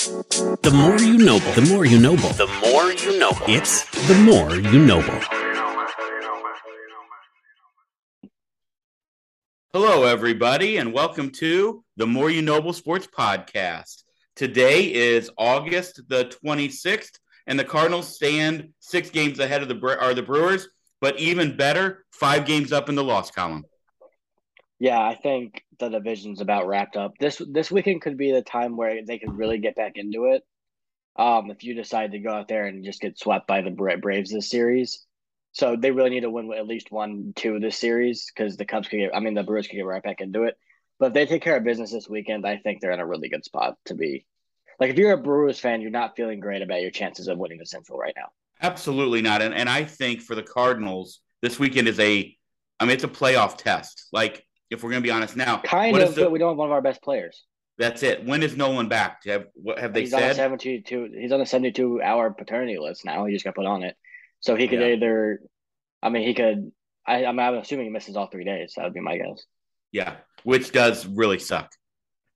[0.00, 3.32] The more you know, the more you know, the more you know.
[3.46, 5.02] It's the more you know.
[9.74, 14.04] Hello, everybody, and welcome to the More You Noble Sports Podcast.
[14.36, 20.14] Today is August the 26th, and the Cardinals stand six games ahead of the are
[20.14, 20.66] the Brewers,
[21.02, 23.66] but even better, five games up in the loss column.
[24.80, 27.12] Yeah, I think the division's about wrapped up.
[27.20, 30.42] This this weekend could be the time where they could really get back into it.
[31.16, 33.96] Um, if you decide to go out there and just get swept by the Bra-
[33.96, 35.04] Braves this series,
[35.52, 38.64] so they really need to win at least one, two of this series because the
[38.64, 39.14] Cubs could get.
[39.14, 40.56] I mean, the Brewers could get right back into it.
[40.98, 43.28] But if they take care of business this weekend, I think they're in a really
[43.28, 44.26] good spot to be.
[44.78, 47.58] Like, if you're a Brewers fan, you're not feeling great about your chances of winning
[47.58, 48.28] the Central right now.
[48.62, 49.42] Absolutely not.
[49.42, 52.34] And and I think for the Cardinals, this weekend is a.
[52.78, 54.08] I mean, it's a playoff test.
[54.10, 55.58] Like if we're going to be honest now.
[55.58, 57.44] Kind of, the, but we don't have one of our best players.
[57.78, 58.24] That's it.
[58.24, 59.24] When is Nolan back?
[59.24, 60.24] Have what have they he's said?
[60.24, 63.24] On a 72, he's on a seventy-two hour paternity list now.
[63.24, 63.96] He just got put on it,
[64.40, 64.88] so he could yeah.
[64.88, 65.40] either.
[66.02, 66.72] I mean, he could.
[67.06, 68.74] I, I'm, I'm assuming he misses all three days.
[68.76, 69.44] That would be my guess.
[69.92, 71.70] Yeah, which does really suck.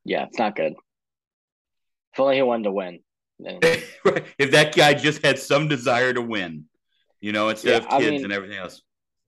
[0.05, 0.75] Yeah, it's not good.
[2.15, 3.01] If only he wanted to win.
[3.39, 6.65] if that guy just had some desire to win,
[7.21, 8.81] you know, instead yeah, of kids I mean, and everything else.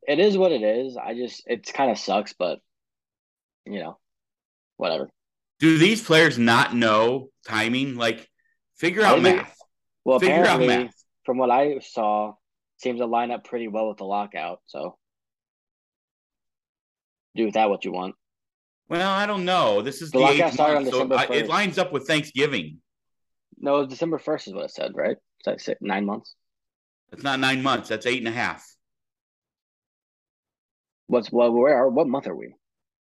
[0.06, 0.96] It is what it is.
[0.96, 2.60] I just it kind of sucks, but
[3.66, 3.98] you know,
[4.76, 5.10] whatever.
[5.58, 7.96] Do these players not know timing?
[7.96, 8.28] Like,
[8.76, 9.56] figure out math.
[10.04, 11.04] Well, figure apparently, out math.
[11.24, 12.34] from what I saw,
[12.78, 14.60] seems to line up pretty well with the lockout.
[14.66, 14.96] So,
[17.34, 18.14] do with that what you want.
[18.88, 19.82] Well, I don't know.
[19.82, 21.26] This is the, the lockout started month, on December.
[21.26, 22.78] So it lines up with Thanksgiving.
[23.58, 25.16] No, December first is what it said, right?
[25.46, 26.34] Is that nine months?
[27.12, 27.88] It's not nine months.
[27.88, 28.66] That's eight and a half.
[31.06, 31.52] What's well?
[31.52, 32.54] Where are what month are we?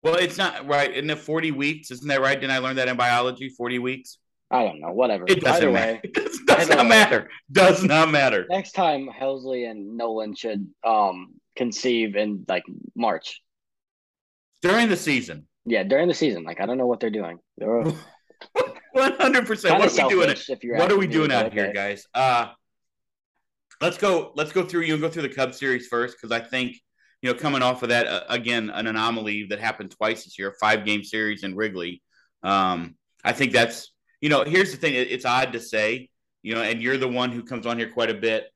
[0.04, 0.92] Well, it's not right.
[0.92, 1.92] Isn't it 40 weeks?
[1.92, 2.40] Isn't that right?
[2.40, 3.50] Didn't I learn that in biology?
[3.50, 4.18] 40 weeks?
[4.50, 4.92] I don't know.
[4.92, 5.26] Whatever.
[5.28, 5.94] It doesn't Either matter.
[5.94, 6.90] Way, it does, does not way.
[6.90, 7.30] matter.
[7.52, 8.46] Does not matter.
[8.50, 12.64] Next time, Helsley and Nolan should um conceive in like
[12.96, 13.42] March.
[14.62, 15.48] During the season.
[15.66, 16.44] Yeah, during the season.
[16.44, 17.40] Like I don't know what they're doing.
[17.58, 17.96] One
[18.94, 19.80] hundred percent.
[19.80, 20.36] What are we doing?
[20.78, 22.06] What are we doing out here, guys?
[22.14, 22.50] Uh
[23.80, 24.34] let's go.
[24.36, 26.76] Let's go through you and go through the Cubs series first because I think
[27.22, 30.56] you know, coming off of that, uh, again, an anomaly that happened twice this year,
[30.60, 32.02] five game series in Wrigley.
[32.44, 36.10] Um, I think that's, you know, here's the thing it's odd to say,
[36.42, 38.52] you know, and you're the one who comes on here quite a bit.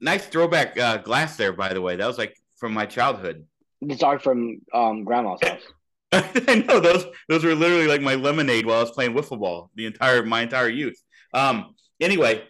[0.00, 1.96] Nice throwback uh, glass there, by the way.
[1.96, 3.46] That was like from my childhood.
[3.80, 5.62] It's art from um, grandma's house.
[6.12, 9.70] I know those those were literally like my lemonade while I was playing wiffle ball
[9.74, 11.00] the entire my entire youth.
[11.34, 12.44] Um, anyway,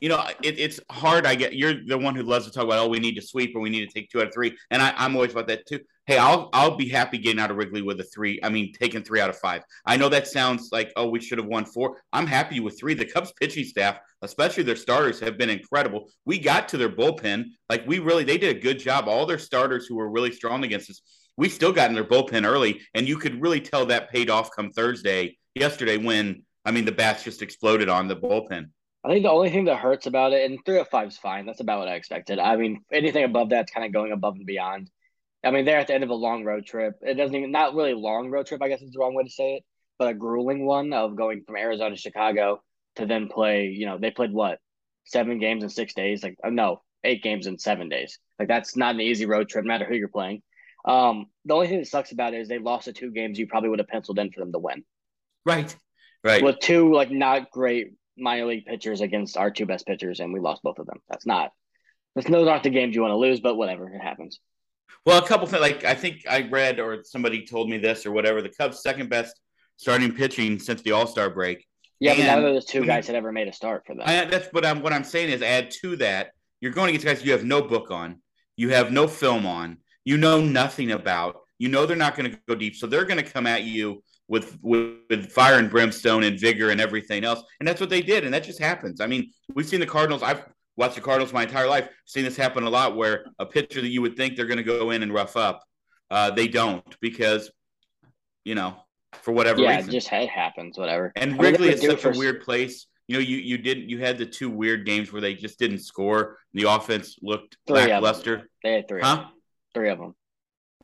[0.00, 1.26] you know, it, it's hard.
[1.26, 3.54] I get you're the one who loves to talk about, oh, we need to sweep
[3.54, 4.56] or we need to take two out of three.
[4.70, 5.80] And I, I'm always about that too.
[6.06, 8.40] Hey, I'll I'll be happy getting out of Wrigley with a three.
[8.42, 9.62] I mean, taking three out of five.
[9.84, 11.98] I know that sounds like, oh, we should have won four.
[12.12, 12.94] I'm happy with three.
[12.94, 16.08] The Cubs pitching staff, especially their starters, have been incredible.
[16.24, 17.44] We got to their bullpen.
[17.68, 19.06] Like we really they did a good job.
[19.06, 21.02] All their starters who were really strong against us,
[21.36, 22.80] we still got in their bullpen early.
[22.94, 26.92] And you could really tell that paid off come Thursday, yesterday, when I mean the
[26.92, 28.70] bats just exploded on the bullpen.
[29.04, 31.46] I think the only thing that hurts about it, and three of five is fine.
[31.46, 32.38] That's about what I expected.
[32.38, 34.90] I mean, anything above that's kind of going above and beyond.
[35.42, 36.96] I mean, they're at the end of a long road trip.
[37.00, 38.62] It doesn't even not really long road trip.
[38.62, 39.64] I guess is the wrong way to say it,
[39.98, 42.62] but a grueling one of going from Arizona to Chicago
[42.96, 43.68] to then play.
[43.68, 44.58] You know, they played what
[45.04, 46.22] seven games in six days.
[46.22, 48.18] Like uh, no, eight games in seven days.
[48.38, 50.42] Like that's not an easy road trip, no matter who you're playing.
[50.84, 53.46] Um, the only thing that sucks about it is they lost the two games you
[53.46, 54.84] probably would have penciled in for them to win.
[55.46, 55.74] Right.
[56.22, 56.42] Right.
[56.42, 60.40] With two like not great minor league pitchers against our two best pitchers, and we
[60.40, 61.00] lost both of them.
[61.08, 61.52] That's not.
[62.14, 64.40] that's Those aren't the games you want to lose, but whatever, it happens.
[65.06, 65.60] Well, a couple things.
[65.60, 68.42] Like I think I read or somebody told me this or whatever.
[68.42, 69.40] The Cubs' second best
[69.76, 71.66] starting pitching since the All Star break.
[72.00, 74.04] Yeah, and, but none of those two guys had ever made a start for them.
[74.06, 74.82] I, that's what I'm.
[74.82, 76.32] What I'm saying is, add to that.
[76.60, 78.20] You're going against guys you have no book on,
[78.56, 81.36] you have no film on, you know nothing about.
[81.58, 84.02] You know they're not going to go deep, so they're going to come at you
[84.30, 87.42] with, with, with fire and brimstone and vigor and everything else.
[87.58, 88.24] And that's what they did.
[88.24, 89.00] And that just happens.
[89.00, 90.22] I mean, we've seen the Cardinals.
[90.22, 90.46] I've
[90.76, 91.88] watched the Cardinals my entire life.
[92.04, 94.62] Seen this happen a lot where a pitcher that you would think they're going to
[94.62, 95.64] go in and rough up,
[96.12, 97.50] uh, they don't because,
[98.44, 98.76] you know,
[99.14, 99.70] for whatever reason.
[99.70, 99.92] yeah, reason.
[99.92, 101.12] just it happens, whatever.
[101.16, 102.86] And Wrigley is such a weird place.
[103.08, 105.80] You know, you you didn't you had the two weird games where they just didn't
[105.80, 106.38] score.
[106.54, 108.48] The offense looked three lackluster.
[108.62, 109.00] They had three.
[109.02, 109.24] Huh?
[109.74, 110.14] Three of them.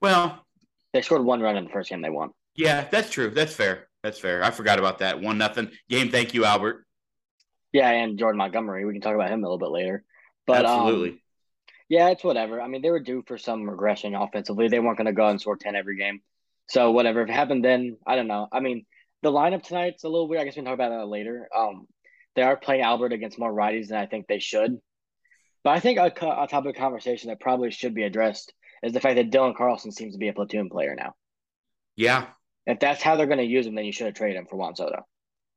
[0.03, 0.45] Well,
[0.93, 2.33] they scored one run in the first game they won.
[2.57, 3.31] Yeah, that's true.
[3.31, 3.89] That's fair.
[4.03, 4.43] That's fair.
[4.43, 5.21] I forgot about that.
[5.21, 6.11] One nothing game.
[6.11, 6.87] Thank you, Albert.
[7.73, 8.85] Yeah, and Jordan Montgomery.
[8.85, 10.05] We can talk about him a little bit later.
[10.47, 11.11] But absolutely.
[11.11, 11.21] Um,
[11.89, 12.61] yeah, it's whatever.
[12.61, 14.69] I mean, they were due for some regression offensively.
[14.69, 16.21] They weren't going to go and score ten every game.
[16.69, 17.23] So whatever.
[17.23, 18.49] If it happened then, I don't know.
[18.51, 18.87] I mean,
[19.23, 20.41] the lineup tonight's a little weird.
[20.41, 21.49] I guess we can talk about that later.
[21.55, 21.87] Um,
[22.35, 24.79] They are playing Albert against more righties than I think they should.
[25.65, 29.01] But I think a, a topic of conversation that probably should be addressed is the
[29.01, 31.15] fact that Dylan Carlson seems to be a platoon player now.
[31.97, 32.27] Yeah.
[32.67, 34.57] If that's how they're going to use him, then you should have traded him for
[34.57, 35.07] Juan Soto.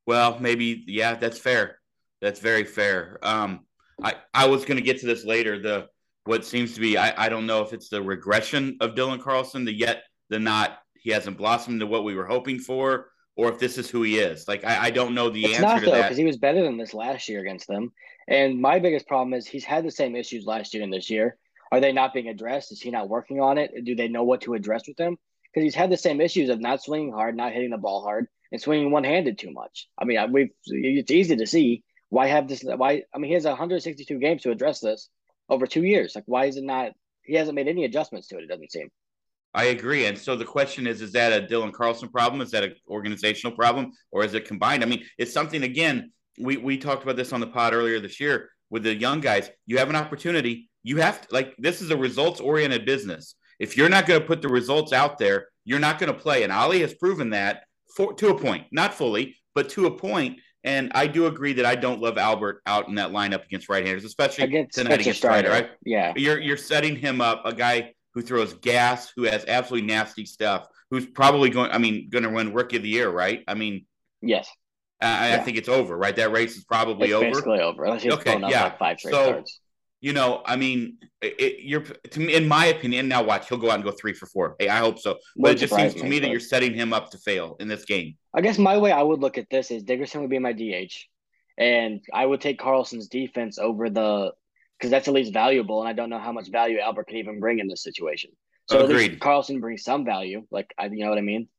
[0.05, 1.79] Well, maybe yeah, that's fair.
[2.21, 3.19] That's very fair.
[3.21, 3.61] Um,
[4.01, 5.59] I I was going to get to this later.
[5.61, 5.87] The
[6.25, 9.65] what seems to be I I don't know if it's the regression of Dylan Carlson,
[9.65, 13.59] the yet the not he hasn't blossomed to what we were hoping for, or if
[13.59, 14.47] this is who he is.
[14.47, 16.03] Like I, I don't know the it's answer not to though that.
[16.03, 17.91] because he was better than this last year against them.
[18.27, 21.37] And my biggest problem is he's had the same issues last year and this year.
[21.71, 22.71] Are they not being addressed?
[22.71, 23.71] Is he not working on it?
[23.83, 25.17] Do they know what to address with him?
[25.53, 28.27] Because he's had the same issues of not swinging hard, not hitting the ball hard,
[28.51, 29.87] and swinging one handed too much.
[29.97, 32.63] I mean, we it's easy to see why have this.
[32.63, 35.09] Why I mean, he has 162 games to address this
[35.49, 36.13] over two years.
[36.15, 36.91] Like, why is it not?
[37.23, 38.43] He hasn't made any adjustments to it.
[38.43, 38.89] It doesn't seem.
[39.53, 40.05] I agree.
[40.05, 42.41] And so the question is, is that a Dylan Carlson problem?
[42.41, 44.83] Is that an organizational problem or is it combined?
[44.83, 48.19] I mean, it's something again, we we talked about this on the pod earlier this
[48.19, 49.49] year with the young guys.
[49.65, 50.69] You have an opportunity.
[50.83, 53.35] You have to like this is a results oriented business.
[53.59, 56.43] If you're not going to put the results out there, you're not going to play.
[56.43, 57.63] And Ali has proven that
[57.95, 60.39] for to a point, not fully, but to a point.
[60.63, 64.03] And I do agree that I don't love Albert out in that lineup against right-handers,
[64.03, 65.49] especially Against tonight against Strider.
[65.49, 65.69] Right?
[65.85, 66.13] Yeah.
[66.15, 70.67] You're you're setting him up, a guy who throws gas, who has absolutely nasty stuff,
[70.89, 71.71] who's probably going.
[71.71, 73.43] I mean, going to win Rookie of the Year, right?
[73.47, 73.85] I mean,
[74.21, 74.49] Yes.
[75.01, 76.13] I, I think it's over, right?
[76.15, 77.25] That race is probably It's over.
[77.29, 77.87] basically over.
[77.87, 78.63] Okay, yeah.
[78.63, 79.59] like five straight So- starts.
[80.01, 83.07] You know, I mean, it, it- you're to me, in my opinion.
[83.07, 84.55] Now, watch, he'll go out and go three for four.
[84.59, 85.17] Hey, I hope so.
[85.35, 87.85] But it just seems to me, that you're setting him up to fail in this
[87.85, 88.15] game.
[88.33, 90.93] I guess my way I would look at this is Dickerson would be my DH,
[91.57, 94.31] and I would take Carlson's defense over the
[94.77, 97.41] because that's at least valuable, and I don't know how much value Albert could even
[97.41, 98.31] bring in this situation.
[98.69, 100.45] So at least Carlson brings some value.
[100.51, 101.49] Like I, you know what I mean?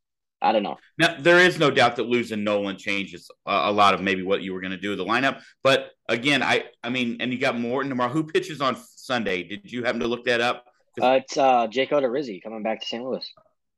[0.43, 0.77] I don't know.
[0.99, 4.43] Now, there is no doubt that losing Nolan changes a, a lot of maybe what
[4.43, 5.43] you were going to do with the lineup.
[5.63, 8.11] But again, I, I mean, and you got Morton tomorrow.
[8.11, 9.43] Who pitches on Sunday?
[9.43, 10.65] Did you happen to look that up?
[11.01, 13.03] Uh, it's uh, Jake Odorizzi coming back to St.
[13.05, 13.27] Louis.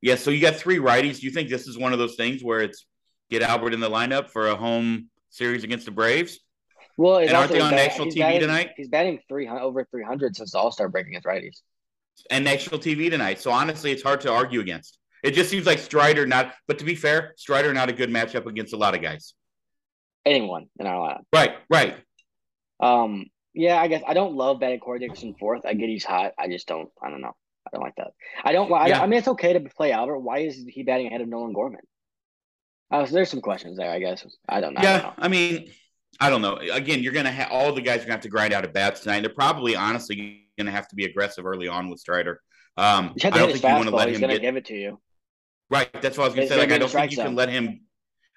[0.00, 1.20] Yeah, so you got three righties.
[1.20, 2.86] Do you think this is one of those things where it's
[3.30, 6.40] get Albert in the lineup for a home series against the Braves?
[6.96, 8.70] Well, And aren't they on bat- national TV batting- tonight?
[8.76, 11.58] He's batting three over three hundred since the All Star break against righties.
[12.30, 13.40] And national TV tonight.
[13.40, 14.98] So honestly, it's hard to argue against.
[15.22, 16.54] It just seems like Strider not.
[16.66, 19.34] But to be fair, Strider not a good matchup against a lot of guys.
[20.24, 21.22] Anyone in our lineup.
[21.32, 21.96] Right, right.
[22.80, 25.64] Um, yeah, I guess I don't love batting Corey Dickerson fourth.
[25.64, 26.32] I get he's hot.
[26.38, 26.88] I just don't.
[27.02, 27.32] I don't know.
[27.66, 28.12] I don't like that.
[28.44, 28.72] I don't.
[28.72, 29.02] I, Yeah.
[29.02, 30.18] I mean, it's okay to play Albert.
[30.20, 31.80] Why is he batting ahead of Nolan Gorman?
[32.90, 33.90] Uh, so there's some questions there.
[33.90, 34.80] I guess I don't know.
[34.80, 35.12] I don't Yeah, know.
[35.18, 35.70] I mean,
[36.20, 36.56] I don't know.
[36.56, 39.00] Again, you're gonna have all the guys are gonna have to grind out at bats
[39.00, 39.20] tonight.
[39.20, 42.40] They're probably honestly gonna have to be aggressive early on with Strider.
[42.76, 44.74] Um, I don't think you want to let He's him gonna get give it to
[44.74, 45.00] you.
[45.72, 45.90] Right.
[46.00, 46.58] That's what I was gonna say.
[46.58, 47.80] Like, I don't think you strike can let him.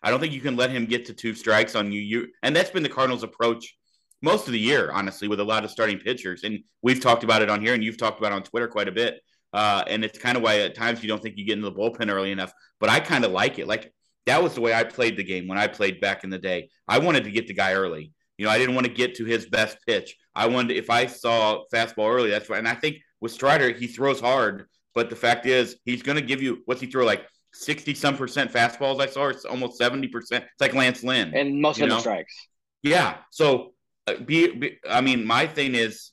[0.02, 2.02] I don't think you can let him get to two strikes on you.
[2.02, 3.76] You and that's been the Cardinals' approach
[4.22, 6.44] most of the year, honestly, with a lot of starting pitchers.
[6.44, 8.88] And we've talked about it on here, and you've talked about it on Twitter quite
[8.88, 9.20] a bit.
[9.54, 11.76] Uh, and it's kind of why at times you don't think you get into the
[11.76, 12.52] bullpen early enough.
[12.80, 13.68] But I kind of like it.
[13.68, 13.94] Like
[14.26, 16.70] that was the way I played the game when I played back in the day.
[16.88, 18.12] I wanted to get the guy early.
[18.38, 20.16] You know, I didn't want to get to his best pitch.
[20.36, 22.60] I wanted if I saw fastball early, that's right.
[22.60, 26.24] And I think with Strider, he throws hard, but the fact is he's going to
[26.24, 29.00] give you what's he throw like sixty some percent fastballs.
[29.00, 30.45] I saw it's almost seventy percent.
[30.45, 31.33] It's like Lance Lynn.
[31.36, 32.33] And most of are strikes.
[32.81, 33.18] Yeah.
[33.31, 33.74] So
[34.07, 34.79] uh, be, be.
[34.89, 36.12] I mean, my thing is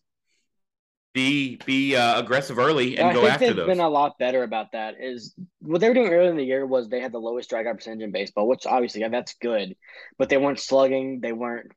[1.15, 3.67] be be uh, aggressive early and I go think after they've those.
[3.67, 4.95] been a lot better about that.
[5.01, 7.77] Is what they were doing earlier in the year was they had the lowest strikeout
[7.77, 9.77] percentage in baseball, which obviously yeah, that's good,
[10.19, 11.21] but they weren't slugging.
[11.21, 11.71] They weren't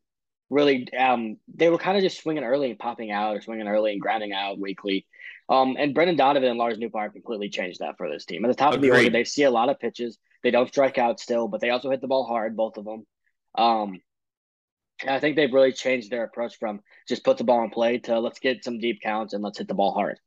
[0.49, 0.87] really.
[0.93, 4.01] Um, they were kind of just swinging early and popping out, or swinging early and
[4.01, 5.05] grounding out weekly.
[5.47, 8.43] Um, and Brendan Donovan and Lars Nootbaar completely changed that for this team.
[8.45, 10.17] At the top of the order, they see a lot of pitches.
[10.43, 13.05] They don't strike out still, but they also hit the ball hard, both of them.
[13.55, 13.99] Um,
[15.07, 18.19] I think they've really changed their approach from just put the ball in play to
[18.19, 20.19] let's get some deep counts and let's hit the ball hard,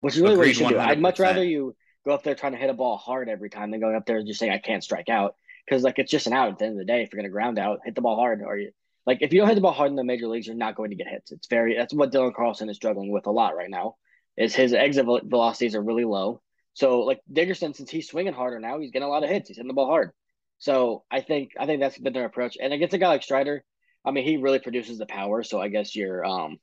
[0.00, 0.78] which is really what you Agreed should do.
[0.78, 3.70] I'd much rather you go up there trying to hit a ball hard every time
[3.70, 6.26] than going up there and just saying I can't strike out because like it's just
[6.26, 7.02] an out at the end of the day.
[7.02, 8.72] If you're going to ground out, hit the ball hard, or you
[9.06, 10.90] like if you don't hit the ball hard in the major leagues, you're not going
[10.90, 11.30] to get hits.
[11.32, 13.96] It's very that's what Dylan Carlson is struggling with a lot right now.
[14.38, 16.40] Is his exit vel- velocities are really low.
[16.74, 19.48] So like Dickerson, since he's swinging harder now, he's getting a lot of hits.
[19.48, 20.12] He's hitting the ball hard.
[20.58, 22.56] So I think I think that's been their approach.
[22.60, 23.64] And against a guy like Strider,
[24.04, 25.42] I mean, he really produces the power.
[25.42, 26.58] So I guess your um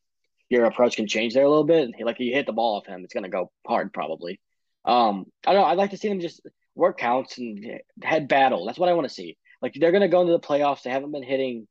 [0.49, 1.91] your approach can change there a little bit.
[1.99, 4.39] Like you hit the ball off him, it's gonna go hard probably.
[4.85, 5.67] Um, I don't know.
[5.67, 6.41] I'd like to see them just
[6.75, 8.65] work counts and head battle.
[8.65, 9.37] That's what I want to see.
[9.61, 10.83] Like they're gonna go into the playoffs.
[10.83, 11.67] They haven't been hitting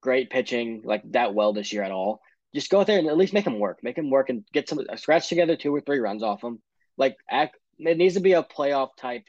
[0.00, 2.20] great pitching like that well this year at all.
[2.54, 3.80] Just go out there and at least make them work.
[3.82, 6.60] Make them work and get some scratch together two or three runs off them.
[6.96, 9.24] Like act, it needs to be a playoff type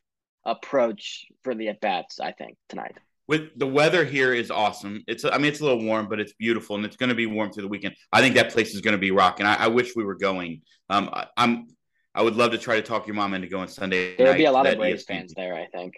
[0.45, 2.19] approach for the at bats.
[2.19, 2.95] I think tonight.
[3.27, 5.03] with the weather here is awesome.
[5.07, 7.25] It's I mean it's a little warm, but it's beautiful and it's going to be
[7.25, 7.95] warm through the weekend.
[8.13, 9.45] I think that place is going to be rocking.
[9.45, 10.61] I, I wish we were going.
[10.89, 11.67] Um, I, am
[12.13, 14.15] I would love to try to talk your mom into going Sunday.
[14.15, 15.07] There'd be a lot of Braves ESPN.
[15.07, 15.95] fans there, I think.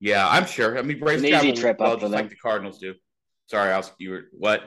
[0.00, 0.78] Yeah, I'm sure.
[0.78, 2.94] I mean, Braves it's an easy trip well, up just like the Cardinals do.
[3.48, 4.62] Sorry, I was you were what?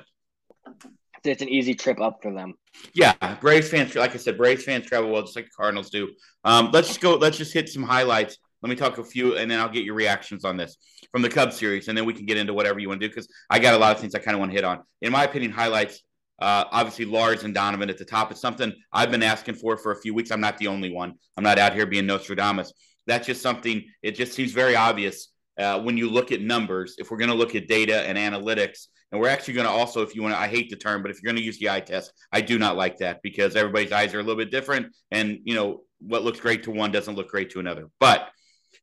[1.25, 2.56] It's an easy trip up for them.
[2.94, 6.12] Yeah, Braves fans, like I said, Braves fans travel well, just like the Cardinals do.
[6.44, 7.15] Um, let's just go.
[7.15, 8.38] Let's just hit some highlights.
[8.62, 10.77] Let me talk a few, and then I'll get your reactions on this
[11.12, 13.13] from the Cubs series, and then we can get into whatever you want to do
[13.13, 14.82] because I got a lot of things I kind of want to hit on.
[15.01, 16.01] In my opinion, highlights.
[16.42, 18.32] Uh, obviously, Lars and Donovan at the top.
[18.32, 20.32] It's something I've been asking for for a few weeks.
[20.32, 21.13] I'm not the only one.
[21.38, 22.74] I'm not out here being Nostradamus.
[23.06, 23.84] That's just something.
[24.01, 26.96] It just seems very obvious uh, when you look at numbers.
[26.98, 30.01] If we're going to look at data and analytics, and we're actually going to also,
[30.01, 31.70] if you want to, I hate the term, but if you're going to use the
[31.70, 34.88] eye test, I do not like that because everybody's eyes are a little bit different.
[35.12, 37.89] And, you know, what looks great to one doesn't look great to another.
[38.00, 38.27] But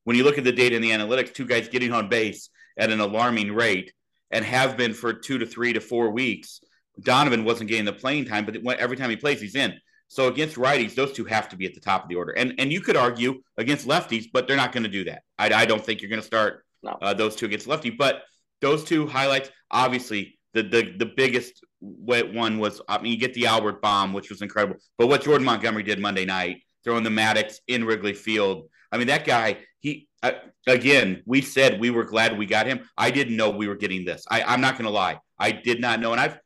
[0.04, 2.90] when you look at the data and the analytics, two guys getting on base at
[2.90, 3.92] an alarming rate
[4.30, 6.60] and have been for two to three to four weeks.
[7.00, 9.74] Donovan wasn't getting the playing time, but every time he plays, he's in.
[10.06, 12.32] So against righties, those two have to be at the top of the order.
[12.32, 15.22] And and you could argue against lefties, but they're not going to do that.
[15.38, 16.96] I, I don't think you're going to start no.
[17.02, 17.90] uh, those two against lefty.
[17.90, 18.22] But
[18.60, 23.46] those two highlights, obviously, the the the biggest one was I mean you get the
[23.46, 24.76] Albert bomb, which was incredible.
[24.98, 28.68] But what Jordan Montgomery did Monday night, throwing the Maddux in Wrigley Field.
[28.92, 29.58] I mean that guy.
[29.78, 30.32] He uh,
[30.66, 32.88] again, we said we were glad we got him.
[32.98, 34.24] I didn't know we were getting this.
[34.30, 35.18] I, I'm not going to lie.
[35.38, 36.38] I did not know, and I've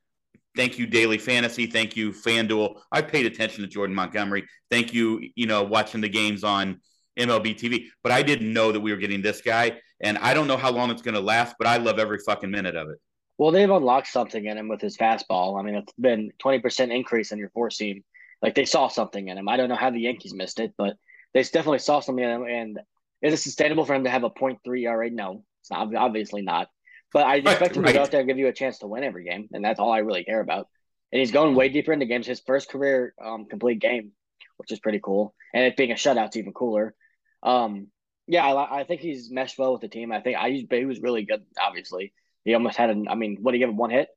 [0.56, 5.21] thank you daily fantasy thank you fanduel i paid attention to jordan montgomery thank you
[5.35, 6.80] you know watching the games on
[7.18, 10.46] mlb tv but i didn't know that we were getting this guy and i don't
[10.46, 12.99] know how long it's going to last but i love every fucking minute of it
[13.37, 15.58] well, they've unlocked something in him with his fastball.
[15.58, 18.04] I mean, it's been 20% increase in your four seam.
[18.40, 19.49] Like they saw something in him.
[19.49, 20.96] I don't know how the Yankees missed it, but
[21.32, 22.44] they definitely saw something in him.
[22.44, 22.80] And
[23.23, 25.11] is it sustainable for him to have a 0.3 ERA?
[25.11, 26.68] No, it's not, obviously not.
[27.12, 28.87] But I expect right, him to go out there and give you a chance to
[28.87, 29.49] win every game.
[29.52, 30.68] And that's all I really care about.
[31.11, 32.26] And he's going way deeper into games.
[32.26, 34.12] His first career um, complete game,
[34.58, 35.34] which is pretty cool.
[35.52, 36.94] And it being a shutout's even cooler.
[37.42, 37.88] Um,
[38.26, 40.12] yeah, I, I think he's meshed well with the team.
[40.12, 42.12] I think I he was really good, obviously.
[42.45, 43.09] He almost had an.
[43.09, 43.76] I mean, what did he give him?
[43.76, 44.09] One hit.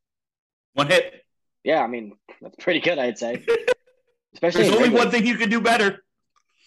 [0.74, 1.24] One hit.
[1.64, 3.00] Yeah, I mean that's pretty good.
[3.00, 3.44] I'd say.
[4.34, 6.04] Especially there's only one thing you could do better.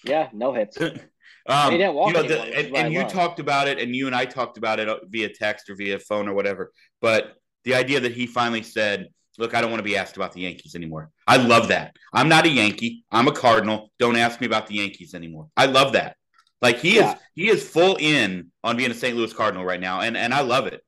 [0.05, 0.81] Yeah, no hits.
[1.47, 4.07] um, he didn't walk you know, the, and, and you talked about it, and you
[4.07, 6.73] and I talked about it via text or via phone or whatever.
[7.01, 10.33] But the idea that he finally said, "Look, I don't want to be asked about
[10.33, 11.95] the Yankees anymore." I love that.
[12.13, 13.05] I'm not a Yankee.
[13.11, 13.91] I'm a Cardinal.
[13.99, 15.49] Don't ask me about the Yankees anymore.
[15.57, 16.17] I love that.
[16.63, 17.13] Like he yeah.
[17.13, 19.17] is, he is full in on being a St.
[19.17, 20.83] Louis Cardinal right now, and and I love it.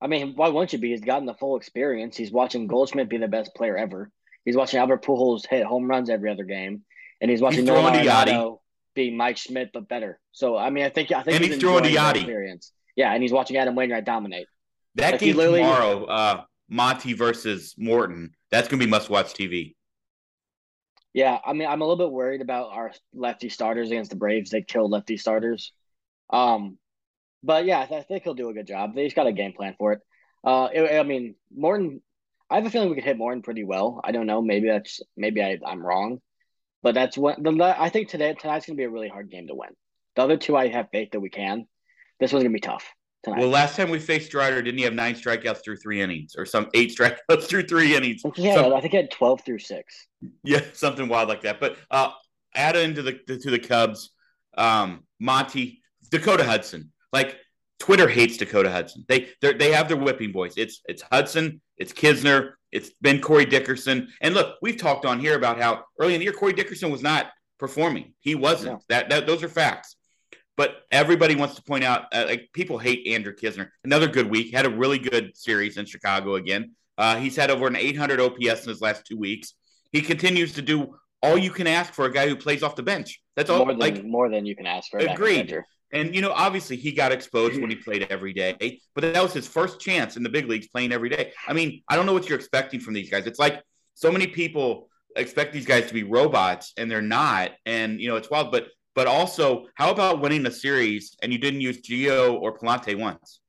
[0.00, 0.90] I mean, why wouldn't you be?
[0.90, 2.16] He's gotten the full experience.
[2.16, 4.10] He's watching Goldschmidt be the best player ever.
[4.44, 6.82] He's watching Albert Pujols hit home runs every other game,
[7.20, 8.60] and he's watching he's Nolan Arenado
[8.94, 10.18] be Mike Schmidt but better.
[10.32, 12.16] So I mean, I think I think and he's, he's throwing Yadi.
[12.16, 12.72] Experience.
[12.96, 14.46] Yeah, and he's watching Adam Wainwright dominate.
[14.96, 18.32] That like game tomorrow, uh, Monty versus Morton.
[18.50, 19.75] That's gonna be must-watch TV.
[21.16, 24.50] Yeah, I mean, I'm a little bit worried about our lefty starters against the Braves.
[24.50, 25.72] They killed lefty starters.
[26.28, 26.76] Um,
[27.42, 28.94] but yeah, I, th- I think he'll do a good job.
[28.94, 30.00] He's got a game plan for it.
[30.44, 32.02] Uh, it, I mean, Morton.
[32.50, 34.02] I have a feeling we could hit Morton pretty well.
[34.04, 34.42] I don't know.
[34.42, 36.20] Maybe that's maybe I, I'm wrong,
[36.82, 39.54] but that's what the I think today tonight's gonna be a really hard game to
[39.54, 39.70] win.
[40.16, 41.66] The other two, I have faith that we can.
[42.20, 42.92] This one's gonna be tough.
[43.26, 43.40] Tonight.
[43.40, 46.46] Well, last time we faced Strider, didn't he have nine strikeouts through three innings, or
[46.46, 48.22] some eight strikeouts through three innings?
[48.36, 50.06] Yeah, some, I think he had twelve through six.
[50.44, 51.58] Yeah, something wild like that.
[51.58, 52.10] But uh,
[52.54, 54.10] add into the to the Cubs,
[54.56, 56.92] um, Monty, Dakota Hudson.
[57.12, 57.36] Like
[57.80, 59.04] Twitter hates Dakota Hudson.
[59.08, 60.54] They they have their whipping boys.
[60.56, 64.08] It's it's Hudson, it's Knizner, it's been Corey Dickerson.
[64.20, 67.02] And look, we've talked on here about how early in the year Corey Dickerson was
[67.02, 67.26] not
[67.58, 68.14] performing.
[68.20, 68.74] He wasn't.
[68.74, 68.80] No.
[68.88, 69.95] That, that those are facts.
[70.56, 73.68] But everybody wants to point out, uh, like people hate Andrew Knizner.
[73.84, 74.54] Another good week.
[74.54, 76.72] Had a really good series in Chicago again.
[76.96, 79.54] Uh, he's had over an 800 OPS in his last two weeks.
[79.92, 82.82] He continues to do all you can ask for a guy who plays off the
[82.82, 83.20] bench.
[83.36, 83.58] That's all.
[83.58, 84.98] More than, like more than you can ask for.
[84.98, 85.62] Agreed.
[85.92, 89.32] And you know, obviously, he got exposed when he played every day, but that was
[89.32, 91.32] his first chance in the big leagues playing every day.
[91.46, 93.26] I mean, I don't know what you're expecting from these guys.
[93.26, 93.62] It's like
[93.94, 97.52] so many people expect these guys to be robots, and they're not.
[97.64, 98.52] And you know, it's wild.
[98.52, 102.98] But but also, how about winning a series and you didn't use Gio or Pallante
[102.98, 103.40] once?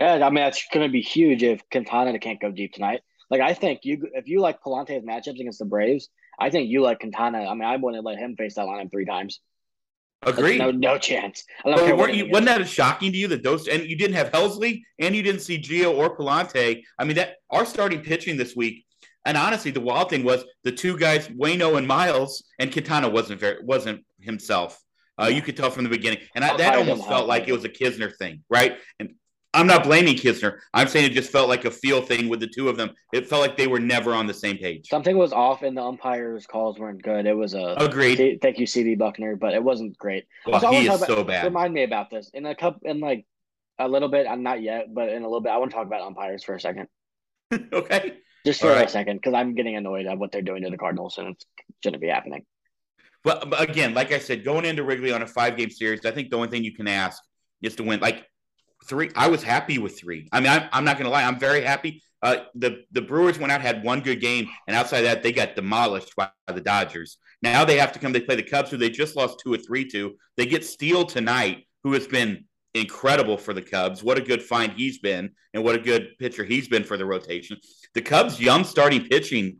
[0.00, 3.02] Yeah, I mean that's going to be huge if Quintana can't go deep tonight.
[3.30, 6.80] Like I think you, if you like Pallante's matchups against the Braves, I think you
[6.80, 7.44] like Quintana.
[7.44, 9.40] I mean, I wouldn't let him face that lineup three times.
[10.22, 10.58] Agreed.
[10.58, 11.44] No, no chance.
[11.64, 15.14] Weren't you, wasn't that shocking to you that those and you didn't have Helsley and
[15.14, 16.82] you didn't see Gio or Pallante?
[16.98, 18.84] I mean, that our starting pitching this week.
[19.26, 23.40] And honestly, the wild thing was the two guys, Wayno and Miles, and Quintana wasn't
[23.40, 24.82] very wasn't himself.
[25.20, 27.64] Uh, you could tell from the beginning, and I, that almost felt like it was
[27.64, 28.76] a Knizner thing, right?
[29.00, 29.14] And
[29.54, 30.58] I'm not blaming Knizner.
[30.74, 32.90] I'm saying it just felt like a feel thing with the two of them.
[33.14, 34.88] It felt like they were never on the same page.
[34.88, 37.24] Something was off, and the umpires' calls weren't good.
[37.24, 38.40] It was a agreed.
[38.42, 40.26] Thank you, CB Bucknor, but it wasn't great.
[40.46, 41.44] Well, So he is talk so about- bad.
[41.44, 43.24] Remind me about this in a cup in like
[43.78, 44.26] a little bit.
[44.26, 46.54] I'm not yet, but in a little bit, I want to talk about umpires for
[46.54, 46.88] a second,
[47.72, 48.18] okay.
[48.44, 50.76] just for All a second, because I'm getting annoyed at what they're doing to the
[50.76, 51.44] Cardinals, and it
[51.82, 52.44] shouldn't be happening.
[53.26, 56.12] But, but again, like I said, going into Wrigley on a five game series, I
[56.12, 57.20] think the only thing you can ask
[57.60, 57.98] is to win.
[57.98, 58.24] Like
[58.88, 60.28] three, I was happy with three.
[60.30, 62.04] I mean, I'm, I'm not going to lie, I'm very happy.
[62.22, 65.56] Uh, the the Brewers went out had one good game, and outside that, they got
[65.56, 67.18] demolished by the Dodgers.
[67.42, 68.12] Now they have to come.
[68.12, 70.14] They play the Cubs, who they just lost two or three to.
[70.36, 74.04] They get Steele tonight, who has been incredible for the Cubs.
[74.04, 77.04] What a good find he's been, and what a good pitcher he's been for the
[77.04, 77.58] rotation.
[77.94, 79.58] The Cubs' young starting pitching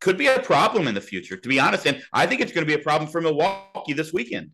[0.00, 1.86] could be a problem in the future, to be honest.
[1.86, 4.50] And I think it's going to be a problem for Milwaukee this weekend.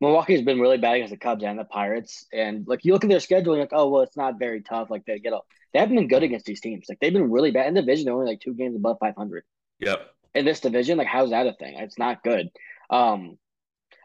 [0.00, 3.10] Milwaukee's been really bad against the Cubs and the Pirates, and like you look at
[3.10, 4.90] their schedule, you're like, oh well, it's not very tough.
[4.90, 5.38] Like they get a,
[5.72, 6.86] they haven't been good against these teams.
[6.88, 8.06] Like they've been really bad in the division.
[8.06, 9.44] They're only like two games above 500
[9.78, 10.10] Yep.
[10.34, 10.98] in this division.
[10.98, 11.76] Like how's that a thing?
[11.78, 12.48] It's not good.
[12.90, 13.38] Um,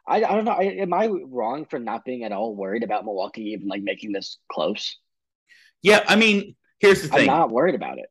[0.07, 0.51] I, I don't know.
[0.51, 4.12] I, am I wrong for not being at all worried about Milwaukee even like making
[4.13, 4.97] this close?
[5.81, 6.03] Yeah.
[6.07, 7.27] I mean, here's the I'm thing.
[7.27, 8.05] not worried about it.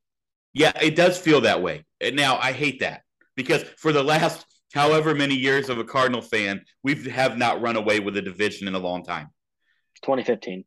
[0.53, 1.86] Yeah, it does feel that way.
[2.01, 3.03] And now I hate that
[3.37, 7.77] because for the last however many years of a Cardinal fan, we have not run
[7.77, 9.29] away with a division in a long time.
[10.03, 10.65] 2015,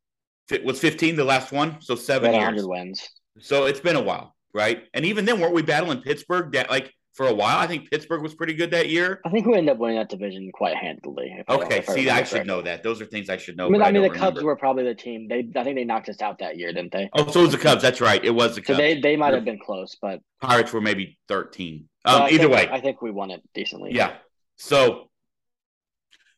[0.52, 2.66] It was 15 the last one, so seven years.
[2.66, 3.10] wins.
[3.40, 4.84] So it's been a while, right?
[4.94, 7.58] And even then, weren't we battling Pittsburgh that like for a while?
[7.58, 9.20] I think Pittsburgh was pretty good that year.
[9.26, 11.44] I think we ended up winning that division quite handily.
[11.50, 12.84] Okay, I see, remember I should know that.
[12.84, 13.68] Those are things I should know.
[13.68, 15.28] I mean, I mean, the don't Cubs were probably the team.
[15.28, 17.10] They, I think they knocked us out that year, didn't they?
[17.14, 17.82] Oh, so it was the Cubs.
[17.82, 18.24] That's right.
[18.24, 18.78] It was the So Cubs.
[18.78, 21.88] they, they might have been close, but Pirates were maybe 13.
[22.06, 23.92] Um, I either think- way, I think we won it decently.
[23.94, 24.14] Yeah.
[24.58, 25.10] So,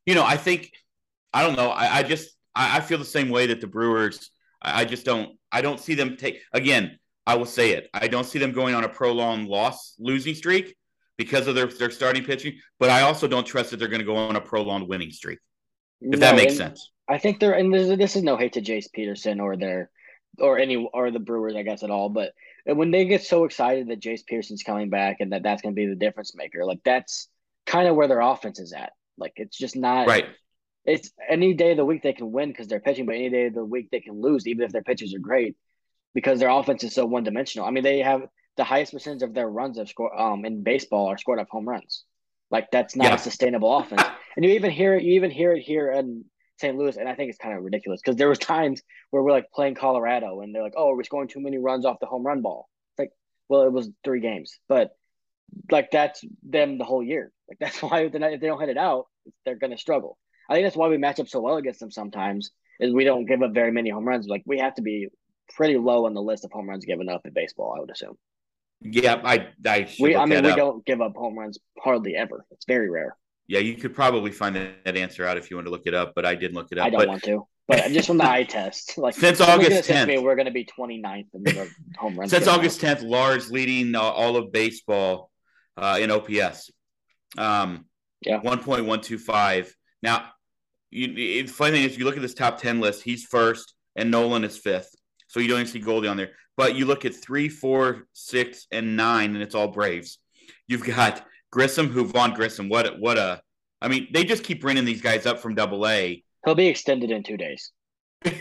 [0.05, 0.71] you know, I think
[1.33, 1.69] I don't know.
[1.69, 4.31] I, I just I, I feel the same way that the Brewers.
[4.61, 5.37] I, I just don't.
[5.51, 6.97] I don't see them take again.
[7.27, 7.89] I will say it.
[7.93, 10.75] I don't see them going on a prolonged loss losing streak
[11.17, 12.57] because of their their starting pitching.
[12.79, 15.39] But I also don't trust that they're going to go on a prolonged winning streak.
[16.01, 16.91] If that makes sense.
[17.07, 19.89] I think they're and this, this is no hate to Jace Peterson or their
[20.39, 22.09] or any or the Brewers, I guess at all.
[22.09, 22.31] But
[22.65, 25.79] when they get so excited that Jace Peterson's coming back and that that's going to
[25.79, 27.27] be the difference maker, like that's
[27.65, 28.93] kind of where their offense is at.
[29.17, 30.25] Like it's just not Right.
[30.83, 33.45] It's any day of the week they can win because they're pitching, but any day
[33.45, 35.55] of the week they can lose, even if their pitchers are great,
[36.13, 37.67] because their offense is so one dimensional.
[37.67, 38.21] I mean, they have
[38.57, 41.67] the highest percentage of their runs of score um in baseball are scored off home
[41.67, 42.03] runs.
[42.49, 43.15] Like that's not Yeah.
[43.15, 44.03] a sustainable offense.
[44.35, 46.25] And you even hear it, you even hear it here in
[46.59, 46.77] St.
[46.77, 49.49] Louis, and I think it's kind of ridiculous because there was times where we're like
[49.51, 52.41] playing Colorado and they're like, "Oh, we're scoring too many runs off the home run
[52.41, 53.11] ball." It's like,
[53.49, 54.91] well, it was three games, but
[55.71, 57.31] like that's them the whole year.
[57.49, 59.07] Like that's why if not- if they don't hit it out,
[59.45, 60.17] they're going to struggle.
[60.49, 63.25] I think that's why we match up so well against them sometimes is we don't
[63.25, 64.27] give up very many home runs.
[64.27, 65.07] Like we have to be
[65.55, 67.73] pretty low on the list of home runs given up in baseball.
[67.77, 68.17] I would assume.
[68.81, 70.57] Yeah, I I We, I mean, we up.
[70.57, 72.45] don't give up home runs hardly ever.
[72.51, 73.15] It's very rare.
[73.47, 75.93] Yeah, you could probably find that, that answer out if you want to look it
[75.93, 76.87] up, but I didn't look it up.
[76.87, 79.83] I don't but want to, but just from the eye test, like Since August gonna
[79.83, 80.23] say to me, 10th.
[80.23, 82.31] we're going to be 29th in the home runs.
[82.31, 82.47] Since.
[82.47, 85.29] August 10th, Lars leading uh, all of baseball
[85.77, 86.71] uh, in OPS.
[87.37, 87.85] Um,
[88.21, 88.39] Yeah.
[88.41, 89.71] 1.125.
[90.01, 90.29] Now,
[90.89, 93.73] you, the funny thing is, if you look at this top 10 list, he's first,
[93.95, 94.93] and Nolan is fifth.
[95.31, 96.31] So you don't even see Goldie on there.
[96.57, 100.19] But you look at three, four, six, and nine, and it's all Braves.
[100.67, 102.67] You've got Grissom, who Vaughn Grissom.
[102.67, 103.41] What, what a.
[103.81, 106.21] I mean, they just keep bringing these guys up from double A.
[106.43, 107.71] He'll be extended in two days.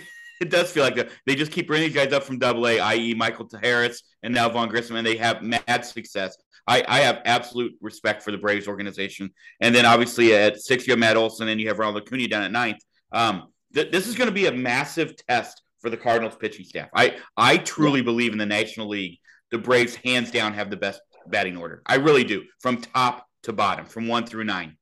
[0.40, 1.10] It does feel like that.
[1.26, 4.48] They just keep bringing these guys up from Double A, i.e., Michael Harris and now
[4.48, 6.34] Vaughn Grissom, and they have mad success.
[6.66, 9.30] I, I have absolute respect for the Braves organization.
[9.60, 12.42] And then obviously at six, you have Matt Olson, and you have Ronald Acuna down
[12.42, 12.82] at ninth.
[13.12, 16.88] Um, th- this is going to be a massive test for the Cardinals pitching staff.
[16.94, 19.18] I I truly believe in the National League.
[19.50, 21.82] The Braves, hands down, have the best batting order.
[21.86, 24.76] I really do, from top to bottom, from one through nine.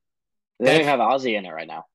[0.59, 1.85] They don't have Ozzie in it right now.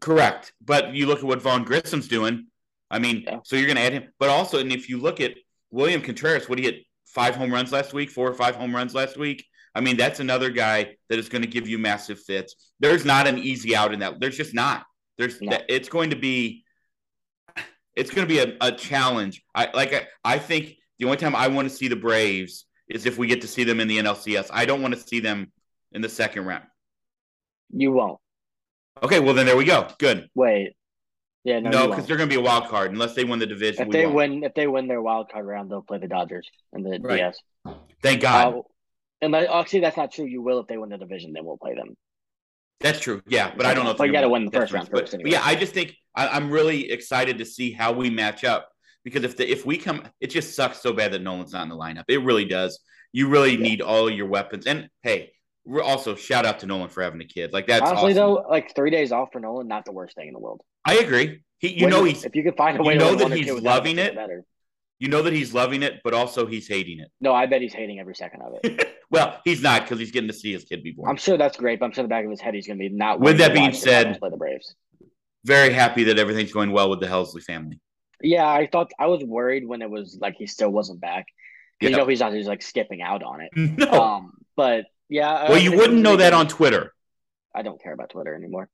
[0.00, 0.52] Correct.
[0.64, 2.46] But you look at what Vaughn Grissom's doing.
[2.90, 3.40] I mean, Yeah.
[3.44, 4.08] so you're going to add him.
[4.18, 5.34] But also, and if you look at
[5.70, 8.94] William Contreras, what he hit five home runs last week, four or five home runs
[8.94, 9.44] last week.
[9.74, 12.54] I mean, that's another guy that is going to give you massive fits.
[12.80, 14.20] There's not an easy out in that.
[14.20, 14.84] There's just not.
[15.18, 15.40] There's.
[15.42, 15.58] No.
[15.68, 16.63] It's going to be.
[17.96, 19.42] It's going to be a, a challenge.
[19.54, 19.94] I like.
[19.94, 23.26] I, I think the only time I want to see the Braves is if we
[23.26, 24.50] get to see them in the NLCS.
[24.52, 25.52] I don't want to see them
[25.92, 26.64] in the second round.
[27.70, 28.18] You won't.
[29.02, 29.88] Okay, well then there we go.
[29.98, 30.28] Good.
[30.34, 30.74] Wait.
[31.44, 33.46] Yeah, no, No, because they're going to be a wild card unless they win the
[33.46, 33.86] division.
[33.86, 34.16] If they won't.
[34.16, 37.18] win, if they win their wild card round, they'll play the Dodgers and the Right.
[37.18, 37.38] DS.
[38.02, 38.54] thank God.
[38.54, 38.62] Uh,
[39.20, 40.24] and actually, that's not true.
[40.24, 41.96] You will if they win the division, then we'll play them.
[42.80, 43.22] That's true.
[43.26, 43.92] Yeah, but I don't know.
[43.92, 45.30] If But you gotta win the first round first But, anyway.
[45.30, 48.68] yeah, I just think I, I'm really excited to see how we match up
[49.04, 51.68] because if the if we come, it just sucks so bad that Nolan's not in
[51.68, 52.04] the lineup.
[52.08, 52.80] It really does.
[53.12, 53.58] You really Yeah.
[53.68, 54.66] need all your weapons.
[54.66, 55.32] And hey,
[55.64, 57.52] we're also shout out to Nolan for having a kid.
[57.52, 58.14] Like that's Honestly, awesome.
[58.16, 60.60] though, like three days off for Nolan, not the worst thing in the world.
[60.84, 61.42] I agree.
[61.58, 63.24] He, you When know, he's if you could find a way, you know to that
[63.24, 64.14] win one or he's loving it.
[64.14, 64.44] Better.
[64.98, 67.08] you know that he's loving it, but also he's hating it.
[67.20, 68.96] No, I bet he's hating every second of it.
[69.10, 71.08] well, he's not because he's getting to see his kid be born.
[71.08, 72.78] I'm sure that's great, but I'm sure in the back of his head he's going
[72.78, 73.20] to be not.
[73.20, 74.74] With that being said- play the Braves.
[75.44, 77.80] Very happy that everything's going well with the Helsley family.
[78.22, 81.26] Yeah, I thought I was worried when it was like he still wasn't back.
[81.80, 83.50] 'Cause You know he's not just like skipping out on it.
[83.78, 83.90] No.
[83.90, 85.48] Um, but yeah.
[85.50, 86.94] well, you wouldn't know that on Twitter.
[87.54, 88.68] I don't care about Twitter anymore.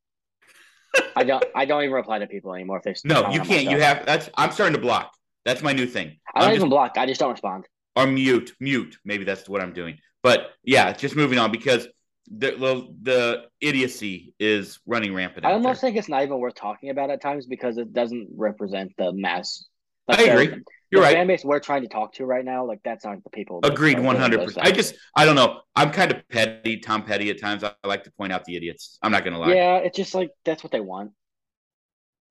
[1.16, 1.44] I don't.
[1.54, 2.94] I don't even reply to people anymore if they.
[3.08, 3.70] No, you can't.
[3.70, 5.12] You have that's I'm starting to block.
[5.44, 6.18] That's my new thing.
[6.34, 6.98] I don't I'm even just, block.
[6.98, 7.66] I just don't respond.
[7.96, 8.98] or mute, mute.
[9.04, 9.98] Maybe that's what I'm doing.
[10.22, 11.88] But yeah, just moving on because
[12.30, 15.44] the the, the idiocy is running rampant.
[15.44, 15.88] I almost there.
[15.88, 19.66] think it's not even worth talking about at times because it doesn't represent the mass.
[20.08, 20.46] I agree.
[20.46, 21.14] The You're right.
[21.14, 23.60] fan base we're trying to talk to right now, like that's not the people.
[23.62, 24.66] Agreed, one hundred percent.
[24.66, 25.60] I just, I don't know.
[25.76, 27.62] I'm kind of petty, Tom Petty at times.
[27.62, 28.98] I like to point out the idiots.
[29.02, 29.54] I'm not gonna lie.
[29.54, 31.12] Yeah, it's just like that's what they want.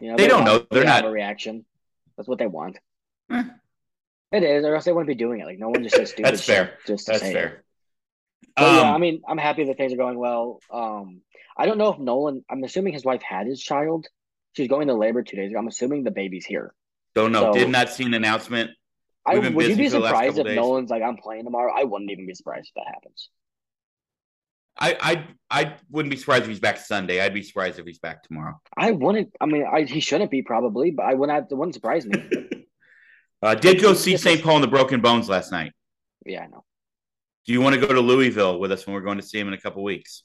[0.02, 0.68] You know, They don't want know.
[0.72, 1.66] They're not- a reaction.
[2.18, 2.78] That's what they want.
[3.32, 3.44] Eh.
[4.32, 5.46] It is, or else they wouldn't be doing it.
[5.46, 6.78] Like no one just says stupid That's fair.
[6.86, 7.64] Just That's say it.
[8.60, 10.60] But yeah, Um, I mean, I'm happy that things are going well.
[10.72, 11.22] Um,
[11.58, 12.44] I don't know if Nolan.
[12.50, 14.08] I'm assuming his wife had his child.
[14.56, 15.60] She's going to labor two days ago.
[15.60, 16.74] I'm assuming the baby's here.
[17.16, 17.54] don't know.
[17.54, 18.72] so- Did not see an announcement.
[19.26, 20.56] I would you be for the last surprised if days.
[20.56, 21.72] Nolan's like I'm playing tomorrow?
[21.76, 23.30] I wouldn't even be surprised if that happens.
[24.82, 24.98] I,
[25.52, 27.20] I, I wouldn't be surprised if he's back Sunday.
[27.22, 28.60] I'd be surprised if he's back tomorrow.
[28.78, 29.36] I wouldn't.
[29.42, 31.36] I mean, I, he shouldn't be probably, but I wouldn't.
[31.36, 32.14] Have, it wouldn't surprise me.
[33.42, 34.44] Uh, did go see St.
[34.44, 35.72] Paul and the Broken Bones last night.
[36.26, 36.66] yeah, I know.
[37.50, 39.48] Do you want to go to Louisville with us when we're going to see him
[39.48, 40.22] in a couple weeks?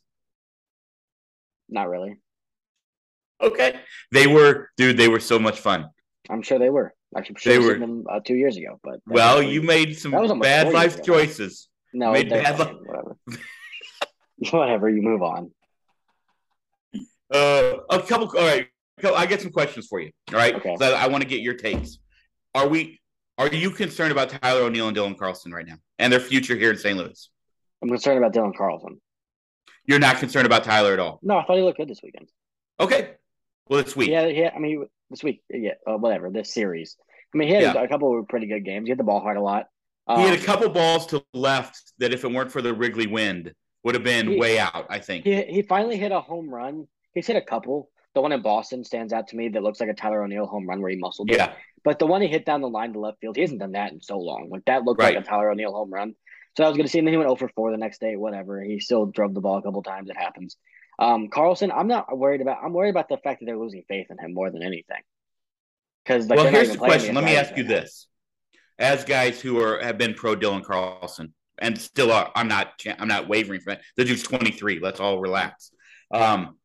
[1.70, 2.18] Not really.
[3.40, 3.80] Okay.
[4.12, 4.98] They were, dude.
[4.98, 5.88] They were so much fun.
[6.28, 6.92] I'm sure they were.
[7.16, 9.62] I should They have were- seen them uh, two years ago, but Well, was- you
[9.62, 11.02] made some That was almost bad life ago.
[11.02, 11.70] choices.
[11.94, 13.16] no, made bad whatever.
[14.50, 14.90] whatever.
[14.90, 15.50] You move on.
[17.32, 18.28] Uh, a couple.
[18.38, 18.68] All right.
[19.02, 20.10] I get some questions for you.
[20.30, 20.56] All right.
[20.56, 20.76] Okay.
[20.78, 21.96] So I want to get your takes.
[22.54, 23.00] Are we?
[23.36, 26.70] Are you concerned about Tyler O'Neill and Dylan Carlson right now and their future here
[26.70, 26.96] in St.
[26.96, 27.28] Louis?
[27.82, 29.00] I'm concerned about Dylan Carlson.
[29.86, 31.18] You're not concerned about Tyler at all.
[31.22, 32.28] No, I thought he looked good this weekend.
[32.80, 33.14] Okay.
[33.68, 34.08] Well, it's week.
[34.08, 34.50] Yeah, yeah.
[34.54, 36.30] I mean, this week, yeah, uh, whatever.
[36.30, 36.96] This series.
[37.34, 37.82] I mean, he had Yeah.
[37.82, 38.86] a couple of pretty good games.
[38.86, 39.66] He hit the ball hard a lot.
[40.08, 43.06] He had a Um, couple balls to left that, if it weren't for the Wrigley
[43.06, 44.86] wind, would have been He- way out.
[44.90, 45.24] I think.
[45.24, 46.86] He he finally hit a home run.
[47.14, 47.90] He's hit a couple.
[48.14, 50.68] The one in Boston stands out to me that looks like a Tyler O'Neill home
[50.68, 51.36] run where he muscled it.
[51.36, 51.52] Yeah.
[51.82, 53.92] But the one he hit down the line to left field, he hasn't done that
[53.92, 54.48] in so long.
[54.50, 55.14] Like that looked Right.
[55.16, 56.14] like a Tyler O'Neill home run.
[56.56, 57.04] So I was going to see him.
[57.04, 58.62] Then he went 0 for 4 the next day, whatever.
[58.62, 60.08] He still drove the ball a couple times.
[60.08, 60.56] It happens.
[60.98, 62.58] Um, Carlson, I'm not worried about.
[62.62, 65.02] I'm worried about the fact that they're losing faith in him more than anything.
[66.04, 67.14] Because like, well, here's the question.
[67.16, 68.06] Let me ask you this:
[68.78, 72.80] as guys who are have been pro Dylan Carlson and still are, I'm not.
[72.98, 73.80] I'm not wavering from it.
[73.96, 74.78] The dude's 23.
[74.78, 75.72] Let's all relax.
[76.12, 76.56] Um,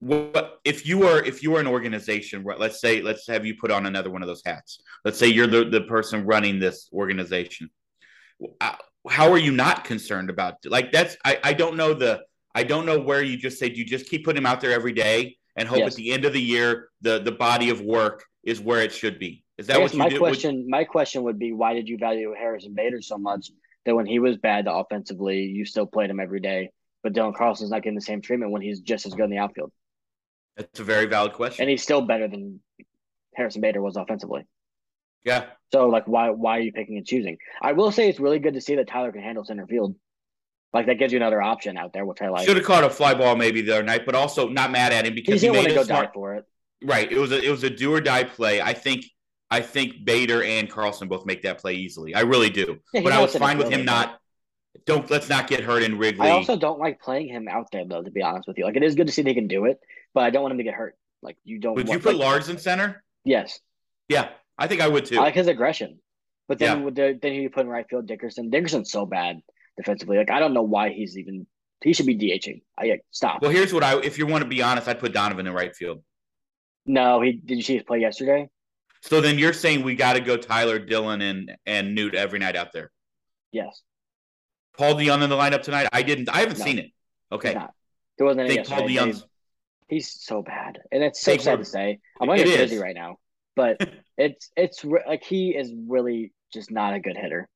[0.00, 2.44] what if you are if you are an organization?
[2.44, 4.80] Let's say let's have you put on another one of those hats.
[5.04, 7.70] Let's say you're the the person running this organization.
[8.60, 11.16] How are you not concerned about like that's?
[11.24, 12.22] I I don't know the.
[12.54, 13.68] I don't know where you just say.
[13.68, 15.92] Do you just keep putting him out there every day and hope Yes.
[15.92, 19.18] at the end of the year the the body of work is where it should
[19.18, 19.44] be?
[19.58, 20.14] Is that what you my do?
[20.16, 23.50] Would- question, my question would be, why did you value Harrison Bader so much
[23.84, 26.70] that when he was bad offensively, you still played him every day,
[27.02, 29.38] but Dylan Carlson's not getting the same treatment when he's just as good in the
[29.38, 29.72] outfield,
[30.58, 31.62] That's a very valid question.
[31.62, 32.60] and he's still better than
[33.34, 34.44] Harrison Bader was offensively.
[35.24, 37.38] yeah, So, like, why why are you picking and choosing?
[37.62, 39.94] I will say it's really good to see that Tyler can handle center field.
[40.74, 42.46] Like that gives you another option out there, which I like.
[42.46, 45.06] should have caught a fly ball maybe the other night, but also not mad at
[45.06, 46.06] him because he, didn't want made to a go smart.
[46.08, 46.44] die for it.
[46.84, 48.60] Right, it was a it was a do or die play.
[48.60, 49.06] I think
[49.50, 52.14] I think Bader and Carlson both make that play easily.
[52.14, 52.80] I really do.
[52.92, 54.20] Yeah, but I was fine with him not.
[54.84, 56.28] Don't let's not get hurt in Wrigley.
[56.28, 58.02] I also don't like playing him out there though.
[58.02, 59.80] To be honest with you, like it is good to see he can do it,
[60.14, 60.96] but I don't want him to get hurt.
[61.22, 61.74] Like you don't.
[61.74, 63.02] would you put like, Lars in center?
[63.24, 63.58] Yes,
[64.08, 65.18] Yeah, I think I would too.
[65.18, 65.98] I like his aggression.
[66.46, 66.90] But then Yeah.
[66.90, 68.50] the, then you put in right field Dickerson.
[68.50, 69.40] Dickerson's so bad
[69.76, 70.16] defensively.
[70.16, 71.46] Like I don't know why he's even.
[71.84, 72.62] He should be DHing.
[72.76, 73.40] I like, stop.
[73.40, 75.74] well, here's what I if you want to be honest, I'd put Donovan in right
[75.74, 76.02] field.
[76.86, 77.56] no, he did.
[77.58, 78.48] You see his play yesterday?
[79.02, 82.56] So then you're saying we got to go Tyler, Dylan, and and Noot every night
[82.56, 82.90] out there.
[83.52, 83.82] Yes.
[84.76, 85.88] Paul Dion in the lineup tonight?
[85.92, 86.28] I didn't.
[86.28, 86.64] I haven't No.
[86.64, 86.90] seen it.
[87.30, 87.52] Okay.
[87.52, 89.24] There wasn't any think Paul yesterday.
[89.88, 91.98] He's so bad, and it's so Think sad to say.
[92.20, 92.70] I'm on It your is.
[92.70, 93.16] jersey right now,
[93.56, 93.78] but
[94.18, 97.48] it's it's re- like he is really just not a good hitter.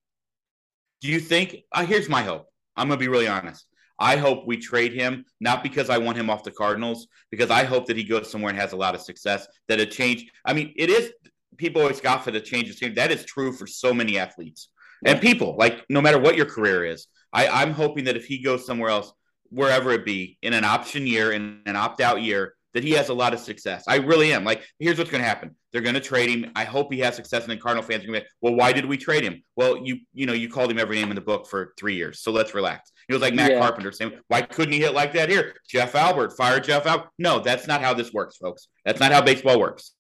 [1.03, 1.57] Do you think?
[1.73, 2.47] Uh, here's my hope.
[2.77, 3.67] I'm gonna be really honest.
[3.99, 7.65] I hope we trade him not because I want him off the Cardinals, because I
[7.65, 9.47] hope that he goes somewhere and has a lot of success.
[9.69, 10.27] That a change.
[10.45, 11.13] I mean, it is
[11.59, 12.95] people always scoff at the change of team.
[12.95, 14.69] That is true for so many athletes
[15.05, 15.57] and people.
[15.57, 18.91] Like no matter what your career is, I, I'm hoping that if he goes somewhere
[18.91, 19.13] else,
[19.53, 23.11] wherever it be, in an option year, in an opt out year, that he has
[23.11, 23.85] a lot of success.
[23.87, 24.45] I really am.
[24.45, 26.51] Like, here's what's going to happen: they're going to trade him.
[26.57, 28.55] I hope he has success, and then Cardinal fans are going to be, like, well,
[28.55, 29.43] why did we trade him?
[29.57, 32.21] Well, you you know you called him every name in the book for three years,
[32.21, 32.91] so let's relax.
[33.09, 33.61] It was like Matt Yeah.
[33.61, 35.55] Carpenter saying, why couldn't he hit like that here?
[35.69, 37.11] Jeff Albert, fire Jeff Albert.
[37.19, 38.69] No, that's not how this works, folks.
[38.85, 39.93] That's not how baseball works.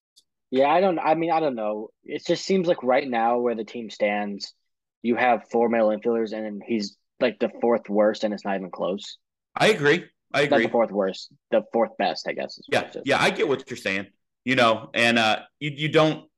[0.50, 0.98] Yeah, I don't.
[0.98, 1.88] I mean, I don't know.
[2.04, 4.54] It just seems like right now where the team stands,
[5.02, 8.70] you have four male infielders, and he's like the fourth worst, and it's not even
[8.70, 9.18] close.
[9.54, 10.04] I agree.
[10.34, 10.66] I Not agree.
[10.66, 12.58] the fourth worst, the fourth best, I guess.
[12.68, 14.06] Yeah, yeah, I get what you're saying.
[14.44, 16.28] You know, and uh, you you don't.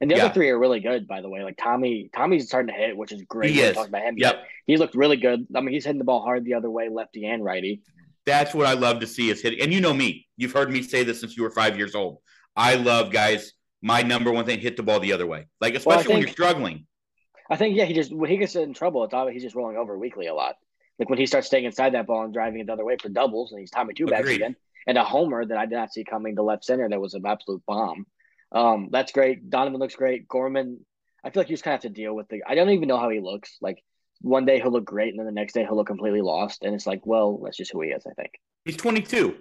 [0.00, 0.24] And the Yeah.
[0.26, 1.42] other three are really good, by the way.
[1.44, 3.52] Like Tommy, Tommy's starting to hit, which is great.
[3.52, 3.74] He is.
[3.74, 4.44] talked about him Yep.
[4.66, 5.46] He looked really good.
[5.54, 7.80] I mean, he's hitting the ball hard the other way, lefty and righty.
[8.26, 9.60] That's what I love to see is hitting.
[9.60, 10.26] And you know me.
[10.36, 12.18] You've heard me say this since you were five years old.
[12.56, 13.52] I love guys.
[13.82, 15.46] My number one thing: hit the ball the other way.
[15.60, 16.86] Like especially Well, I when you're struggling.
[17.50, 19.76] I think, yeah, he just when he gets in trouble, it's obvious he's just rolling
[19.76, 20.56] over weekly a lot.
[20.98, 23.08] Like when he starts staying inside that ball and driving it the other way for
[23.08, 26.04] doubles, and he's Tommy two backs again, and a homer that I did not see
[26.04, 28.06] coming to left center that was an absolute bomb.
[28.52, 29.50] Um, that's great.
[29.50, 30.28] Donovan looks great.
[30.28, 30.84] Gorman,
[31.24, 32.42] I feel like you just kind of have to deal with the.
[32.46, 33.56] I don't even know how he looks.
[33.60, 33.82] Like
[34.20, 36.74] one day he'll look great, and then the next day he'll look completely lost, and
[36.74, 38.04] it's like, well, that's just who he is.
[38.06, 38.32] I think.
[38.64, 39.36] He's 22.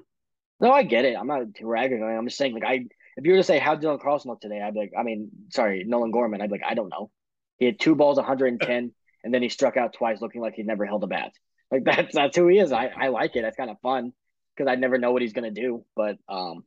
[0.59, 1.15] No, I get it.
[1.17, 2.17] I'm not ragging on him.
[2.17, 2.85] I'm just saying, like, I
[3.15, 5.29] if you were to say how Dylan Carlson looked today, I'd be like, I mean,
[5.49, 6.41] sorry, Nolan Gorman.
[6.41, 7.11] I'd be like, I don't know.
[7.57, 8.91] He had two balls, 110,
[9.23, 11.31] and then he struck out twice, looking like he'd never held a bat.
[11.71, 12.71] Like that's that's who he is.
[12.71, 13.41] I, I like it.
[13.41, 14.13] That's kind of fun
[14.55, 15.85] because I never know what he's gonna do.
[15.95, 16.63] But um,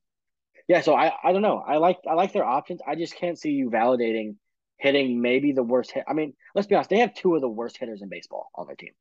[0.69, 0.81] yeah.
[0.81, 1.63] So I I don't know.
[1.67, 2.81] I like I like their options.
[2.87, 4.37] I just can't see you validating
[4.79, 6.05] hitting maybe the worst hit.
[6.07, 6.91] I mean, let's be honest.
[6.91, 8.93] They have two of the worst hitters in baseball on their team.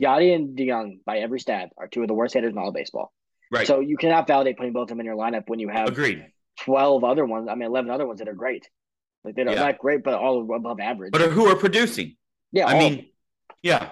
[0.00, 2.74] Yadi and DeJong, by every stat, are two of the worst hitters in all of
[2.74, 3.12] baseball.
[3.50, 3.66] Right.
[3.66, 6.24] So you cannot validate putting both of them in your lineup when you have Agreed.
[6.60, 7.48] 12 other ones.
[7.50, 8.68] I mean, 11 other ones that are great.
[9.24, 9.54] Like they're Yeah.
[9.58, 11.10] not great, but all above average.
[11.10, 12.16] But who are producing?
[12.52, 13.06] Yeah, I mean,
[13.62, 13.90] yeah.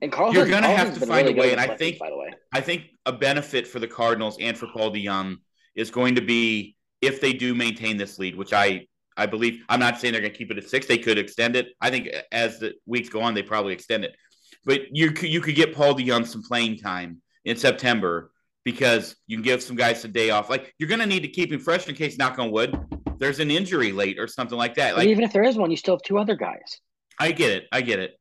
[0.00, 2.16] and Carlson, you're gonna have to find really a way, and I think- by the
[2.16, 5.36] way, I think a benefit for the Cardinals and for Paul DeJong
[5.74, 9.62] is going to be if they do maintain this lead, which I I believe.
[9.68, 10.86] I'm not saying they're going to keep it at six.
[10.86, 11.68] They could extend it.
[11.80, 14.16] I think as the weeks go on, they probably extend it.
[14.64, 18.32] But you could you could get Paul DeJong some playing time in September
[18.64, 20.50] because you can give some guys a day off.
[20.50, 22.76] Like you're going to need to keep him fresh in case, knock on wood,
[23.18, 24.92] there's an injury late or something like that.
[24.92, 26.80] but Like even if there is one, you still have two other guys.
[27.18, 28.18] I get it, I get it.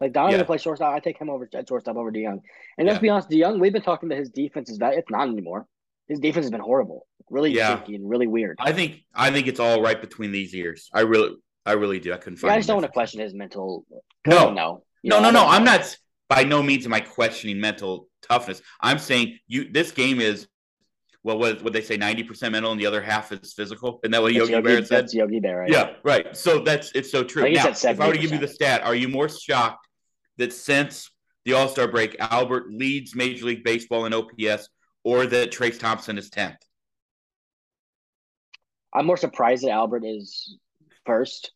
[0.00, 0.44] Like Donovan Yeah.
[0.44, 0.94] plays shortstop.
[0.94, 2.40] I take him over at shortstop over DeJong.
[2.76, 3.00] And let's Yeah.
[3.00, 5.66] be honest, DeJong, we've been talking about his defense is that it's not anymore.
[6.08, 7.78] His defense has been horrible, really Yeah.
[7.80, 8.58] shaky and really weird.
[8.60, 10.90] I think I think it's all right between these ears.
[10.92, 12.12] I really I really do.
[12.12, 12.50] I couldn't find.
[12.50, 13.84] Yeah, I just don't want to question his mental.
[14.26, 14.52] No.
[14.52, 14.84] no.
[15.02, 15.46] You No, know, no, no.
[15.48, 15.96] I'm not.
[16.28, 18.60] By no means am I questioning mental toughness.
[18.80, 19.70] I'm saying you.
[19.70, 20.46] This game is.
[21.26, 23.98] Well, what what they say, ninety percent mental, and the other half is physical.
[24.04, 25.02] Isn't that what That's Yogi Berra said?
[25.02, 25.62] That's Yogi Berra.
[25.62, 25.70] right?
[25.72, 26.36] Yeah, right.
[26.36, 27.44] So that's it's so true.
[27.44, 29.88] I Now, if I were to give you the stat, are you more shocked
[30.36, 31.10] that since
[31.44, 34.68] the All Star break, Albert leads Major League Baseball in OPS,
[35.02, 36.58] or that Trayce Thompson is tenth?
[38.94, 40.56] I'm more surprised that Albert is
[41.06, 41.50] first,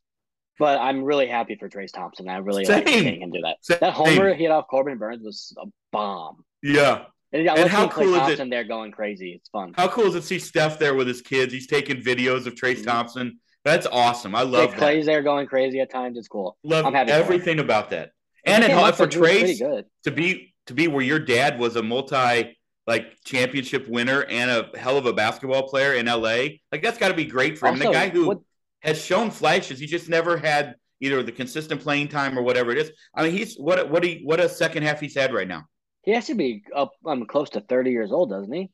[0.59, 2.29] but I'm really happy for Trayce Thompson.
[2.29, 3.05] I really like Same.
[3.05, 3.59] seeing him do that.
[3.61, 3.79] Same.
[3.81, 6.45] That homer he hit off Corbin Burnes was a bomb.
[6.61, 7.05] Yeah.
[7.33, 9.33] And, I And how seeing Klay cool is it- Thompson there going crazy.
[9.33, 9.73] It's fun.
[9.77, 11.53] How cool is it to see Steph there with his kids?
[11.53, 12.87] He's taking videos of Trayce Mhm.
[12.87, 13.39] Thompson.
[13.65, 14.35] That's awesome.
[14.35, 14.81] I love that.
[14.81, 16.17] Klay's there going crazy at times.
[16.19, 16.57] It's cool.
[16.65, 18.11] Love I'm happy everything about that.
[18.45, 21.19] And it helped for with- he was pretty Trayce to be to be where your
[21.19, 26.09] dad was a multi like championship winner and a hell of a basketball player in
[26.09, 26.61] LA.
[26.73, 27.75] Like that's got to be great for him.
[27.75, 28.39] Also, the guy who what-
[28.83, 32.79] has shown flashes, he just never had either the consistent playing time or whatever it
[32.79, 32.91] is.
[33.15, 35.65] I mean, he's what a- what he what a second half he's had right now.
[36.03, 38.71] He has to be up um, close to 30 years old, doesn't he?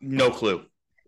[0.00, 0.64] No clue.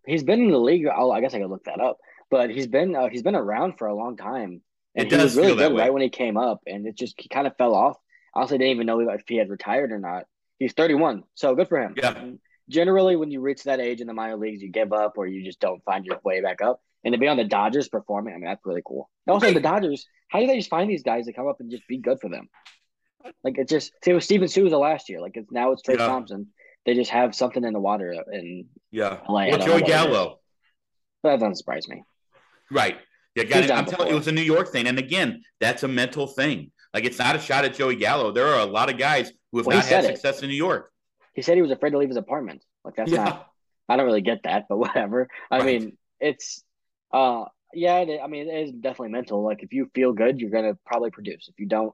[0.07, 0.87] He's been in the league.
[0.87, 1.99] I'll, I guess I could look that up.
[2.31, 4.61] But he's been uh, he's been around for a long time.
[4.95, 5.83] And It he does was really feel that good way.
[5.83, 7.97] right when he came up, and it just he kind of fell off.
[8.35, 10.25] I honestly didn't even know if he had retired or not.
[10.59, 11.95] He's 31, so good for him.
[11.97, 12.31] Yeah.
[12.69, 15.45] Generally, when you reach that age in the minor leagues, you give up or you
[15.45, 16.81] just don't find your way back up.
[17.05, 19.09] And to be on the Dodgers performing, I mean, that's really cool.
[19.27, 19.55] And also, Right.
[19.55, 21.99] the Dodgers, how do they just find these guys to come up and just be
[21.99, 22.49] good for them?
[23.45, 25.21] Like it just it was Steven Souza last year.
[25.21, 26.07] Like it's now it's Trey Yeah.
[26.07, 26.49] Thompson.
[26.85, 29.21] They just have something in the water, and Yeah.
[29.29, 29.89] LA, Well, Joey what it is.
[29.89, 30.41] Gallo.
[31.25, 32.03] that doesn't surprise me.
[32.71, 32.97] Right.
[33.35, 33.71] Yeah, got it.
[33.71, 34.87] I'm telling you, it was a New York thing.
[34.87, 36.71] And again, that's a mental thing.
[36.95, 38.33] Like it's not a shot at Joey Gallo.
[38.33, 40.07] There are a lot of guys who have Well, not had it.
[40.09, 40.91] success in New York.
[41.35, 42.63] He said he was afraid to leave his apartment.
[42.85, 43.25] Like that's yeah.
[43.25, 43.51] not.
[43.89, 45.29] I don't really get that, but whatever.
[45.51, 45.67] I Right.
[45.83, 46.63] mean, it's
[47.13, 49.43] uh yeah, I mean, it is definitely mental.
[49.45, 51.49] Like if you feel good, you're gonna probably produce.
[51.49, 51.93] If you don't,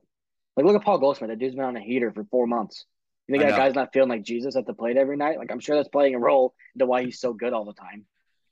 [0.56, 1.30] like look at Paul Goldschmidt.
[1.30, 2.84] That dude's been on a heater for four months.
[3.28, 5.38] You think that guy's not feeling like Jesus at the plate every night?
[5.38, 8.04] Like I'm sure that's playing a role into why he's so good all the time.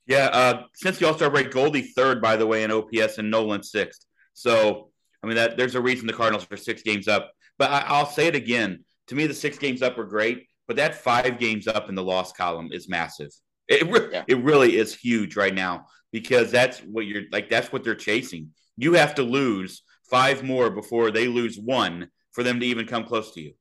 [0.07, 3.31] Yeah, uh, since the All Star break, Goldie third, by the way, in OPS, and
[3.31, 4.05] Nolan sixth.
[4.33, 4.91] So,
[5.23, 7.31] I mean, that there's a reason the Cardinals are six games up.
[7.59, 8.85] But I, I'll say it again.
[9.09, 12.03] To me, the six games up are great, but that five games up in the
[12.03, 13.31] loss column is massive.
[13.69, 14.25] It, re- Yeah.
[14.27, 17.51] it really is huge right now because that's what you're like.
[17.51, 18.51] That's what they're chasing.
[18.77, 23.05] You have to lose five more before they lose one for them to even come
[23.05, 23.53] close to you.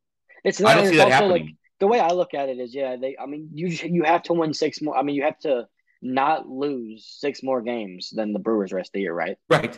[0.44, 0.76] It's I not.
[0.76, 1.32] don't see that happening.
[1.32, 3.16] like the way I look at it is, yeah, they.
[3.22, 4.98] I mean, you you have to win six more.
[4.98, 5.68] I mean, you have to
[6.02, 9.38] not lose six more games than the Brewers rest of the year, right?
[9.50, 9.78] right.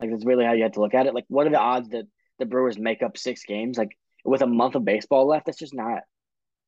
[0.00, 1.14] Like that's really how you have to look at it.
[1.14, 2.06] Like, what are the odds that
[2.38, 3.78] the Brewers make up six games?
[3.78, 6.02] Like with a month of baseball left, that's just not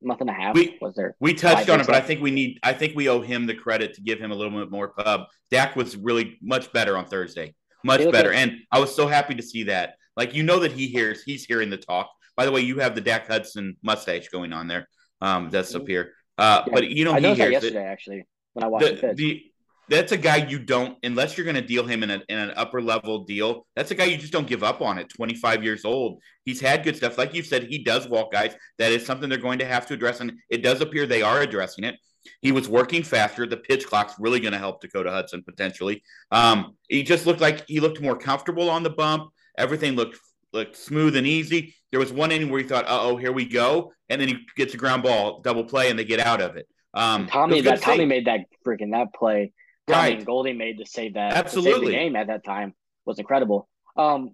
[0.01, 0.55] month and a half.
[0.55, 1.15] We- was there?
[1.19, 2.59] We touched on it, games but I think we need.
[2.63, 5.25] I think we owe him the credit to give him a little bit more pub.
[5.51, 9.43] Dak was really much better on Thursday, much better, and I was so happy to
[9.43, 9.95] see that.
[10.17, 12.09] Like you know that he hears, he's hearing the talk.
[12.35, 14.87] By the way, you have the Dak Hudson mustache going on there.
[15.21, 16.13] Um, that's up here.
[16.37, 16.73] Uh, Yeah.
[16.73, 17.51] but you know I he hears it.
[17.51, 19.43] yesterday actually when I watched The, the,
[19.87, 22.51] that's a guy you don't unless you're going to deal him in, a, in an
[22.55, 23.67] upper level deal.
[23.75, 26.21] That's a guy you just don't give up on at 25 years old.
[26.43, 27.63] He's had good stuff, like you said.
[27.63, 28.55] He does walk guys.
[28.79, 31.41] That is something they're going to have to address, and it does appear they are
[31.41, 31.95] addressing it.
[32.41, 33.45] He was working faster.
[33.45, 36.03] The pitch clock's really going to help Dakota Hudson potentially.
[36.31, 39.31] Um, he just looked like he looked more comfortable on the bump.
[39.57, 40.19] Everything looked
[40.53, 41.75] looked smooth and easy.
[41.91, 44.37] There was one inning where he thought, "Uh oh, here we go," and then he
[44.55, 46.67] gets a ground ball, double play, and they get out of it.
[46.93, 47.81] Um, Tommy, it was good that.
[47.83, 49.51] Tommy made that freaking that play.
[49.87, 50.17] Tommy Right.
[50.17, 51.87] and Goldy made to save that to save Absolutely.
[51.87, 52.73] the game at that time
[53.05, 53.67] was incredible.
[53.95, 54.31] Um,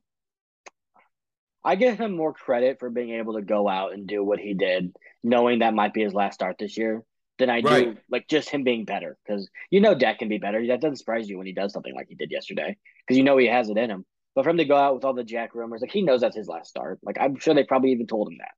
[1.64, 4.54] I give him more credit for being able to go out and do what he
[4.54, 7.04] did, knowing that might be his last start this year,
[7.42, 7.98] than I do Right.
[8.10, 9.18] like just him being better.
[9.26, 10.66] Because you know Dak can be better.
[10.66, 13.38] That doesn't surprise you when he does something like he did yesterday, because you know
[13.38, 14.06] he has it in him.
[14.34, 16.38] But for him to go out with all the Jack rumors, like he knows that's
[16.38, 17.00] his last start.
[17.04, 18.54] Like I'm sure they probably even told him that.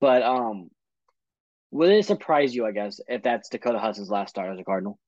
[0.00, 0.70] But um,
[1.70, 2.66] would it surprise you?
[2.66, 4.98] I guess if that's Dakota Hudson's last start as a Cardinal.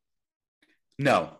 [0.98, 1.30] No,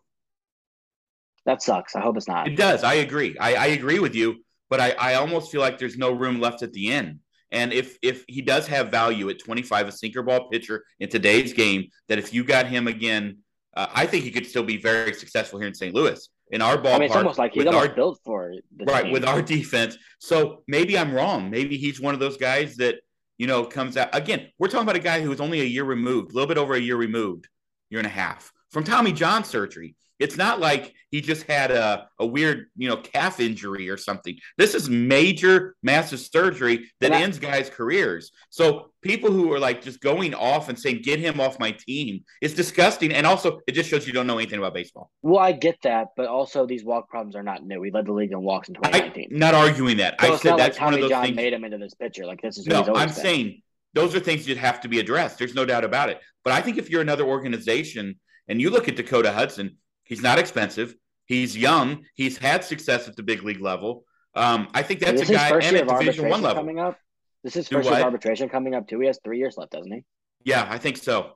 [1.47, 1.95] That sucks.
[1.97, 2.49] I hope it's not.
[2.49, 2.83] It does.
[2.85, 3.37] I agree.
[3.39, 6.63] I, I agree with you, but I, I almost feel like there's no room left
[6.63, 7.21] at the end.
[7.53, 11.53] And if if he does have value at 25, a sinker ball pitcher in today's
[11.53, 13.39] game, that if you got him again,
[13.77, 15.95] uh, I think he could still be very successful here in St.
[15.95, 16.95] Louis in our ballpark.
[16.95, 19.13] I mean, it's almost like he's almost our- built for this right team.
[19.13, 19.97] with our defense.
[20.19, 21.51] So maybe I'm wrong.
[21.51, 22.97] Maybe he's one of those guys that
[23.39, 24.49] you know comes out again.
[24.59, 26.75] We're talking about a guy who is only a year removed, a little bit over
[26.75, 27.49] a year removed,
[27.91, 29.95] year and a half from Tommy John surgery.
[30.19, 34.37] It's not like he just had a, a weird, you know, calf injury or something.
[34.59, 38.31] This is major, massive surgery that I- ends guys' careers.
[38.51, 42.25] So people who are like just going off and saying, "Get him off my team,"
[42.41, 43.13] it's disgusting.
[43.13, 45.11] And also, it just shows you don't know anything about baseball.
[45.23, 47.81] Well, I get that, but also these walk problems are not new.
[47.81, 49.39] We led the league in walks in I'm 2019.
[49.39, 50.21] not arguing that.
[50.21, 51.37] so I said not like that's one of those John things.
[51.37, 52.25] made him into this pitcher.
[52.27, 53.15] Like this is No, I'm been.
[53.15, 53.63] saying
[53.95, 55.39] those are things that have to be addressed.
[55.39, 56.21] There's no doubt about it.
[56.45, 60.39] But I think if you're another organization and you look at Dakota Hudson, he's not
[60.39, 60.95] expensive.
[61.27, 62.05] He's young.
[62.15, 64.05] He's had success at the big league level.
[64.35, 66.63] Um, I think that's a guy and at Division One arbitration level.
[66.63, 66.99] coming up.
[67.43, 69.01] This is first year arbitration coming up too.
[69.01, 70.05] He has three years left, doesn't he?
[70.45, 71.33] Yeah, I think so.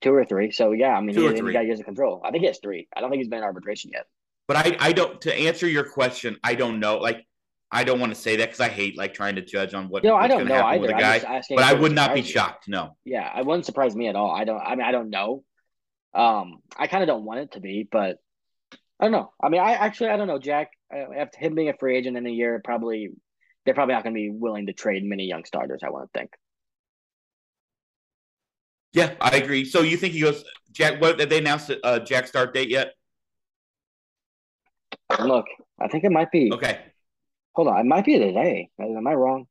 [0.00, 0.50] Two or three.
[0.50, 2.20] So yeah, I mean, Two he, he got years of control.
[2.24, 2.88] I think he has three.
[2.94, 4.06] I don't think he's been in arbitration yet.
[4.46, 5.20] But I, I don't.
[5.22, 6.98] To answer your question, I don't know.
[6.98, 7.26] Like,
[7.70, 10.04] I don't want to say that because I hate like trying to judge on what.
[10.04, 10.82] No, I don't know either.
[10.82, 11.42] with a I'm guy.
[11.48, 12.68] But I would not be shocked.
[12.68, 12.96] No.
[13.04, 14.30] Yeah, it wouldn't surprise me at all.
[14.30, 14.60] I don't.
[14.60, 15.44] I mean, I don't know.
[16.14, 18.18] Um, I kind of don't want it to be, but
[19.00, 19.32] I don't know.
[19.42, 20.38] I mean, I actually I don't know.
[20.38, 23.10] Jack, uh, after him being a free agent in a year, probably
[23.64, 25.82] they're probably not going to be willing to trade many young starters.
[25.84, 26.30] I want to think.
[28.92, 29.64] Yeah, I agree.
[29.64, 31.00] So you think he goes Jack?
[31.00, 31.68] What have they announce?
[31.68, 32.94] a uh, Jack start date yet?
[35.20, 35.46] Look,
[35.80, 36.52] I think it might be.
[36.52, 36.78] Okay.
[37.54, 38.70] Hold on, it might be today.
[38.80, 39.46] Am I wrong?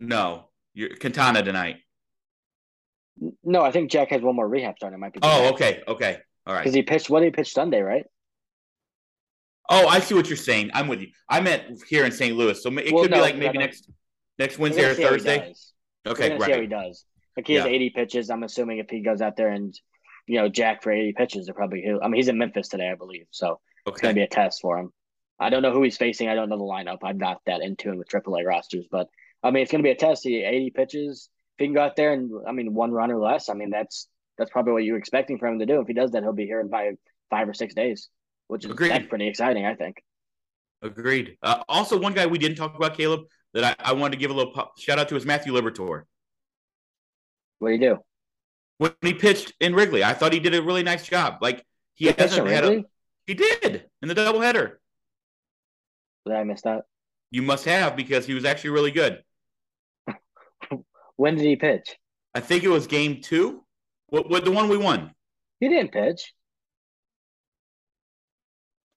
[0.00, 1.76] No, you're Quintana tonight.
[3.44, 4.94] No, I think Jack has one more rehab start.
[4.94, 5.20] It might be.
[5.22, 6.62] Oh, okay, okay, all right.
[6.62, 7.10] Because he pitched.
[7.10, 7.80] What did he pitch Sunday?
[7.80, 8.04] Right.
[9.68, 10.70] Oh, I see what you're saying.
[10.74, 11.08] I'm with you.
[11.28, 12.36] I meant here in St.
[12.36, 13.88] Louis, so it Well, could be like maybe next
[14.38, 15.54] next Wednesday or see how he Thursday.
[16.06, 17.04] Okay, gonna see how he does.
[17.36, 17.70] Like he has Yeah.
[17.70, 18.30] 80 pitches.
[18.30, 19.72] I'm assuming if he goes out there and,
[20.26, 21.86] you know, Jack for 80 pitches, they're probably.
[21.88, 23.26] I mean, he's in Memphis today, I believe.
[23.30, 24.92] So it's gonna be a test for him.
[25.38, 26.28] I don't know who he's facing.
[26.28, 26.98] I don't know the lineup.
[27.02, 29.08] I'm not that in tune with AAA rosters, but
[29.42, 30.24] I mean, it's gonna be a test.
[30.24, 31.30] He 80 pitches.
[31.56, 33.70] If he can go out there and, I mean, one run or less, I mean,
[33.70, 35.80] that's that's probably what you're expecting for him to do.
[35.80, 36.94] If he does that, he'll be here in five
[37.30, 38.08] five or six days,
[38.48, 39.08] which is Agreed.
[39.08, 39.96] pretty exciting, I think.
[40.82, 41.36] agreed.
[41.42, 43.22] Uh, also, one guy we didn't talk about, Caleb,
[43.54, 46.04] that I, I wanted to give a little pop, shout out to is Matthew Libertore.
[47.58, 47.98] What do you do?
[48.78, 51.38] When he pitched in Wrigley, I thought he did a really nice job.
[51.40, 52.84] Like he He hasn't had a,
[53.26, 54.72] he did in the doubleheader.
[56.26, 56.82] Did I miss that?
[57.30, 59.22] You must have because he was actually really good.
[61.16, 61.96] When did he pitch?
[62.34, 63.64] I think it was game two.
[64.08, 65.12] What, what the one we won?
[65.60, 66.32] He didn't pitch.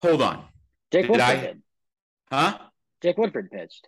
[0.01, 0.45] Hold on.
[0.91, 1.61] Jake Did Woodford I- did.
[2.31, 2.57] Huh?
[3.01, 3.87] Jake Woodford pitched.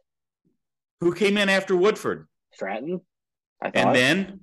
[1.01, 2.27] Who came in after Woodford?
[2.53, 3.01] Stratton.
[3.61, 3.75] I thought.
[3.87, 4.39] And then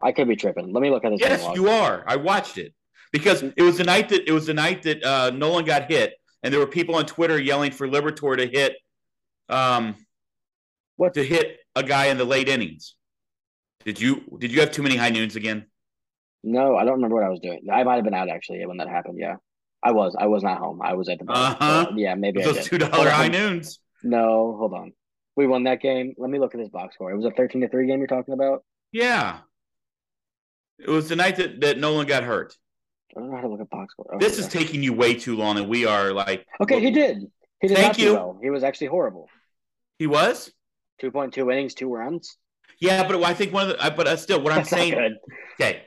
[0.00, 0.72] I could be tripping.
[0.72, 1.20] Let me look at this.
[1.20, 2.04] Yes, you are.
[2.06, 2.72] I watched it
[3.12, 6.14] because it was the night that it was the night that uh, Nolan got hit,
[6.42, 8.74] and there were people on Twitter yelling for Libertore to hit,
[9.48, 9.94] um,
[10.96, 11.14] What?
[11.14, 12.94] to hit a guy in the late innings.
[13.84, 15.66] Did you did you have too many high noons again?
[16.44, 17.66] No, I don't remember what I was doing.
[17.72, 19.18] I might have been out actually when that happened.
[19.18, 19.36] Yeah,
[19.82, 20.16] I was.
[20.18, 20.80] I was not home.
[20.82, 21.36] I was at the bar.
[21.36, 21.86] Uh-huh.
[21.90, 23.80] So, yeah, maybe Those two dollar high noons.
[24.02, 24.92] No, hold on.
[25.36, 26.14] We won that game.
[26.18, 27.10] Let me look at this box score.
[27.10, 28.64] It was a thirteen to three game you're talking about.
[28.92, 29.38] Yeah,
[30.78, 32.56] it was the night that, that Nolan got hurt.
[33.16, 34.10] I don't know how to look at box score.
[34.14, 36.80] Oh, This is taking you way too long, and we are like okay.
[36.80, 37.30] He did.
[37.60, 38.08] He did Thank not you.
[38.08, 38.38] do well.
[38.42, 39.28] He was actually horrible.
[39.98, 40.50] He was.
[41.02, 42.36] Two point two innings, two runs.
[42.78, 43.94] Yeah, but I think one of the.
[43.96, 45.16] But still, what I'm That's saying.
[45.60, 45.82] Okay.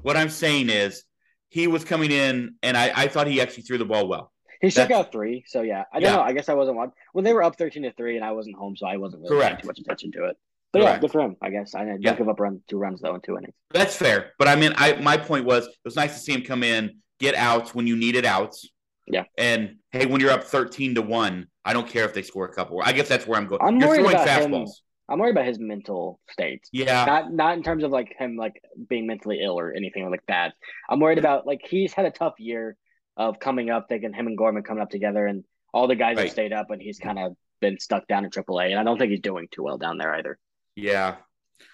[0.00, 1.04] What I'm saying is
[1.50, 4.32] he was coming in and I, I thought he actually threw the ball well.
[4.62, 5.84] He struck out three, so yeah.
[5.92, 6.16] I don't Yeah.
[6.16, 6.22] know.
[6.22, 6.94] I guess I wasn't watching.
[7.12, 9.36] Well, they were up thirteen to three, and I wasn't home, so I wasn't really
[9.36, 9.50] Correct.
[9.56, 10.36] paying too much attention to it.
[10.72, 11.00] But yeah, Correct.
[11.02, 11.36] good for him.
[11.42, 12.14] I guess I don't Yeah.
[12.14, 13.54] give up run two runs though in two innings.
[13.70, 14.32] That's fair.
[14.38, 17.00] But I mean I my point was it was nice to see him come in,
[17.20, 18.66] get outs when you needed outs.
[19.06, 19.24] Yeah.
[19.36, 22.52] And hey, when you're up 13 to 1, I don't care if they score a
[22.52, 22.80] couple.
[22.82, 23.60] I guess that's where I'm going.
[23.62, 24.50] I'm you're worried throwing about him.
[24.52, 24.70] fastballs.
[25.08, 26.64] I'm worried about his mental state.
[26.72, 27.04] Yeah.
[27.04, 30.54] Not not in terms of like him like being mentally ill or anything like that.
[30.88, 32.76] I'm worried about like he's had a tough year
[33.16, 36.24] of coming up, thinking him and Gorman coming up together, and all the guys Right.
[36.24, 38.98] have stayed up, and he's kind of been stuck down in AAA, and I don't
[38.98, 40.38] think he's doing too well down there either.
[40.76, 41.16] yeah.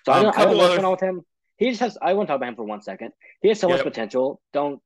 [0.07, 1.23] So Um, I don't, I don't know what's other- going on with him.
[1.57, 1.99] He just has.
[2.01, 3.13] I want to talk about him for one second.
[3.43, 4.41] He has so much potential.
[4.53, 4.81] Don't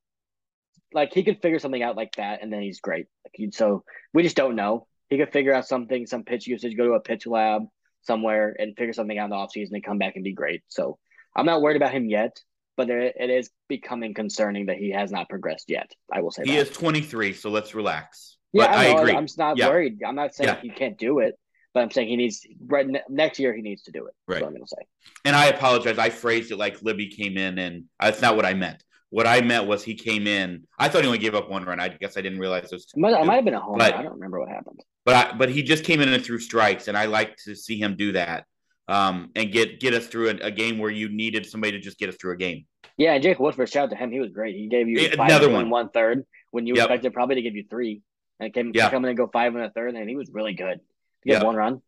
[0.92, 3.06] like he could figure something out like that, and then he's great.
[3.24, 4.86] Like so we just don't know.
[5.14, 7.66] He could figure out something, some pitch usage, go to a pitch lab
[8.02, 10.62] somewhere, and figure something out in the offseason and come back and be great.
[10.66, 10.98] So
[11.36, 12.36] I'm not worried about him yet,
[12.76, 15.88] but there, it is becoming concerning that he has not progressed yet.
[16.12, 16.66] I will say He that.
[16.66, 18.38] is 23, so let's relax.
[18.52, 19.12] Yeah, but I, I, agree.
[19.14, 19.68] I'm just not Yeah.
[19.68, 20.00] worried.
[20.04, 20.60] I'm not saying Yeah.
[20.60, 21.38] he can't do it,
[21.74, 23.54] but I'm saying he needs right next year.
[23.54, 24.14] He needs to do it.
[24.26, 24.40] Right.
[24.40, 24.84] what I'm going to say.
[25.24, 25.96] and I apologize.
[25.96, 28.82] I phrased it like Libby came in, and uh, that's not what I meant.
[29.10, 30.64] What I meant was he came in.
[30.76, 31.78] I thought he only gave up one run.
[31.78, 33.78] I guess I didn't realize it was It might, it might have been a home.
[33.78, 34.00] But- run.
[34.00, 34.80] I don't remember what happened.
[35.04, 37.78] But I, but he just came in and threw strikes, and I like to see
[37.78, 38.46] him do that
[38.88, 41.98] um, and get get us through a, a game where you needed somebody to just
[41.98, 42.66] get us through a game.
[42.96, 44.10] Yeah, and Jake Woodford, shout out to him.
[44.12, 44.54] He was great.
[44.54, 45.68] He gave you another one.
[45.68, 46.84] one third when you Yep.
[46.84, 48.02] expected probably to give you three.
[48.40, 48.90] And came Yeah.
[48.90, 50.80] come in and go five and a third, and he was really good.
[51.24, 51.42] He Yeah.
[51.42, 51.82] one run.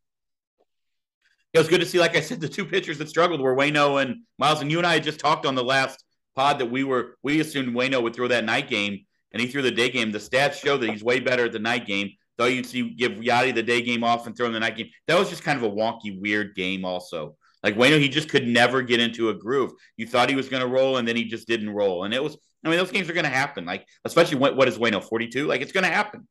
[1.53, 4.03] It was good to see, like I said, the two pitchers that struggled were Waino
[4.03, 4.61] and Miles.
[4.61, 6.05] And you and I had just talked on the last
[6.35, 9.63] pod that we were we assumed Waino would throw that night game, and he threw
[9.63, 10.13] the day game.
[10.13, 12.11] The stats show that he's way better at the night game.
[12.39, 14.91] Though you'd see give Yadi the day game off and throw him the night game.
[15.07, 16.85] That was just kind of a wonky, weird game.
[16.85, 19.73] Also, like Waino, he just could never get into a groove.
[19.97, 22.05] You thought he was going to roll, and then he just didn't roll.
[22.05, 23.65] And it was, I mean, those games are going to happen.
[23.65, 25.47] Like especially what, what is Waino forty two?
[25.47, 26.29] Like it's going to happen.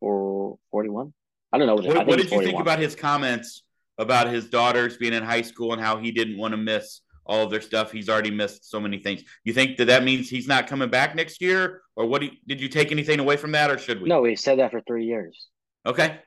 [0.00, 1.12] Or forty one.
[1.52, 1.96] I don't know what, it is.
[1.96, 3.62] I What, did you think about his comments
[3.98, 7.44] about his daughters being in high school and how he didn't want to miss all
[7.44, 7.92] of their stuff?
[7.92, 9.22] He's already missed so many things.
[9.44, 12.20] You think that that means he's not coming back next year, or what?
[12.20, 14.08] Do you, did you take anything away from that, or should we?
[14.08, 15.48] No, he said that for three years.
[15.84, 16.18] Okay.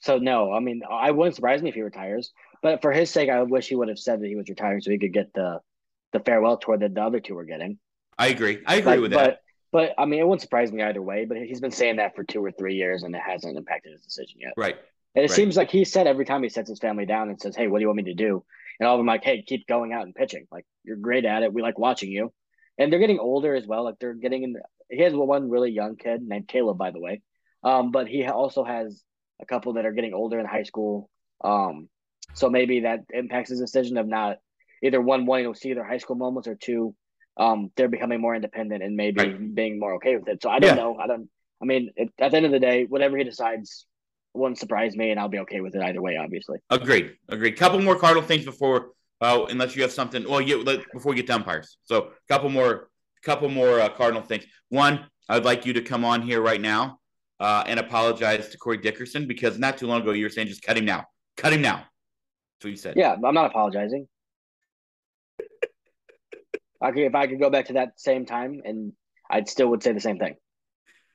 [0.00, 2.32] So no, I mean, I wouldn't surprise me if he retires.
[2.62, 4.90] But for his sake, I wish he would have said that he was retiring so
[4.90, 5.60] he could get the
[6.12, 7.78] the farewell tour that the other two were getting.
[8.18, 8.62] I agree.
[8.66, 9.40] I agree But, with but, that.
[9.72, 11.24] but I mean, it wouldn't surprise me either way.
[11.24, 14.02] But he's been saying that for two or three years, and it hasn't impacted his
[14.02, 14.52] decision yet.
[14.56, 14.76] right.
[15.16, 15.36] And it Right.
[15.36, 17.78] seems like he said every time he sets his family down and says, "Hey, what
[17.78, 18.44] do you want me to do?"
[18.78, 20.46] And all of them like, "Hey, keep going out and pitching.
[20.50, 21.52] Like you're great at it.
[21.52, 22.32] We like watching you."
[22.78, 23.84] And they're getting older as well.
[23.84, 24.56] Like they're getting in.
[24.90, 27.22] He has one really young kid named Caleb, by the way.
[27.62, 29.02] Um, but he also has
[29.40, 31.08] a couple that are getting older in high school.
[31.42, 31.88] Um,
[32.34, 34.38] so maybe that impacts his decision of not
[34.82, 36.94] either one wanting to see their high school moments or two,
[37.36, 39.54] um, they're becoming more independent and maybe Right.
[39.54, 40.42] being more okay with it.
[40.42, 40.82] So I don't Yeah.
[40.82, 40.96] know.
[40.96, 41.28] I don't.
[41.62, 43.86] I mean, it, at the end of the day, whatever he decides
[44.34, 46.16] wouldn't surprise me, and I'll be okay with it either way.
[46.16, 47.14] Obviously, Agreed.
[47.28, 47.52] Agreed.
[47.52, 50.28] Couple more Cardinal things before, uh, unless you have something.
[50.28, 51.78] Well, you let, before we get to umpires.
[51.84, 52.88] So, couple more,
[53.22, 54.44] couple more uh, Cardinal things.
[54.68, 56.98] One, I'd like you to come on here right now
[57.40, 60.62] uh, and apologize to Corey Dickerson because not too long ago you were saying just
[60.62, 61.04] cut him now,
[61.36, 61.76] cut him now.
[61.76, 62.94] That's what you said.
[62.96, 64.08] yeah, I'm not apologizing.
[66.80, 68.92] I could, if I could go back to that same time, and
[69.30, 70.34] I'd still would say the same thing.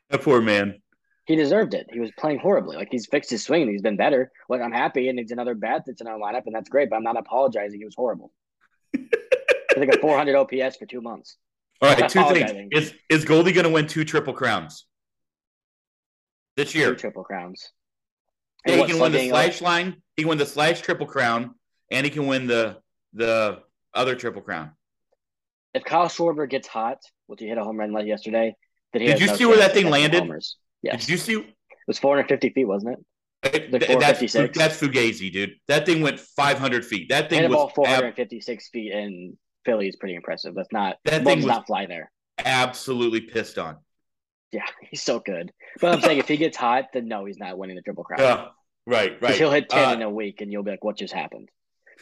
[0.09, 0.81] That poor man.
[1.29, 1.85] He deserved it.
[1.93, 2.75] He was playing horribly.
[2.75, 4.31] Like he's fixed his swing he's been better.
[4.49, 6.89] Like I'm happy, and it's another bat that's in our lineup, and that's great.
[6.89, 7.77] But I'm not apologizing.
[7.79, 8.31] He was horrible.
[8.95, 11.37] I think a 400 OPS for two months.
[11.83, 12.69] All right, two Apologizing.
[12.71, 12.87] things.
[12.87, 14.87] Is is Goldy going to win two triple crowns
[16.57, 16.95] this Two year?
[16.95, 17.69] triple crowns.
[18.65, 20.01] Yeah, And he what, can win the slugging, like- uh, slash line.
[20.17, 21.53] He can win the slash triple crown,
[21.91, 22.77] and he can win the
[23.13, 23.59] the
[23.93, 24.71] other triple crown.
[25.75, 28.55] if Kyle Schwarber gets hot, which he hit a home run like yesterday,
[28.93, 30.21] that he Did has you no see where that thing landed?
[30.21, 30.57] homers.
[30.81, 31.33] Yes, Did you see?
[31.33, 31.45] it
[31.87, 33.05] was 450 feet, wasn't it?
[33.55, 34.57] It- Like that's 456?
[34.57, 35.55] that's Fugazi, dude.
[35.67, 37.09] That thing went 500 feet.
[37.09, 40.55] That thing Hit a ball was ab- 456 feet in Philly is pretty impressive.
[40.55, 42.11] That's not That thing does not fly there.
[42.37, 43.77] absolutely pissed on.
[44.51, 45.51] Yeah, he's so good.
[45.79, 48.19] But I'm saying if he gets hot, then no, he's not winning the triple crown.
[48.19, 48.47] Yeah,
[48.85, 49.35] right, right.
[49.35, 51.49] He'll hit 10 Uh, in a week and you'll be like, what just happened?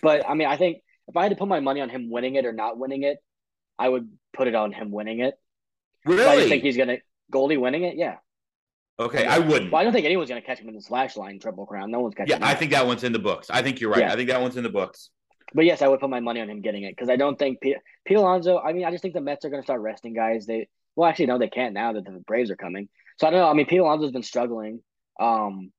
[0.01, 2.35] But I mean, I think if I had to put my money on him winning
[2.35, 3.17] it or not winning it,
[3.79, 5.35] I would put it on him winning it.
[6.05, 6.45] really?
[6.45, 6.97] I think he's going to,
[7.31, 8.15] Goldy winning it, yeah.
[8.99, 9.71] Okay, I wouldn't.
[9.71, 11.91] Well, I don't think anyone's going to catch him in the slash line triple crown.
[11.91, 12.41] No one's catching him.
[12.41, 13.49] Yeah, I think that one's in the books.
[13.51, 13.99] I think you're right.
[14.01, 14.11] Yeah.
[14.11, 15.09] I think that one's in the books.
[15.53, 17.61] But yes, I would put my money on him getting it because I don't think
[17.61, 20.13] Pete, Pete Alonso, I mean, I just think the Mets are going to start resting
[20.13, 20.45] guys.
[20.45, 22.89] They, well, actually, no, they can't now that the Braves are coming.
[23.19, 23.49] So I don't know.
[23.49, 24.81] I mean, Pete Alonso's been struggling.
[25.19, 25.71] Um,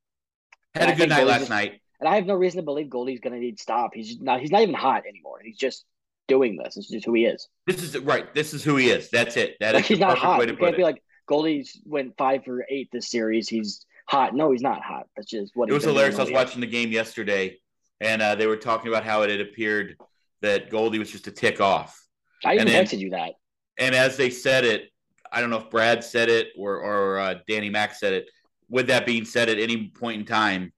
[0.75, 1.81] Had a good night Goldy's last just- night.
[2.01, 3.91] And I have no reason to believe Goldy's going to need stop.
[3.93, 4.41] He's just not.
[4.41, 5.41] He's not even hot anymore.
[5.43, 5.85] He's just
[6.29, 6.77] doing this.
[6.77, 7.49] It's just who he is.
[7.67, 8.33] This is right.
[8.35, 9.11] This is who he is.
[9.11, 9.57] That's it.
[9.59, 10.39] That Like is he's not hot.
[10.39, 10.85] way to You can't be it.
[10.85, 13.49] like Goldy's went five for eight this series.
[13.49, 14.35] He's hot.
[14.35, 15.07] No, he's not hot.
[15.17, 16.19] That's just what It was hilarious.
[16.19, 17.59] I was watching the game yesterday,
[18.01, 19.97] and uh, they were talking about how it had appeared
[20.41, 22.03] that Goldy was just a tick off.
[22.45, 23.33] I even and texted you that.
[23.79, 24.91] And as they said it,
[25.31, 28.31] I don't know if Brad said it or or uh, Danny Mac said it.
[28.71, 30.73] With that being said, at any point in time,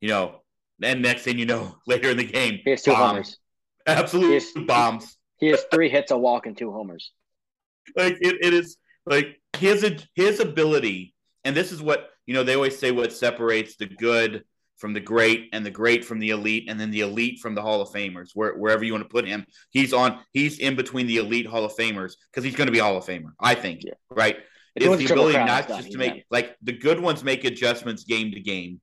[0.00, 0.42] you know,
[0.82, 3.10] and next thing you know, later in the game, He has two bomb.
[3.10, 3.38] homers.
[3.86, 5.16] absolute He bombs.
[5.38, 7.12] He has three hits, a walk, and two homers.
[7.96, 8.76] like it, it is
[9.10, 9.84] like his
[10.14, 14.44] his ability and this is what you know they always say what separates the good
[14.76, 17.62] from the great and the great from the elite and then the elite from the
[17.62, 21.06] hall of famers where, wherever you want to put him he's on he's in between
[21.06, 23.82] the elite hall of famers because he's going to be hall of famer i think
[23.84, 23.94] Yeah.
[24.10, 24.36] right
[24.76, 26.22] If he is wins the ability Crown, not it's just to make done.
[26.30, 28.80] like the good ones make adjustments game to game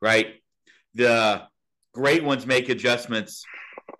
[0.00, 0.36] right
[0.94, 1.42] the
[1.92, 3.44] great ones make adjustments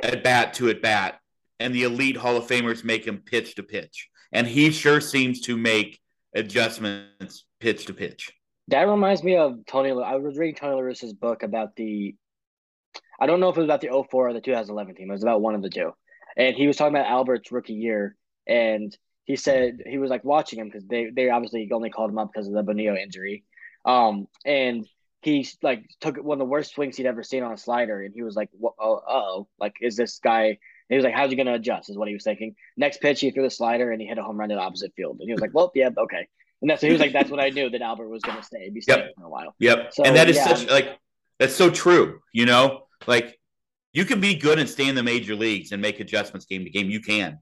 [0.00, 1.18] at bat to at bat
[1.58, 4.08] and the elite Hall of Famers make him pitch to pitch.
[4.32, 6.00] And he sure seems to make
[6.34, 8.32] adjustments pitch to pitch.
[8.68, 9.90] That reminds me of Tony.
[9.90, 12.14] I was reading Tony La Russa's book about the.
[13.18, 15.10] I don't know if it was about the 04 or the 2011 team.
[15.10, 15.92] It was about one of the two,
[16.36, 18.16] and he was talking about Albert's rookie year,
[18.46, 22.18] and he said he was like watching him because they they obviously only called him
[22.18, 23.44] up because of the Bonilla injury,
[23.84, 24.86] um, and
[25.22, 28.14] he like took one of the worst swings he'd ever seen on a slider, and
[28.14, 30.58] he was like, "Wha- "Oh, oh, like is this guy?"
[30.88, 32.54] And he was like, "How's he going to adjust?" Is what he was thinking.
[32.76, 34.92] Next pitch, he threw the slider and he hit a home run to the opposite
[34.94, 36.28] field, and he was like, "Well, yeah, okay."
[36.62, 38.70] And that's he was like, "That's what I knew that Albert was going to stay,
[38.70, 39.92] be staying for a while." Yep.
[39.92, 40.48] So, and that is yeah.
[40.48, 40.98] such like
[41.38, 42.86] that's so true, you know?
[43.06, 43.38] Like
[43.92, 46.70] you can be good and stay in the major leagues and make adjustments game to
[46.70, 46.90] game.
[46.90, 47.38] You can.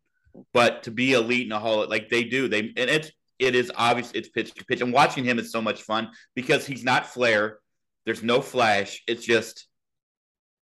[0.53, 3.71] But to be elite in a hall like they do, they and it's it is
[3.77, 4.81] obvious it's pitch to pitch.
[4.81, 7.59] And watching him is so much fun because he's not flair.
[8.05, 9.03] There's no flash.
[9.07, 9.67] It's just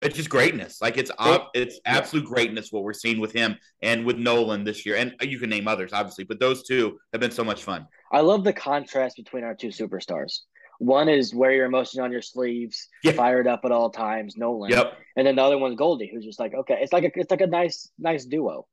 [0.03, 0.81] it's just greatness.
[0.81, 4.87] Like it's op, it's absolute greatness what we're seeing with him and with Nolan this
[4.87, 4.97] year.
[4.97, 7.87] And you can name others, obviously, but those two have been so much fun.
[8.11, 10.39] I love the contrast between our two superstars.
[10.79, 13.13] One is wear your emotions on your sleeves, Yeah.
[13.13, 14.71] fired up at all times, Nolan.
[14.71, 14.97] Yep.
[15.17, 17.43] And then the other one's Goldy, who's just like, okay, it's like a it's like
[17.43, 18.67] a nice nice duo.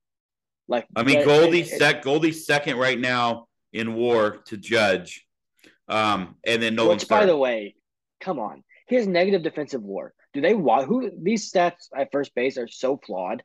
[0.69, 4.55] Like I mean, but- Goldy's it- it- sec Goldy's second right now in WAR to
[4.55, 5.25] Judge,
[5.89, 7.75] um, and then Nolan's which by the way,
[8.21, 10.13] come on, he has negative defensive WAR.
[10.37, 13.41] Do they want who these stats at first base are so flawed?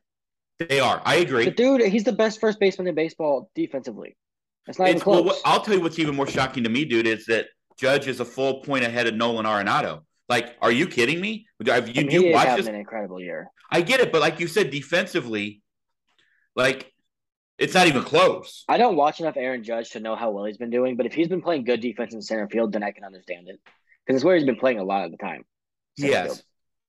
[0.58, 1.00] they are.
[1.06, 1.46] I agree.
[1.46, 4.14] The dude, he's the best first baseman in baseball defensively.
[4.66, 5.36] That's not It's, well, close.
[5.36, 7.46] what, I'll tell you what's even more shocking to me, dude, is that
[7.78, 10.02] Judge is a full point ahead of Nolan Arenado.
[10.28, 11.46] Like, are you kidding me?
[11.66, 12.66] Have you, I mean, you he is this?
[12.66, 13.50] an incredible year.
[13.70, 15.62] I get it, but like you said, defensively,
[16.54, 16.92] like
[17.56, 18.64] it's not even close.
[18.68, 21.14] I don't watch enough Aaron Judge to know how well he's been doing, but if
[21.14, 23.58] he's been playing good defense in center field, then I can understand it
[24.04, 25.46] because it's where he's been playing a lot of the time.
[25.96, 26.26] Yes.
[26.26, 26.42] field.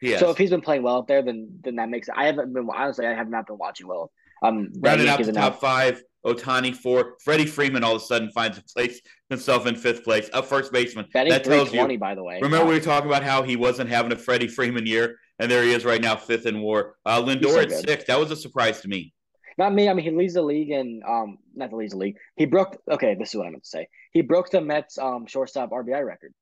[0.04, 0.20] Yes.
[0.20, 2.10] So if he's been playing well up there, then then that makes.
[2.14, 3.08] I haven't been honestly.
[3.08, 4.12] I have not been watching well.
[4.44, 7.16] Um, Rounding out the top five, Ohtani four.
[7.24, 9.00] Freddie Freeman all of a sudden finds a place
[9.30, 11.06] himself in fifth place, a first baseman.
[11.14, 11.98] batting that tells you.
[11.98, 12.72] By the way, Remember, Wow.
[12.72, 15.72] we were talking about how he wasn't having a Freddie Freeman year, and there he
[15.72, 16.96] is right now, fifth in WAR.
[17.06, 17.88] Uh, Lindor so at good.
[17.88, 18.04] six.
[18.06, 19.14] That was a surprise to me.
[19.58, 19.88] not me.
[19.88, 22.18] I mean, he leads the league in um, not the leads the league.
[22.36, 22.76] He broke.
[22.92, 23.88] Okay, this is what I meant to say.
[24.12, 26.34] He broke the Mets um shortstop RBI record.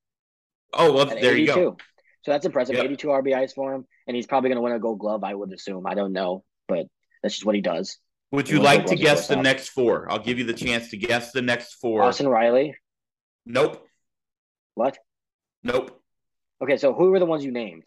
[0.73, 1.53] Oh well, there you 82.
[1.53, 1.77] go.
[2.23, 2.75] So that's impressive.
[2.75, 2.85] Yep.
[2.85, 5.23] 82 RBIs for him, and he's probably going to win a Gold Glove.
[5.23, 5.87] I would assume.
[5.87, 6.87] I don't know, but
[7.21, 7.97] that's just what he does.
[8.31, 10.09] Would you like to guess the next four?
[10.09, 12.03] I'll give you the chance to guess the next four.
[12.03, 12.75] Austin Riley.
[13.45, 13.85] Nope.
[14.75, 14.97] What?
[15.63, 15.99] Nope.
[16.63, 17.83] Okay, so who were the ones you named?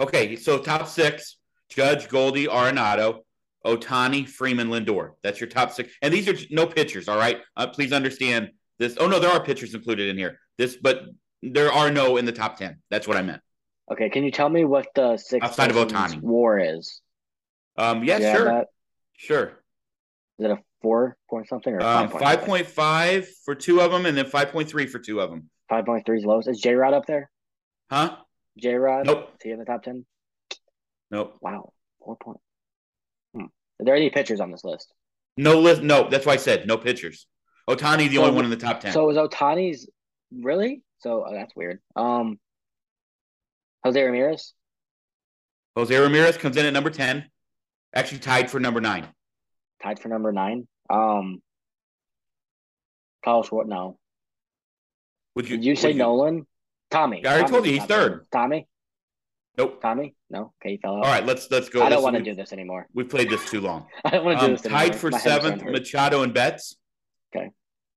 [0.00, 1.38] Okay, so top six:
[1.70, 3.20] Judge, Goldy, Arenado,
[3.64, 5.12] Ohtani, Freeman, Lindor.
[5.22, 7.08] That's your top six, and these are no pitchers.
[7.08, 8.96] All right, uh, please understand this.
[8.98, 10.38] Oh no, there are pitchers included in here.
[10.58, 11.04] This, but
[11.42, 12.82] there are no in the top ten.
[12.90, 13.40] That's what I meant.
[13.90, 16.20] Okay, can you tell me what the six Outside of Ohtani.
[16.20, 17.00] war is?
[17.76, 18.66] Um, yeah, sure, that?
[19.16, 19.46] sure.
[20.38, 24.04] Is it a four point something or Um, five point 5.5 for two of them
[24.06, 25.48] and then 5.3 for two of them.
[25.68, 26.48] five point three is lowest.
[26.48, 27.30] Is J Rod up there?
[27.90, 28.16] Huh?
[28.58, 29.06] J Rod?
[29.06, 29.30] Nope.
[29.36, 30.04] Is he in the top ten?
[31.10, 31.38] Nope.
[31.40, 31.72] Wow,
[32.04, 32.38] four point.
[33.34, 33.44] Hmm.
[33.80, 34.92] Are there any pitchers on this list?
[35.36, 35.82] No list.
[35.82, 37.26] No, that's why I said no pitchers.
[37.70, 38.92] Ohtani, the So- only one in the top 10.
[38.92, 39.88] So is Ohtani's
[40.32, 40.82] really?
[40.98, 41.80] So oh, that's weird.
[41.96, 42.38] Um,
[43.84, 44.54] Jose Ramirez.
[45.76, 47.24] Jose Ramirez comes in at number 10,
[47.94, 49.06] actually tied for number nine.
[49.82, 50.66] tied for number nine.
[50.90, 51.40] Um,
[53.24, 53.68] Kyle Schwartz.
[53.68, 53.98] No,
[55.36, 56.46] Would you, did you say Nolan?
[56.90, 57.24] Tommy.
[57.24, 58.26] I already Tommy's told you, he's third.
[58.32, 58.66] Tommy.
[59.58, 59.80] Nope.
[59.82, 60.14] Tommy.
[60.30, 60.52] No.
[60.62, 61.04] Okay, he fell out.
[61.04, 61.82] All right, let's let's go.
[61.82, 62.86] I don't want to do this anymore.
[62.94, 63.86] We played this too long.
[64.04, 64.80] I don't want to do Um, this anymore.
[64.80, 65.72] tied for My seventh, starting to hurt.
[65.72, 66.76] Machado and Betts.
[67.34, 67.50] Okay.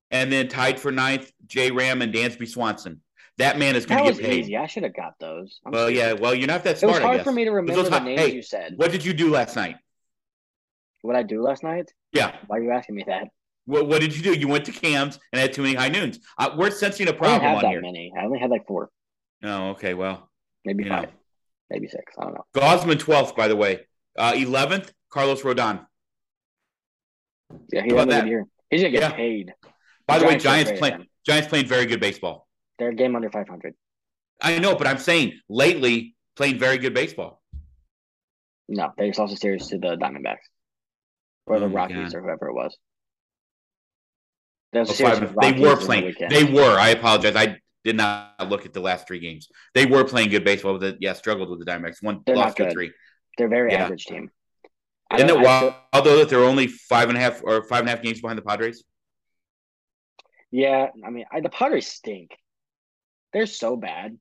[0.09, 3.01] And then tied for ninth, J Ram and Dansby Swanson.
[3.37, 4.39] That man is going to get paid.
[4.43, 4.57] easy.
[4.57, 5.59] I should have got those.
[5.65, 6.13] I'm Well, yeah.
[6.13, 6.97] Well, you're not that smart.
[6.97, 7.23] It was I hard guess.
[7.25, 8.73] for me to remember those the names hey, you said.
[8.75, 9.77] What did you do last night?
[11.01, 11.91] What I do last night?
[12.13, 12.35] Yeah.
[12.47, 13.29] Why are you asking me that?
[13.65, 14.33] What, what did you do?
[14.37, 16.19] You went to Cam's and had too many high noons.
[16.37, 17.81] Uh, we're sensing a I didn't problem have on that here.
[17.81, 18.11] many.
[18.19, 18.89] I only had like four,
[19.43, 19.93] Oh, okay.
[19.95, 20.29] Well,
[20.65, 20.97] maybe You know.
[20.97, 21.09] five,
[21.69, 22.13] maybe six.
[22.19, 22.45] I don't know.
[22.53, 23.87] Gausman 12th, by the way.
[24.17, 25.85] Uh, 11th, Carlos Rodon.
[27.71, 28.45] Yeah, he had a good year.
[28.69, 29.11] He's gonna get Yeah.
[29.11, 29.53] paid.
[30.07, 31.07] By the way, Giants are Giants playing.
[31.25, 32.47] Giants playing very good baseball.
[32.81, 33.75] They're a game under 500.
[34.41, 37.39] I know, but I'm saying lately playing very good baseball.
[38.67, 40.37] No, they just lost a series to the Diamondbacks
[41.45, 42.15] or the Oh Rockies God.
[42.15, 42.75] or whoever it was.
[44.73, 46.15] There was Oh, series five- with they were in the playing.
[46.31, 46.75] They were.
[46.79, 47.35] I apologize.
[47.35, 49.47] I did not look at the last three games.
[49.75, 50.73] They were playing good baseball.
[50.73, 52.01] With it, yeah, struggled with the Diamondbacks.
[52.01, 52.91] One They're lost to three.
[53.37, 53.83] They're very Yeah.
[53.83, 54.31] average team.
[55.11, 55.43] I Isn't it I feel-
[55.93, 58.21] wild though that they're only five and a half or five and a half games
[58.21, 58.83] behind the Padres?
[60.49, 62.31] Yeah, I mean, I, the Padres stink.
[63.33, 64.17] They're so bad.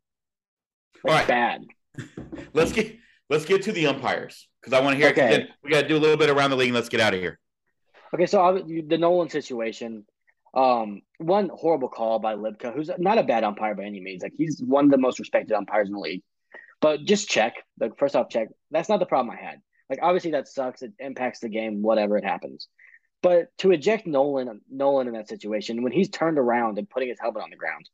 [1.05, 1.29] Like, All right.
[1.29, 1.65] bad.
[2.53, 2.97] Let's get
[3.29, 5.11] let's get to the umpires because I want to hear.
[5.11, 5.49] Okay.
[5.63, 6.69] we got to do a little bit around the league.
[6.69, 7.39] and Let's get out of here.
[8.15, 10.05] Okay, so I, the Nolan situation.
[10.53, 14.23] Um, one horrible call by Libka, who's not a bad umpire by any means.
[14.23, 16.23] Like he's one of the most respected umpires in the league.
[16.81, 17.55] But just check.
[17.79, 18.49] Like first off, check.
[18.71, 19.61] That's not the problem I had.
[19.89, 20.83] Like obviously that sucks.
[20.83, 21.83] It impacts the game.
[21.83, 22.69] Whatever it happens.
[23.23, 27.21] But to eject Nolan, Nolan in that situation when he's turned around and putting his
[27.21, 27.89] helmet on the ground,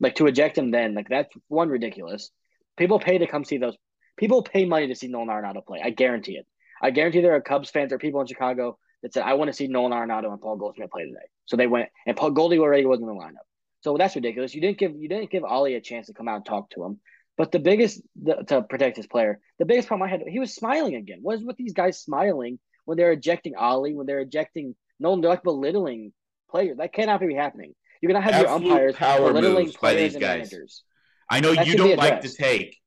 [0.00, 2.30] like to eject him then, like that's one ridiculous.
[2.76, 3.76] People pay to come see those.
[4.16, 5.80] People pay money to see Nolan Arenado play.
[5.82, 6.46] I guarantee it.
[6.82, 9.54] I guarantee there are Cubs fans or people in Chicago that said, "I want to
[9.54, 12.86] see Nolan Arenado and Paul Goldschmidt play today." So they went, and Paul Goldy already
[12.86, 13.46] wasn't in the lineup.
[13.80, 14.54] So that's ridiculous.
[14.54, 16.84] You didn't give you didn't give Ollie a chance to come out and talk to
[16.84, 17.00] him.
[17.36, 20.54] But the biggest the, to protect his player, the biggest problem I had, he was
[20.54, 21.18] smiling again.
[21.22, 25.20] What is with these guys smiling when they're ejecting Ollie, when they're ejecting Nolan?
[25.20, 26.12] They're like belittling
[26.50, 26.78] players.
[26.78, 27.74] That cannot be happening.
[28.00, 30.50] You're gonna have Absolute your umpires power moves by these guys.
[30.52, 30.82] managers.
[31.30, 32.78] I know That you don't like to take,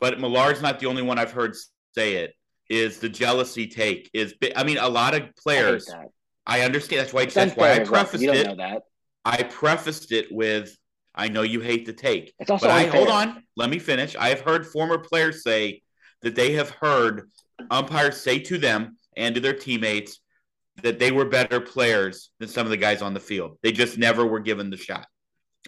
[0.00, 1.54] but Millar's not the only one I've heard
[1.94, 2.34] say it.
[2.68, 4.10] Is the jealousy take?
[4.14, 5.86] Is I mean, a lot of I players.
[5.86, 6.08] that.
[6.46, 7.00] I understand.
[7.02, 7.22] That's why.
[7.22, 8.46] It's That's why I unfair as well, 'cause prefaced You don't it.
[8.56, 8.82] know that.
[9.24, 10.76] I prefaced it with,
[11.14, 13.44] "I know you hate the take." It's also But I hold on.
[13.56, 14.16] Let me finish.
[14.16, 15.82] I have heard former players say
[16.22, 17.30] that they have heard
[17.70, 20.20] umpires say to them and to their teammates
[20.82, 23.58] that they were better players than some of the guys on the field.
[23.62, 25.06] They just never were given the shot.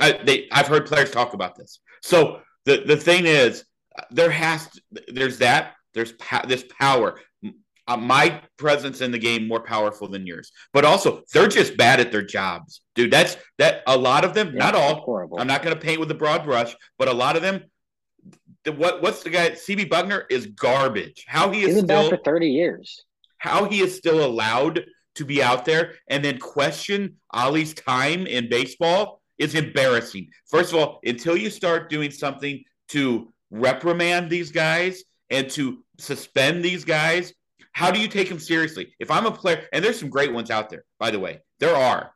[0.01, 1.81] I, they, I've heard players talk about this.
[2.03, 3.65] So the the thing is,
[4.11, 7.21] there has to, there's that there's pa- this power.
[7.89, 12.01] Uh, my presence in the game more powerful than yours, but also they're just bad
[12.01, 13.13] at their jobs, dude.
[13.13, 13.83] That's that.
[13.87, 14.97] A lot of them, Yeah, not all.
[14.97, 15.39] horrible.
[15.39, 17.63] I'm not going to paint with a broad brush, but a lot of them.
[18.65, 19.51] The, what what's the guy?
[19.51, 21.25] CB Bucknor is garbage.
[21.29, 23.05] How he is He's still for thirty years.
[23.39, 24.85] how he is still allowed
[25.17, 30.29] to be out there and then question Ollie's time in baseball is embarrassing.
[30.47, 36.65] First of all, until you start doing something to reprimand these guys and to suspend
[36.65, 37.35] these guys,
[37.73, 38.95] how do you take them seriously?
[38.99, 41.77] If I'm a player, and there's some great ones out there, by the way, there
[41.77, 42.13] are,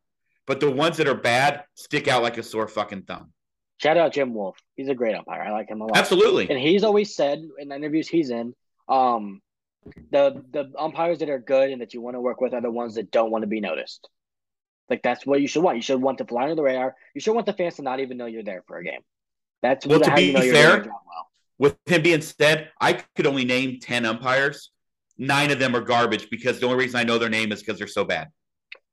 [0.47, 3.33] but the ones that are bad stick out like a sore fucking thumb.
[3.79, 4.57] Shout out Jim Wolf.
[4.77, 5.43] He's a great umpire.
[5.43, 5.97] I like him a lot.
[5.97, 6.49] Absolutely.
[6.51, 8.55] And he's always said in the interviews he's in,
[8.89, 9.41] um,
[10.11, 12.71] the the umpires that are good and that you want to work with are the
[12.71, 14.09] ones that don't want to be noticed.
[14.89, 15.77] Like that's what you should want.
[15.77, 16.97] You should want to fly under the radar.
[17.15, 19.01] You should want the fans to not even know you're there for a game.
[19.63, 21.31] That's Well, to how be you know you're fair, well.
[21.59, 24.71] With him being said, I could only name 10 umpires.
[25.19, 27.79] Nine of them are garbage because the only reason I know their name is because
[27.79, 28.29] they're so bad.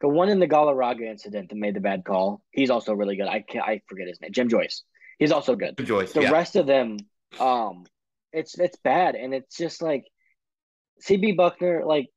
[0.01, 3.27] The one in the Galarraga incident that made the bad call, he's also really good.
[3.27, 4.31] I can I forget his name.
[4.31, 4.83] Jim Joyce.
[5.17, 5.77] He's also good.
[5.83, 6.31] Joyce, The yeah.
[6.31, 6.97] rest of them,
[7.39, 7.85] um,
[8.31, 10.05] it's it's bad, and it's just like
[11.03, 11.85] CB Bucknor.
[11.85, 12.07] Like,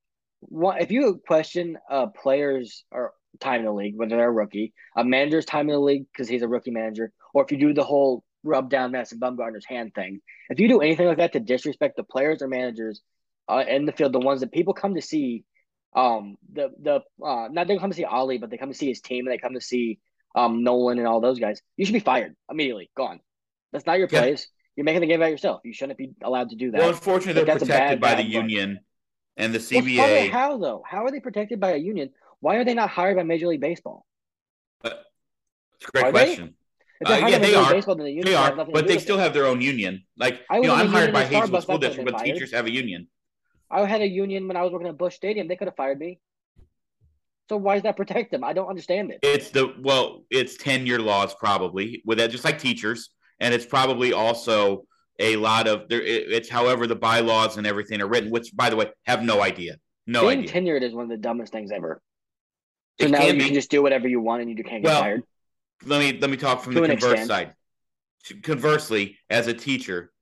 [0.40, 4.72] what if you question a player's or time in the league, whether they're a rookie,
[4.96, 7.74] a manager's time in the league because he's a rookie manager, or if you do
[7.74, 11.40] the whole rub down Madison Bumgarner's hand thing, if you do anything like that to
[11.40, 13.02] disrespect the players or managers
[13.48, 15.44] uh, in the field, the ones that people come to see
[15.96, 18.88] um the the uh not they come to see Ollie, but they come to see
[18.88, 19.98] his team and they come to see
[20.34, 21.60] um Nolan and all those guys.
[21.76, 22.90] You should be fired immediately.
[22.96, 23.20] Gone.
[23.72, 24.48] That's not your place.
[24.76, 25.60] You're making the game about yourself.
[25.64, 26.78] You shouldn't be allowed to do that.
[26.78, 28.80] Well, unfortunately, they're protected bad, by the bad union
[29.36, 30.30] and the Well, CBA.
[30.30, 30.82] how though?
[30.86, 32.10] How are they protected by a union?
[32.40, 34.06] Why are they not hired by Major League Baseball?
[35.80, 36.54] It's a great Are question.
[37.06, 37.72] Uh, yeah, they are.
[37.72, 39.22] Baseball, the union They are, but they still it.
[39.22, 40.04] have their own union.
[40.18, 42.26] Like I you know, I'm hired by Hazelwood School District, but fired.
[42.26, 43.08] teachers have a union.
[43.70, 45.48] I had a union when I was working at Busch Stadium.
[45.48, 46.20] They could have fired me.
[47.48, 48.44] So why does that protect them?
[48.44, 49.20] I don't understand it.
[49.22, 53.10] It's the well, it's ten year laws probably with that, just like teachers,
[53.40, 54.84] and it's probably also
[55.18, 56.00] a lot of there.
[56.02, 59.76] It's however the bylaws and everything are written, which by the way, have no idea,
[60.06, 60.52] no Being idea.
[60.52, 62.00] tenured is one of the dumbest things ever.
[63.00, 63.44] So It now can you be.
[63.46, 65.22] can just do whatever you want and you can't get Well, fired.
[65.84, 67.28] let me let me talk from To the converse extent.
[67.28, 67.54] side.
[68.42, 70.12] Conversely, as a teacher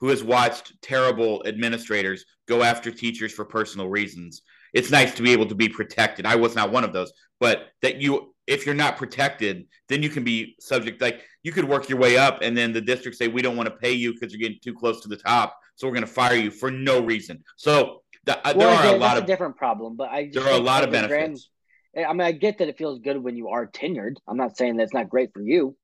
[0.00, 4.42] who has watched terrible administrators go after teachers for personal reasons,
[4.74, 6.26] it's nice to be able to be protected.
[6.26, 10.08] I was not one of those, but that you if you're not protected, then you
[10.08, 13.28] can be subject like you could work your way up and then the district say
[13.28, 15.86] we don't want to pay you because you're getting too close to the top, so
[15.86, 17.42] we're going to fire you for no reason.
[17.56, 20.52] So the, uh, there are a lot of a different problem, but I just there
[20.52, 21.50] are a lot of a grand- benefits.
[21.96, 24.16] I mean, I get that it feels good when you are tenured.
[24.28, 25.76] I'm not saying that's not great for you.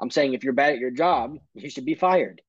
[0.00, 2.42] I'm saying if you're bad at your job, you should be fired.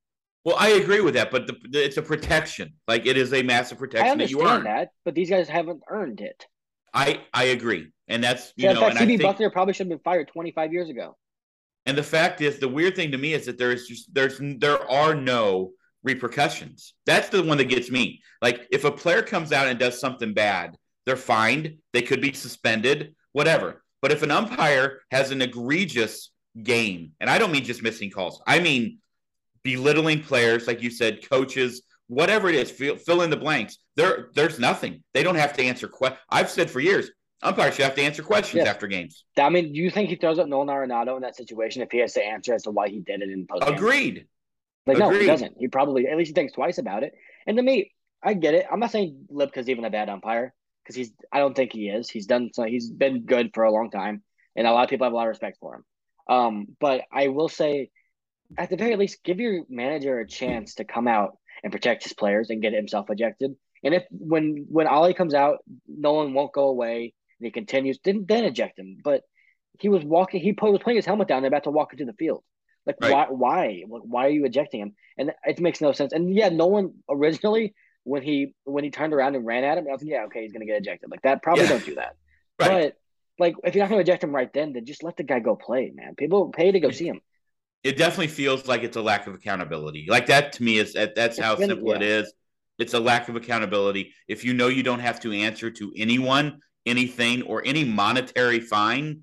[0.44, 2.72] Well, I agree with that, but the, the, it's a protection.
[2.88, 4.76] Like it is a massive I protection that you understand earn.
[4.76, 6.46] that, but these guys haven't earned it.
[6.92, 9.74] I I agree, and that's you Yeah, know, and fact, I CB think, Bucknor probably
[9.74, 11.16] should have been fired 25 years ago.
[11.86, 14.88] and the fact is, the weird thing to me is that there's just there's there
[14.90, 15.72] are no
[16.04, 16.94] repercussions.
[17.06, 18.22] That's the one that gets me.
[18.40, 21.78] Like if a player comes out and does something bad, they're fined.
[21.92, 23.82] They could be suspended, whatever.
[24.00, 28.42] But if an umpire has an egregious game, and I don't mean just missing calls,
[28.46, 28.98] I mean
[29.64, 33.78] belittling players, like you said, coaches, whatever it is, fill, fill in the blanks.
[33.96, 35.04] There, there's nothing.
[35.14, 35.88] They don't have to answer.
[35.88, 36.20] questions.
[36.30, 37.10] I've said for years,
[37.42, 38.70] umpires should have to answer questions Yeah.
[38.70, 39.24] after games.
[39.36, 41.98] I mean, do you think he throws up Nolan Arenado in that situation if he
[41.98, 43.64] has to answer as to why he did it in post?
[43.66, 44.26] Agreed.
[44.86, 45.56] Like, no, he doesn't.
[45.58, 47.12] He probably at least he thinks twice about it.
[47.46, 48.66] And to me, I get it.
[48.70, 51.12] I'm not saying Libka's even a bad umpire because he's.
[51.30, 52.10] I don't think he is.
[52.10, 52.50] He's done.
[52.52, 54.22] So he's been good for a long time,
[54.56, 55.84] and a lot of people have a lot of respect for him.
[56.28, 57.90] Um, but I will say,
[58.58, 62.12] at the very least, give your manager a chance to come out and protect his
[62.12, 63.54] players and get himself ejected.
[63.84, 68.28] And if when when Ollie comes out, Nolan won't go away and he continues, didn't
[68.28, 68.98] then eject him.
[69.02, 69.22] But
[69.80, 70.40] he was walking.
[70.40, 71.42] He was putting his helmet down.
[71.42, 72.44] They're about to walk into the field.
[72.86, 73.12] Like Right.
[73.12, 73.26] why?
[73.30, 73.82] Why?
[73.88, 74.94] Why are you ejecting him?
[75.18, 76.12] And it makes no sense.
[76.12, 77.74] And yeah, no one originally
[78.04, 80.42] when he when he turned around and ran at him, I was like, yeah, okay,
[80.42, 81.10] he's gonna get ejected.
[81.10, 81.42] Like that.
[81.42, 81.70] Probably Yeah.
[81.70, 82.16] don't do that.
[82.60, 82.68] Right.
[82.68, 82.96] But
[83.38, 85.56] like, if you're not gonna eject him right then, then just let the guy go
[85.56, 86.14] play, man.
[86.16, 87.20] People pay to go see him.
[87.82, 90.06] it definitely feels like it's a lack of accountability.
[90.08, 92.18] Like that to me is that that's how been- simple it yeah.
[92.20, 92.32] is.
[92.78, 94.12] It's a lack of accountability.
[94.28, 99.22] If you know you don't have to answer to anyone, anything, or any monetary fine,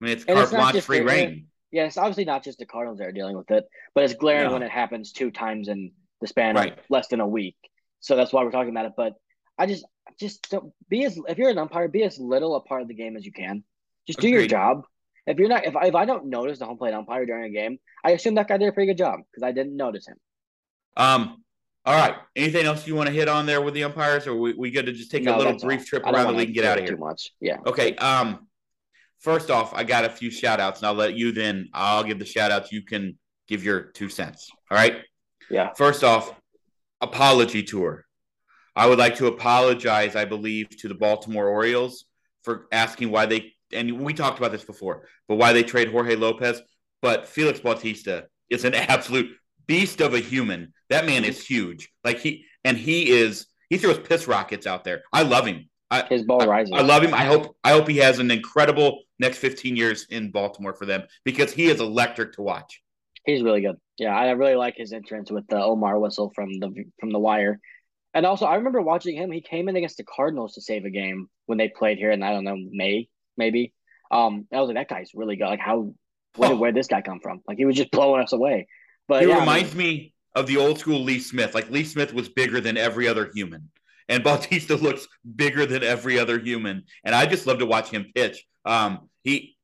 [0.00, 1.46] I mean it's And carte blanche free the- reign.
[1.70, 4.46] Yeah, it's obviously not just the Cardinals that are dealing with it, but it's glaring
[4.46, 4.52] No.
[4.52, 5.90] when it happens two times in
[6.20, 6.72] the span Right.
[6.78, 7.56] of less than a week.
[7.98, 8.92] So that's why we're talking about it.
[8.96, 9.14] But
[9.58, 9.84] I just
[10.20, 12.94] just don't be as if you're an umpire, be as little a part of the
[12.94, 13.64] game as you can.
[14.06, 14.84] Just do your job.
[15.26, 17.50] If you're not, if I, if I don't notice the home plate umpire during a
[17.50, 20.18] game, I assume that guy did a pretty good job because I didn't notice him.
[20.96, 21.43] Um,
[21.86, 22.16] all right.
[22.34, 24.86] Anything else you want to hit on there with the umpires, or we, we good
[24.86, 25.86] to just take No, a little brief all.
[25.86, 26.94] trip around the league and get out of here?
[26.94, 27.58] Too much, yeah.
[27.66, 27.94] Okay.
[27.96, 28.46] Um,
[29.20, 31.68] first off, I got a few shout outs, and I'll let you then.
[31.74, 32.72] I'll give the shout outs.
[32.72, 33.18] You can
[33.48, 34.50] give your two cents.
[34.70, 35.02] All right.
[35.50, 35.72] Yeah.
[35.74, 36.34] First off,
[37.00, 38.04] apology tour.
[38.76, 42.06] I would like to apologize, I believe, to the Baltimore Orioles
[42.42, 46.16] for asking why they, and we talked about this before, but why they trade Jorge
[46.16, 46.60] Lopez.
[47.02, 50.72] But Felix Bautista is an absolute beast of a human.
[50.90, 51.90] That man is huge.
[52.04, 55.02] Like he, and he is, he throws piss rockets out there.
[55.12, 55.68] I love him.
[55.90, 56.72] I, His ball rises.
[56.74, 57.14] I love him.
[57.14, 61.04] I hope I hope he has an incredible next 15 years in Baltimore for them
[61.24, 62.82] because he is electric to watch.
[63.24, 63.76] He's really good.
[63.98, 67.60] Yeah, I really like his entrance with the Omar whistle from the from the wire.
[68.12, 69.30] And also, I remember watching him.
[69.30, 72.22] He came in against the Cardinals to save a game when they played here in
[72.22, 73.72] I don't know May maybe.
[74.10, 75.46] Um, I was like, that guy's really good.
[75.46, 75.94] Like, how
[76.36, 76.58] where did Oh.
[76.58, 77.40] where did this guy come from?
[77.46, 78.66] Like, he was just blowing us away.
[79.08, 81.54] But he yeah, I reminds mean, me of the old school Lee Smith.
[81.54, 83.70] Like Lee Smith was bigger than every other human,
[84.08, 86.84] and Bautista looks bigger than every other human.
[87.04, 88.44] And I just love to watch him pitch.
[88.64, 89.56] Um, he,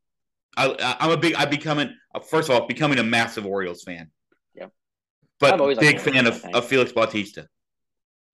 [0.56, 1.34] I, I'm a big.
[1.34, 1.94] I'm becoming
[2.28, 4.10] first of all becoming a massive Orioles fan.
[4.54, 4.66] Yeah.
[5.38, 7.48] but liked big fan of, of Felix Bautista.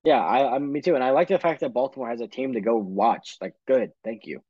[0.05, 0.95] yeah, I, I me too.
[0.95, 3.37] And I like the fact that Baltimore has a team to go watch.
[3.41, 4.43] Like, good, thank you.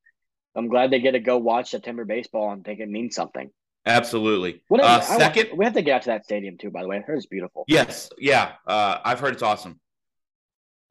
[0.55, 3.51] I'm glad they get to go watch September baseball and think it means something.
[3.87, 4.63] Absolutely.
[4.69, 6.71] What Uh, second, we have to get out to that stadium too.
[6.71, 7.65] By the way, I heard it's beautiful.
[7.69, 8.53] yes, yeah.
[8.67, 9.81] Uh, I've heard it's awesome.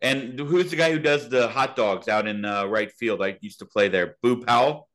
[0.01, 3.21] And who's the guy who does the hot dogs out in uh, right field?
[3.21, 4.17] I used to play there.
[4.21, 4.87] Boo Powell,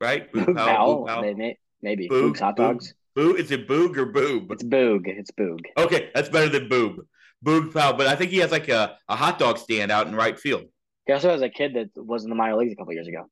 [0.00, 0.30] right?
[0.32, 2.08] Boo Powell, maybe, maybe.
[2.08, 2.94] Boog, Boog's hot dogs.
[3.14, 4.50] Boo, is it Boog or Boob?
[4.52, 5.02] It's Boog.
[5.06, 5.60] It's Boog.
[5.78, 7.06] Okay, that's better than Boob.
[7.44, 10.14] Boog Powell, but I think he has like a, a hot dog stand out in
[10.14, 10.64] right field.
[11.06, 13.26] He also has a kid that was in the minor leagues a couple years ago.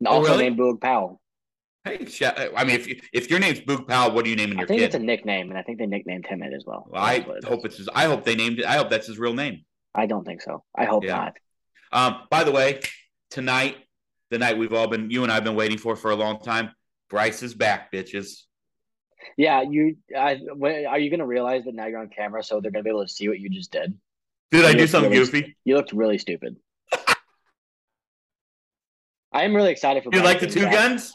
[0.00, 0.44] And Oh, also really?
[0.44, 1.20] named Boog Powell.
[1.84, 2.06] Hey,
[2.56, 4.66] I mean, if you, if your name's Boog Powell, what are you naming I your
[4.66, 4.84] I think kid?
[4.86, 6.86] it's a nickname, and I think they nicknamed him it as well.
[6.88, 7.64] Well, I it hope is.
[7.64, 8.66] it's his, I hope they named it.
[8.66, 9.64] I hope that's his real name.
[9.94, 10.62] I don't think so.
[10.76, 11.16] I hope Yeah.
[11.16, 11.36] not.
[11.92, 12.80] Um, by the way,
[13.30, 13.76] tonight,
[14.30, 16.70] the night we've all been, you and I've been waiting for for a long time.
[17.10, 18.42] Bryce is back, bitches.
[19.36, 19.96] Yeah, you.
[20.16, 22.84] I, when, are you going to realize that now you're on camera, so they're going
[22.84, 23.98] to be able to see what you just did?
[24.52, 25.56] Did I do something really goofy?
[25.64, 26.56] You looked really stupid.
[29.32, 30.10] I am really excited for.
[30.12, 30.72] You Bryce like the two back.
[30.72, 31.12] guns?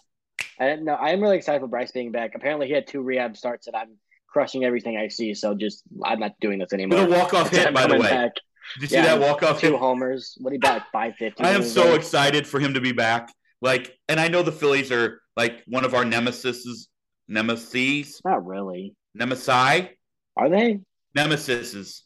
[0.59, 2.31] I no, I am really excited for Bryce being back.
[2.35, 3.97] Apparently, he had two rehab starts, and I'm
[4.27, 5.33] crushing everything I see.
[5.33, 7.05] So just, I'm not doing this anymore.
[7.05, 8.09] A walk off hit, by the way.
[8.09, 8.31] back.
[8.79, 9.69] Did you see that walk off hit?
[9.69, 10.37] Two homers.
[10.39, 11.43] What he like five fifty.
[11.43, 13.31] I am so excited for him to be back.
[13.61, 16.87] Like, and I know the Phillies are like one of our nemesis,
[17.27, 18.95] nemesis, Not really.
[19.17, 19.89] nemesi,
[20.35, 20.79] Are they?
[21.17, 22.01] nemesises,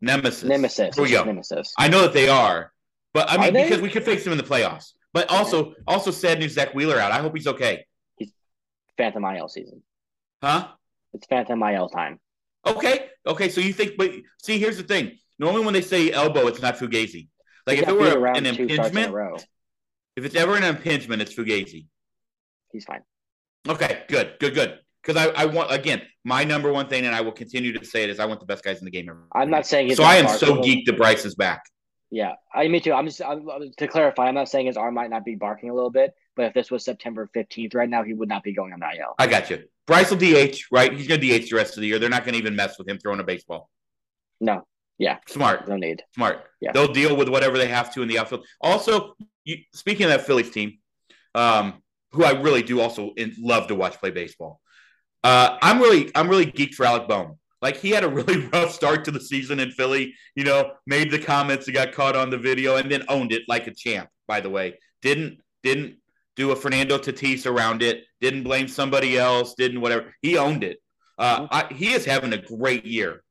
[0.00, 0.44] nemesis.
[0.44, 0.94] Nemesis.
[0.94, 1.24] Here we go.
[1.24, 1.72] Nemesis.
[1.78, 2.72] I know that they are,
[3.12, 4.92] but I mean because we could face them in the playoffs.
[5.16, 7.10] But also, also sad news: Zack Wheeler out.
[7.10, 7.86] I hope he's okay.
[8.18, 8.30] He's
[8.98, 9.82] phantom IL season.
[10.42, 10.68] Huh?
[11.14, 12.20] It's Phantom IL time.
[12.66, 13.06] Okay.
[13.26, 13.48] Okay.
[13.48, 13.92] So you think?
[13.96, 14.10] But
[14.42, 15.12] see, here's the thing.
[15.38, 17.28] Normally, when they say elbow, it's not fugazi.
[17.66, 19.46] Like if it were an two starts in a impingement,
[20.16, 21.86] if it's ever an impingement, it's fugazi.
[22.70, 23.00] He's fine.
[23.66, 24.80] Okay, good, good, good.
[25.02, 28.04] Because I, I want again, my number one thing, and I will continue to say
[28.04, 29.08] it is I want the best guys in the game.
[29.08, 31.62] Every I'm not saying he's so I am so geeked that Bryce is back.
[32.10, 32.92] Yeah, I me too.
[32.92, 33.48] I'm just I'm,
[33.78, 34.28] to clarify.
[34.28, 36.70] I'm not saying his arm might not be barking a little bit, but if this
[36.70, 39.14] was September 15th right now, he would not be going on the IL.
[39.18, 39.64] I got you.
[39.86, 40.92] Bryce will DH, right?
[40.92, 41.98] He's going to DH the rest of the year.
[41.98, 43.70] They're not going to even mess with him throwing a baseball.
[44.40, 44.66] No,
[44.98, 45.18] Yeah.
[45.28, 46.02] Smart, no need.
[46.14, 46.44] smart.
[46.60, 46.72] Yeah.
[46.72, 48.46] They'll deal with whatever they have to in the outfield.
[48.60, 50.78] Also, you, speaking of that Phillies team,
[51.34, 51.82] um,
[52.12, 54.60] who I really do also in, love to watch play baseball.
[55.24, 57.38] Uh, I'm really, I'm really geeked for Alec Bohm.
[57.62, 60.14] Like he had a really rough start to the season in Philly.
[60.34, 63.42] You know, made the comments that got caught on the video, and then owned it
[63.48, 64.08] like a champ.
[64.28, 65.96] By the way, didn't didn't
[66.36, 68.04] do a Fernando Tatis around it.
[68.20, 69.54] Didn't blame somebody else.
[69.54, 70.14] Didn't whatever.
[70.22, 70.78] He owned it.
[71.18, 73.22] Uh, I, he is having a great year.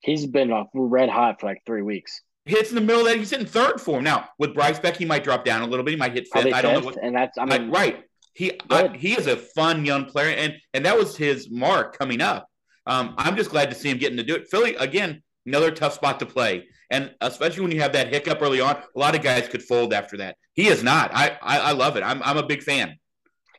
[0.00, 2.22] He's been uh, red hot for like three weeks.
[2.46, 3.16] Hits in the middle of that.
[3.18, 4.28] He's hitting third form now.
[4.38, 5.92] With Bryce Beck, he might drop down a little bit.
[5.92, 6.52] He might hit fifth.
[6.52, 6.98] I don't know what.
[7.02, 8.02] and that's I I- mean right.
[8.34, 12.20] He I, he is a fun young player, and and that was his mark coming
[12.20, 12.48] up.
[12.86, 14.48] Um, I'm just glad to see him getting to do it.
[14.48, 18.60] Philly again, another tough spot to play, and especially when you have that hiccup early
[18.60, 20.36] on, a lot of guys could fold after that.
[20.54, 21.10] He is not.
[21.14, 22.02] I I, I love it.
[22.02, 22.98] I'm I'm a big fan.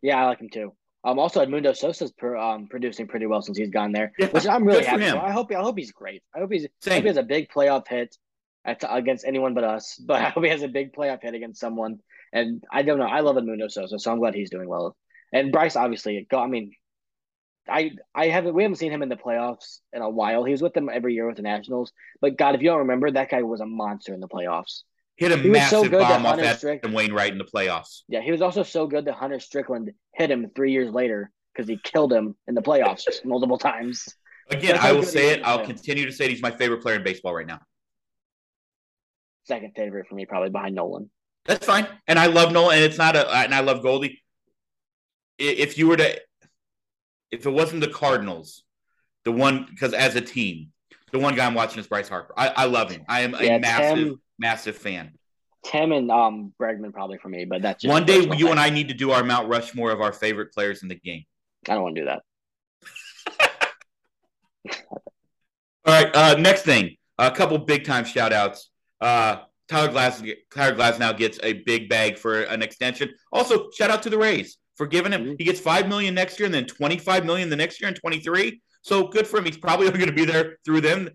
[0.01, 0.73] yeah, I like him too.
[1.03, 4.47] Um, also Edmundo Sosa's per, um producing pretty well since he's gone there, Yeah, which
[4.47, 5.03] I'm really happy.
[5.03, 5.15] him.
[5.17, 5.21] For.
[5.23, 6.23] I hope I hope he's great.
[6.35, 8.15] I hope he's I hope he has a big playoff hit
[8.65, 9.99] at, against anyone but us.
[10.05, 11.99] But I hope he has a big playoff hit against someone.
[12.33, 13.05] And I don't know.
[13.05, 14.95] I love Edmundo Sosa, so I'm glad he's doing well.
[15.31, 16.39] And Bryce, obviously, go.
[16.39, 16.71] I mean,
[17.67, 20.43] I I haven't we haven't seen him in the playoffs in a while.
[20.43, 21.91] He was with them every year with the Nationals.
[22.21, 24.81] But God, if you don't remember, that guy was a monster in the playoffs.
[25.17, 27.45] Hit a He so massive good that bomb off that Strick- and Wainwright in the
[27.45, 28.01] playoffs.
[28.07, 31.67] Yeah, he was also so good that Hunter Strickland hit him three years later because
[31.67, 34.05] he killed him in the playoffs multiple times.
[34.49, 35.41] Again, I will say it.
[35.43, 36.31] I'll continue to say it.
[36.31, 37.61] he's my favorite player in baseball right now.
[39.45, 41.09] Second favorite for me, probably behind Nolan.
[41.45, 41.87] That's fine.
[42.07, 44.21] And I love Nolan, and it's not a, and I love Goldy.
[45.37, 46.19] If you were to,
[47.31, 48.63] if it wasn't the Cardinals,
[49.23, 50.71] the one, because as a team,
[51.11, 52.33] the one guy I'm watching is Bryce Harper.
[52.37, 53.03] I, I love him.
[53.07, 55.13] I am a massive, Tim- massive fan.
[55.63, 58.69] Tim and um Bregman probably for me, but that's just One day, you and I
[58.69, 61.23] need to do our Mount Rushmore of our favorite players in the game.
[61.67, 62.21] I don't want to do that.
[65.85, 66.15] All right.
[66.15, 68.69] Uh, next thing, a couple big time shout outs.
[69.01, 70.21] Uh, Tyler Glass,
[70.53, 73.09] Tyler Glasnow gets a big bag for an extension.
[73.31, 75.25] Also, shout out to the Rays for giving him.
[75.25, 75.35] Mhm.
[75.37, 77.97] He gets five million next year, and then twenty five million the next year and
[77.97, 78.61] twenty three.
[78.81, 79.45] So good for him.
[79.45, 81.09] He's probably only going to be there through them,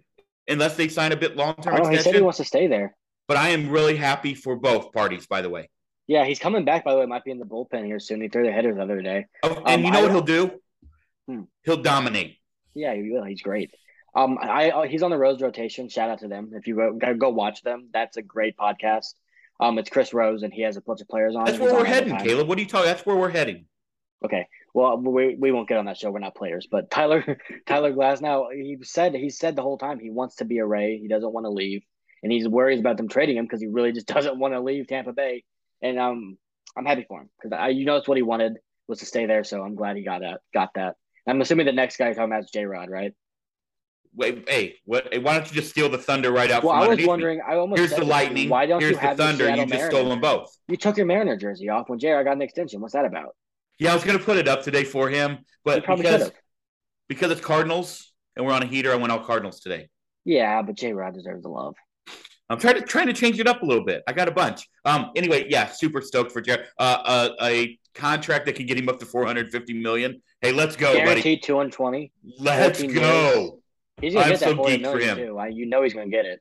[0.48, 2.96] unless they sign a bit long term Oh, he said he wants to stay there.
[3.28, 5.26] But I am really happy for both parties.
[5.26, 5.70] By the way,
[6.08, 6.84] Yeah, he's coming back.
[6.84, 8.20] By the way, might be in the bullpen here soon.
[8.20, 9.26] He threw the header the other day.
[9.44, 10.60] oh, and Um, you know I- what he'll do?
[11.28, 11.42] Hmm.
[11.64, 12.38] He'll dominate.
[12.74, 13.22] Yeah, he will.
[13.24, 13.70] He's great.
[14.16, 15.88] Um, I I- he's on the Rose rotation.
[15.88, 16.50] Shout out to them.
[16.54, 19.14] If you go, go watch them, that's a great podcast.
[19.60, 21.44] Um, it's Chris Rose, and he has a bunch of players on.
[21.44, 22.16] That's where we're heading.
[22.18, 22.48] Caleb.
[22.48, 22.86] What are you talking?
[22.86, 23.66] That's where we're heading.
[24.24, 24.46] Okay.
[24.72, 26.10] Well, we, we won't get on that show.
[26.10, 26.66] We're not players.
[26.70, 30.58] But Tyler Tyler Glasnow he said he said the whole time he wants to be
[30.58, 30.98] a Ray.
[30.98, 31.82] He doesn't want to leave,
[32.22, 34.86] and he's worried about them trading him because he really just doesn't want to leave
[34.86, 35.44] Tampa Bay.
[35.82, 36.38] And um,
[36.76, 38.58] I'm happy for him because I you know it's what he wanted
[38.88, 39.44] was to stay there.
[39.44, 40.40] So I'm glad he got that.
[40.54, 40.96] Got that.
[41.26, 43.12] I'm assuming the next guy you're talking about is J Rod, right?
[44.14, 45.08] Wait, hey, what?
[45.12, 47.08] Hey, why don't you just steal the thunder right out Well, I was underneath me?
[47.08, 47.40] wondering.
[47.46, 48.48] I almost Here's said the this to you, lightning.
[48.48, 49.44] Why don't Here's you have the thunder.
[49.44, 50.56] Seattle You just Mariners stole them both.
[50.68, 52.24] You took your Mariner jersey off when J.R.
[52.24, 52.80] got an extension.
[52.80, 53.36] What's that about?
[53.78, 56.32] Yeah, I was gonna put it up today for him, but because
[57.08, 59.88] because it's Cardinals and we're on a heater, I went all Cardinals today.
[60.24, 60.92] Yeah, but J.
[60.92, 61.76] Rod deserves the love.
[62.50, 64.02] I'm trying to trying to change it up a little bit.
[64.08, 64.68] I got a bunch.
[64.84, 65.12] Um.
[65.14, 66.66] Anyway, yeah, super stoked for Jared.
[66.78, 70.20] Uh, uh, a contract that can get him up to 450 million.
[70.42, 71.04] Hey, let's go, buddy.
[71.04, 72.12] Guaranteed 220.
[72.38, 73.59] Let's 14 go.
[74.00, 75.16] He's gonna I'm get that so 40 geeked for him.
[75.16, 75.38] too.
[75.38, 76.40] I, you know he's gonna get it.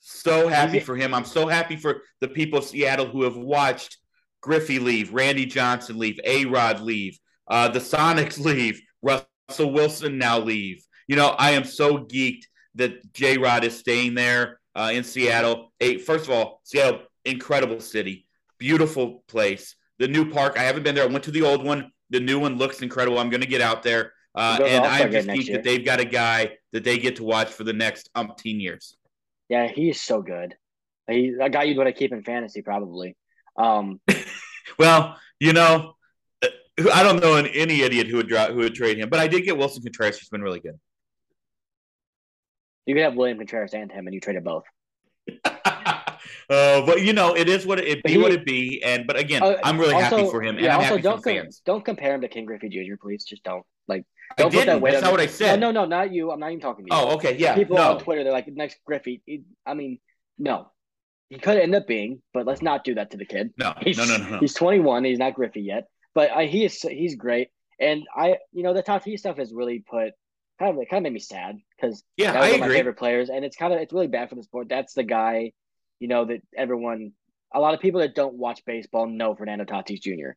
[0.00, 1.12] So happy for him.
[1.14, 3.98] I'm so happy for the people of Seattle who have watched
[4.40, 10.38] Griffey leave, Randy Johnson leave, A Rod leave, uh, the Sonics leave, Russell Wilson now
[10.38, 10.84] leave.
[11.08, 12.44] You know, I am so geeked
[12.76, 15.72] that J Rod is staying there uh, in Seattle.
[16.04, 18.26] First of all, Seattle, incredible city,
[18.58, 19.74] beautiful place.
[19.98, 21.04] The new park, I haven't been there.
[21.04, 21.90] I went to the old one.
[22.10, 23.18] The new one looks incredible.
[23.18, 24.12] I'm going to get out there.
[24.36, 27.48] Uh, and I'm just geeked that they've got a guy that they get to watch
[27.48, 28.96] for the next umpteen years.
[29.48, 30.54] Yeah, he's so good.
[31.08, 33.16] He a guy you'd want to keep in fantasy probably.
[33.56, 34.00] Um,
[34.78, 35.94] Well, you know,
[36.42, 36.48] uh,
[36.92, 39.26] I don't know an, any idiot who would draw, who would trade him, but I
[39.28, 40.18] did get Willson Contreras.
[40.18, 40.78] He's been really good.
[42.84, 44.64] you could have William Contreras and him, and you traded both.
[45.44, 46.10] uh,
[46.86, 48.12] but you know, it is what it, it be.
[48.12, 50.74] he- what it be, and but again, Uh, I'm really happy for him, and yeah,
[50.74, 51.62] I'm also happy don't for com- fans.
[51.64, 52.96] don't compare him to King Griffey Jr.
[53.00, 54.04] Please, just don't like.
[54.30, 54.82] I Don't put that didn't.
[54.82, 55.60] weight That's not what I said.
[55.60, 56.30] No, no, no, not you.
[56.30, 57.00] I'm not even talking to you.
[57.00, 59.22] Oh, okay, yeah, People no, on Twitter, they're like next Griffey.
[59.26, 59.98] He- I mean,
[60.38, 60.70] no,
[61.28, 63.52] he could end up being, but let's not do that to the kid.
[63.56, 64.38] no, He's, no, no, no, no.
[64.38, 65.04] He's 21.
[65.04, 66.80] He's not Griffey yet, but I, he is.
[66.82, 67.48] He's great,
[67.80, 70.12] and I, you know, the Tatis stuff has really put
[70.58, 72.68] kind of it kind of made me sad because Yeah, that was I one of
[72.68, 74.68] my favorite players, and it's kind of it's really bad for the sport.
[74.68, 75.52] That's the guy,
[76.00, 77.12] you know, that everyone,
[77.54, 80.30] a lot of people that don't watch baseball know Fernando Tatis Jr.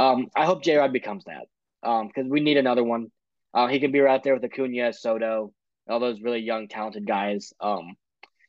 [0.00, 1.46] Um, I hope J Rod becomes that,
[1.88, 3.08] um, because we need another one.
[3.54, 5.52] Uh, he can be right there with Acuna, Soto,
[5.88, 7.52] all those really young, talented guys.
[7.60, 7.96] Um,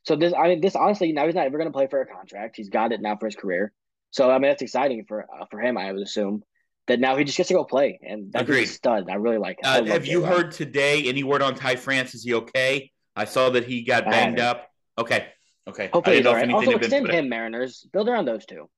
[0.04, 2.06] so this, I mean, this honestly, now he's not ever going to play for a
[2.06, 2.56] contract.
[2.56, 3.72] He's got it now for his career.
[4.12, 5.78] So I mean, that's exciting for uh, for him.
[5.78, 6.44] I would assume
[6.88, 9.10] that now he just gets to go play, and that's a stud.
[9.10, 9.58] I really like.
[9.58, 9.66] Him.
[9.66, 12.14] I Uh, love have you heard today any word on Ty France?
[12.14, 12.92] Is he okay?
[13.16, 14.68] I saw that he got banged up.
[14.98, 15.28] Okay,
[15.68, 15.90] okay.
[15.94, 16.44] Hopefully I didn't know right.
[16.44, 17.88] anything Also, been extend him, Mariners.
[17.92, 18.70] Build around those two.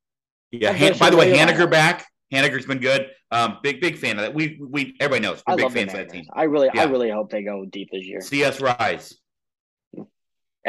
[0.52, 0.72] Yeah.
[0.72, 2.08] Han- by the way, Haniger back.
[2.34, 3.10] Haniger's been good.
[3.32, 4.34] Um, big big fan of that.
[4.34, 6.26] We we everybody knows we're I big fans of that team.
[6.34, 8.22] I really, I really hope they go deep this year.
[8.22, 9.16] CS Rise.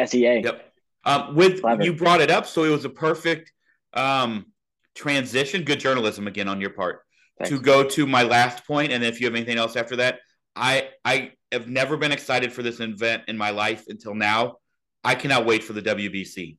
[0.04, 0.42] SEA.
[0.44, 0.72] Yep.
[1.04, 1.84] Um, with Clever.
[1.84, 3.52] you brought it up, so it was a perfect
[3.94, 4.46] um,
[4.94, 5.62] transition.
[5.62, 7.02] Good journalism again on your part
[7.38, 7.50] Thanks.
[7.50, 10.18] to go to my last point, and if you have anything else after that,
[10.54, 14.57] I I have never been excited for this event in my life until now.
[15.04, 16.59] I cannot wait for the WBC.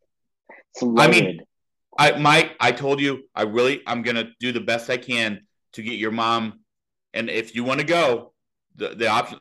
[0.97, 1.41] I mean.
[1.97, 5.41] I my I told you I really I'm gonna do the best I can
[5.73, 6.59] to get your mom,
[7.13, 8.33] and if you want to go,
[8.75, 9.39] the the option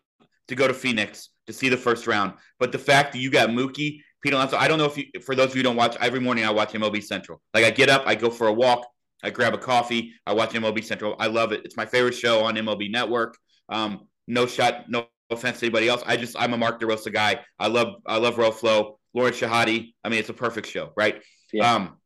[0.49, 2.35] to go to Phoenix to see the first round.
[2.59, 5.35] But the fact that you got Mookie, Pete Alonso, I don't know if you for
[5.35, 7.41] those of you who don't watch every morning I watch MLB Central.
[7.55, 8.87] Like I get up, I go for a walk,
[9.23, 11.17] I grab a coffee, I watch MLB Central.
[11.19, 11.63] I love it.
[11.65, 13.37] It's my favorite show on MLB Network.
[13.69, 16.03] Um, no shot, no offense to anybody else.
[16.07, 17.41] I just I'm a Mark DeRosa guy.
[17.59, 19.95] I love I love Roflo, Lauren Shehadi.
[20.05, 21.23] I mean, it's a perfect show, right?
[21.53, 21.75] Yeah.
[21.75, 21.97] Um,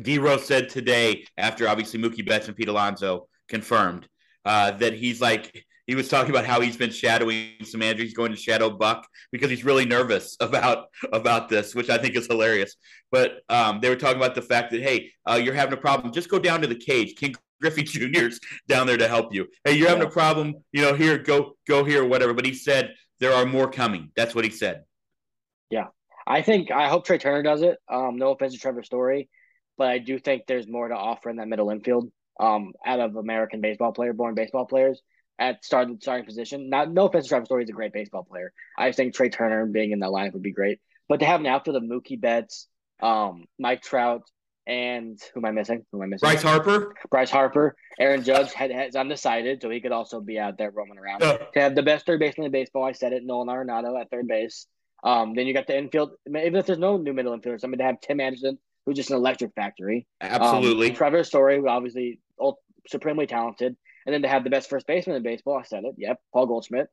[0.00, 4.08] D Rose said today, after obviously Mookie Betts and Pete Alonso confirmed
[4.44, 8.04] uh, that he's like he was talking about how he's been shadowing some managers.
[8.04, 12.16] He's going to shadow Buck because he's really nervous about about this, which I think
[12.16, 12.76] is hilarious.
[13.10, 16.12] But um, they were talking about the fact that hey, uh, you're having a problem.
[16.12, 17.16] Just go down to the cage.
[17.16, 19.48] King Griffey Jr.'s down there to help you.
[19.64, 20.54] Hey, you're having a problem.
[20.72, 22.34] You know, here, go go here, whatever.
[22.34, 24.10] But he said there are more coming.
[24.16, 24.84] That's what he said.
[25.70, 25.86] Yeah,
[26.26, 27.78] I think I hope Trey Turner does it.
[27.88, 29.28] Um, no offense to Trevor Story,
[29.78, 32.10] but I do think there's more to offer in that middle infield.
[32.40, 35.00] Um, out of American baseball player, born baseball players
[35.38, 36.70] at starting starting position.
[36.70, 38.52] Not no offense to Trevor Story, he's a great baseball player.
[38.78, 40.80] I just think Trey Turner being in that lineup would be great.
[41.08, 42.68] But to have an outfield of Mookie Betts,
[43.02, 44.22] um, Mike Trout,
[44.66, 45.84] and who am I missing?
[45.90, 46.26] Who am I missing?
[46.26, 46.94] Bryce Harper.
[47.10, 50.98] Bryce Harper, Aaron Judge had, has undecided, so he could also be out there roaming
[50.98, 51.22] around.
[51.22, 54.10] Uh, To have the best third baseman in baseball, I said it, Nolan Arenado at
[54.10, 54.66] third base.
[55.04, 56.12] Um, then you got the infield.
[56.28, 59.10] Even if there's no new middle infielders, I mean to have Tim Anderson, who's just
[59.10, 60.06] an electric factory.
[60.20, 60.90] Um, absolutely.
[60.90, 62.20] Trevor Story, who obviously
[62.88, 63.76] supremely talented,
[64.06, 65.94] and then to have the best first baseman in baseball, I said it.
[65.96, 66.88] Yep, Paul Goldschmidt.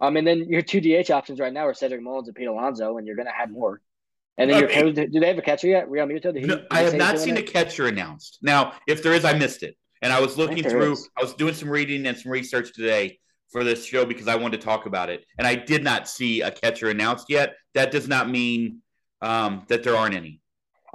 [0.00, 2.98] Um, and then your two DH options right now are Cedric Mullins and Pete Alonso,
[2.98, 3.80] and you're gonna have more.
[4.36, 5.88] And then I your do they have a catcher yet?
[5.88, 6.36] Realmuto?
[6.36, 8.38] He, No, I have not seen a catcher announced.
[8.42, 9.76] Now, if there is, I missed it.
[10.02, 11.08] And I was looking there through, is.
[11.16, 13.18] I was doing some reading and some research today
[13.50, 15.24] for this show because I wanted to talk about it.
[15.38, 17.54] And I did not see a catcher announced yet.
[17.74, 18.82] That does not mean
[19.22, 20.40] um, that there aren't any.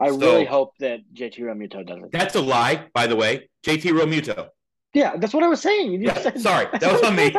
[0.02, 2.12] I So- really hope that JT Realmuto does it.
[2.12, 3.50] That's a lie, by the way.
[3.66, 4.50] JT Romuto.
[4.94, 5.92] Yeah, that's what I was saying.
[5.94, 7.32] You Yeah, said, sorry, that was on me.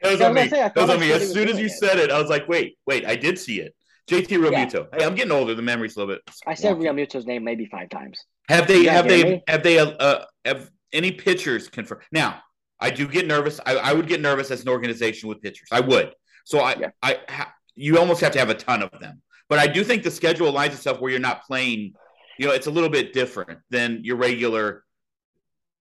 [0.00, 0.48] It was on me.
[0.48, 1.10] say, I was on me.
[1.12, 1.72] As soon as you it.
[1.72, 3.74] said it, I was like, wait, wait, I did see it.
[4.08, 4.86] JT Realmuto.
[4.96, 5.54] Hey, I'm getting older.
[5.54, 6.22] The memory's a little bit.
[6.46, 6.82] I said wonky.
[6.84, 8.18] Real Muto's name maybe five times.
[8.48, 8.84] Have they?
[8.84, 9.42] Have they?
[9.48, 9.78] Have they?
[9.80, 12.02] Uh, uh, have any pitchers confirmed?
[12.12, 12.40] Now,
[12.80, 13.60] I do get nervous.
[13.66, 15.68] I, I would get nervous as an organization with pitchers.
[15.72, 16.14] I would.
[16.46, 16.90] So I, Yeah.
[17.02, 19.20] I, ha, you almost have to have a ton of them.
[19.48, 21.94] But I do think the schedule aligns itself where you're not playing.
[22.38, 24.84] You know, it's a little bit different than your regular.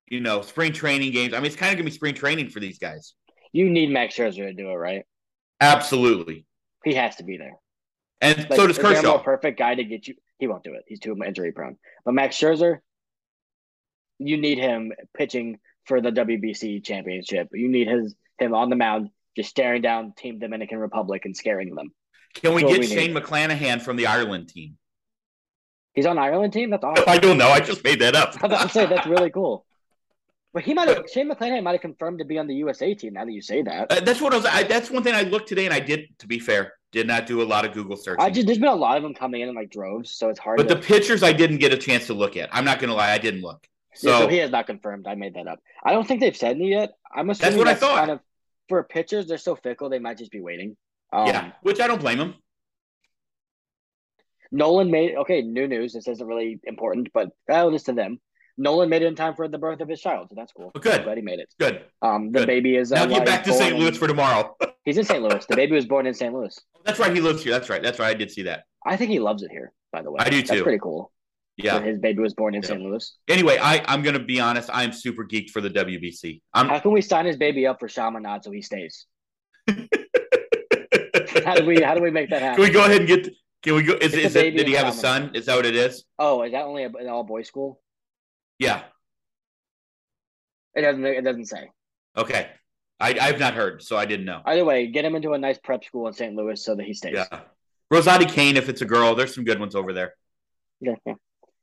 [0.09, 1.33] You know, spring training games.
[1.33, 3.13] I mean, it's kind of gonna be spring training for these guys.
[3.51, 5.03] You need Max Scherzer to do it, right?
[5.59, 6.45] Absolutely.
[6.85, 7.55] He has to be there.
[8.21, 9.17] And Like, so does is there a Kershaw.
[9.19, 10.15] perfect guy to get you?
[10.39, 10.83] He won't do it.
[10.87, 11.77] He's too injury prone.
[12.05, 12.79] But Max Scherzer,
[14.19, 17.49] you need him pitching for the WBC championship.
[17.53, 21.73] You need his him on the mound, just staring down Team Dominican Republic and scaring
[21.75, 21.91] them.
[22.41, 23.23] Can we get we Shane need.
[23.23, 24.77] McClanahan from the Ireland team?
[25.93, 26.69] He's on Ireland team.
[26.69, 27.05] That's awesome.
[27.07, 27.49] I don't know.
[27.49, 28.29] I just made that up.
[28.41, 29.65] I was about to say that's really cool.
[30.53, 33.13] But he might have Shane McClanahan might have confirmed to be on the USA team.
[33.13, 34.45] Now that you say that, Uh, that's what I was.
[34.45, 36.07] I, that's one thing I looked today, and I did.
[36.19, 38.23] To be fair, did not do a lot of Google searching.
[38.23, 40.39] I just there's been a lot of them coming in in like droves, so it's
[40.39, 40.57] hard.
[40.57, 42.49] but to, the pictures I didn't get a chance to look at.
[42.51, 43.67] I'm not going to lie, I didn't look.
[43.93, 45.05] So, Yeah, so he has not confirmed.
[45.05, 45.59] I made that up.
[45.83, 46.93] I don't think they've said any yet.
[47.13, 47.97] I'm assuming that's what I thought.
[47.99, 48.19] Kind of
[48.69, 49.89] for pitchers, they're so fickle.
[49.89, 50.75] They might just be waiting.
[51.13, 52.35] Um, yeah, which I don't blame him.
[54.51, 55.41] Nolan made okay.
[55.41, 55.93] New news.
[55.93, 58.19] This isn't really important, but that was to them.
[58.57, 60.71] Nolan made it in time for the birth of his child, so that's cool.
[60.73, 60.99] Oh, good.
[60.99, 61.53] I'm glad he made it.
[61.59, 61.83] Good.
[62.01, 62.47] Um, the Good.
[62.47, 63.77] baby is uh, Now get back to St.
[63.77, 64.55] Louis for tomorrow.
[64.85, 65.21] He's in St.
[65.21, 65.45] Louis.
[65.45, 66.33] The baby was born in St.
[66.33, 66.57] Louis.
[66.83, 67.13] that's right.
[67.13, 67.51] He lives here.
[67.51, 67.83] That's right.
[67.83, 68.09] That's right.
[68.09, 68.63] I did see that.
[68.85, 69.73] I think he loves it here.
[69.91, 70.63] By the way, I do That's too.
[70.63, 71.11] pretty cool.
[71.57, 71.79] Yeah.
[71.81, 72.69] his baby was born in Yeah.
[72.69, 72.81] St.
[72.81, 73.17] Louis.
[73.27, 74.69] Anyway, I I'm going to be honest.
[74.73, 76.41] I'm super geeked for the WBC.
[76.53, 76.67] I'm.
[76.69, 79.05] How can we sign his baby up for Chaminade so he stays?
[81.47, 82.61] How do we how do we make that happen?
[82.61, 83.33] Can we go ahead and get?
[83.63, 83.93] Can we go?
[83.93, 84.51] Is, is it?
[84.51, 85.31] Did he have a son?
[85.33, 86.03] Is that what it is?
[86.19, 87.79] Oh, is that only a- an all boys school?
[88.59, 88.83] Yeah.
[90.75, 91.69] It doesn't it doesn't say.
[92.17, 92.49] Okay.
[92.99, 94.41] I I've not heard, so I didn't know.
[94.45, 96.35] Either way, get him into a nice prep school in St.
[96.35, 97.13] Louis so that he stays.
[97.15, 97.39] Yeah.
[97.93, 100.13] Rosati-Kain, if it's a girl, there's some good ones over there.
[100.81, 101.13] Yeah, yeah.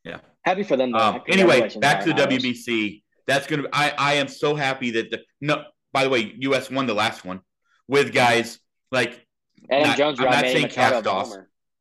[0.04, 0.18] Yeah.
[0.42, 0.94] Happy for them.
[0.94, 3.02] Um, anyway, back to the WBC.
[3.26, 3.64] That's gonna.
[3.72, 5.64] I I am so happy that the no.
[5.92, 6.70] By the way, U.S.
[6.70, 7.40] won the last one
[7.86, 8.58] with guys
[8.90, 9.24] like,
[9.70, 11.32] Adam not- Jones, I'm not saying cast off.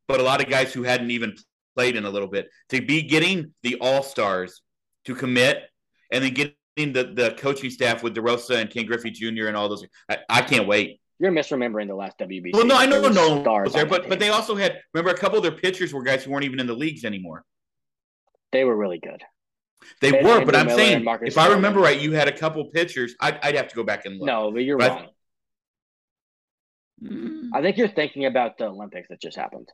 [0.08, 1.36] But a lot of guys who hadn't even
[1.76, 4.62] played in a little bit to be getting the All Stars
[5.06, 5.64] to commit,
[6.12, 6.56] and then getting
[6.94, 9.48] the the coaching staff with DeRosa and Ken Griffey Jr.
[9.48, 9.86] and all those.
[10.10, 11.00] I, I can't wait.
[11.20, 12.52] You're misremembering the last WBC.
[12.54, 15.12] Well, no, I know There no one was there, but but they also had remember
[15.12, 17.46] a couple of their pitchers were guys who weren't even in the leagues anymore.
[18.52, 19.24] they were really good.
[20.02, 23.16] They They were, but I'm saying if I remember right, you had a couple pitchers.
[23.20, 24.28] I'd, I'd have to go back and look.
[24.28, 25.08] No, but you're But- wrong.
[27.04, 27.50] Mm.
[27.54, 29.70] I think you're thinking about the Olympics that just happened.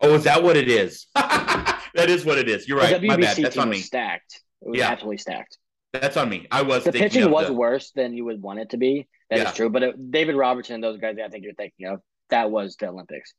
[0.00, 1.06] Oh, is that what it is?
[1.14, 2.68] that is what it is.
[2.68, 3.02] You're right.
[3.02, 3.36] My bad.
[3.36, 3.78] That's on me.
[3.78, 4.40] stacked.
[4.62, 4.90] It was Yeah.
[4.90, 5.56] absolutely stacked.
[5.92, 6.46] That's on me.
[6.50, 8.76] I was The thinking pitching of was the- worse than you would want it to
[8.76, 9.08] be.
[9.30, 9.52] That is Yeah.
[9.52, 9.70] true.
[9.70, 12.00] But it, David Robertson and those guys I think you're thinking of,
[12.30, 13.32] that was the Olympics.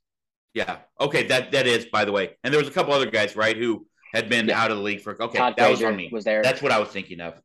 [0.54, 0.78] Yeah.
[1.00, 1.24] Okay.
[1.28, 3.86] That that is, by the way, and there was a couple other guys, right, who
[4.14, 4.60] had been Yeah.
[4.62, 5.22] out of the league for.
[5.22, 6.10] Okay, Todd that was on me.
[6.12, 6.42] was there.
[6.42, 7.40] That's what I was thinking of.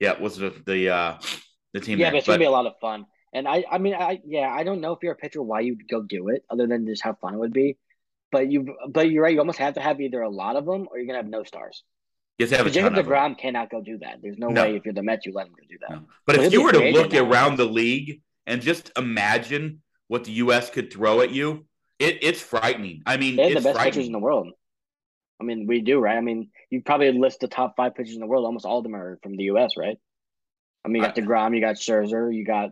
[0.00, 1.18] Yeah, was the the uh,
[1.74, 1.98] the team.
[1.98, 2.12] yeah, there.
[2.12, 3.04] but it's gonna be a lot of fun.
[3.34, 5.88] And I, I mean, I yeah, I don't know if you're a pitcher why you'd
[5.88, 7.76] go do it, other than just how fun it would be.
[8.30, 9.32] But you, but you're right.
[9.32, 11.42] You almost have to have either a lot of them or you're gonna have no
[11.44, 11.82] stars.
[12.38, 13.06] you have to have a Jacob of them.
[13.06, 14.20] Degrom cannot go do that.
[14.22, 14.62] There's no, No.
[14.62, 15.90] way if you're the Mets you let him go do that.
[15.90, 16.06] No.
[16.26, 20.32] But Well, if you were to look around the league and just imagine what the
[20.32, 20.70] U.S.
[20.70, 21.66] could throw at you,
[21.98, 23.02] it, it's frightening.
[23.06, 24.50] I mean, They have the best pitchers in the world.
[25.40, 26.16] I mean, we do, right?
[26.16, 28.44] I mean, you probably list the top five pitchers in the world.
[28.44, 29.96] Almost all of them are from the U.S., right?
[30.84, 32.70] I mean, you got I- Degrom, you got Scherzer, you got,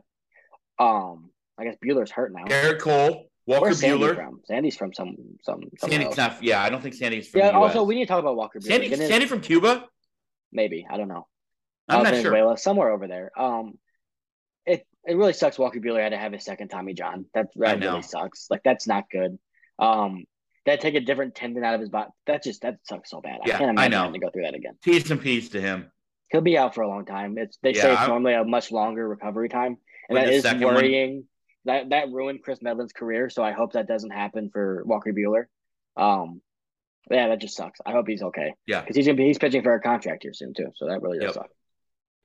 [0.79, 2.45] um, I guess Buehler's hurt now.
[2.45, 4.15] Gerrit Cole, Walker Where's Sandy Buehler.
[4.15, 4.41] from?
[4.47, 5.61] Sandy's from some some.
[5.79, 6.43] Sandy's not.
[6.43, 7.51] Yeah, I don't think Sandy's from Yeah.
[7.51, 8.61] Also, we need to talk about Walker.
[8.61, 9.87] Sandy, Sandy from Cuba.
[10.53, 11.27] maybe I don't know.
[11.89, 12.57] I'm Uh, not sure.
[12.57, 13.31] Somewhere over there.
[13.39, 13.79] Um,
[14.67, 15.59] it it really sucks.
[15.59, 17.27] Walker Buehler had to have his second Tommy John.
[17.35, 18.47] That I that really sucks.
[18.51, 19.39] Like that's not good.
[19.79, 20.25] Um,
[20.65, 22.11] that take a different tendon out of his body.
[22.27, 23.41] That just that sucks so bad.
[23.45, 23.99] Yeah, I can't I imagine know.
[23.99, 24.75] having to go through that again.
[24.83, 25.91] Peace and peace to him.
[26.31, 27.37] He'll be out for a long time.
[27.37, 29.77] It's they Yeah, say it's I- normally a much longer recovery time,
[30.17, 31.25] and that is second one- worrying.
[31.65, 33.31] That that ruined Kris Medlen's career.
[33.31, 35.45] So I hope that doesn't happen for Walker Buehler.
[35.97, 36.41] Um,
[37.11, 37.79] yeah, that just sucks.
[37.87, 38.81] I hope he's okay Yeah.
[38.81, 40.73] because he's gonna be he's pitching for a contract here soon too.
[40.75, 41.35] So that really does Yep.
[41.35, 41.51] suck.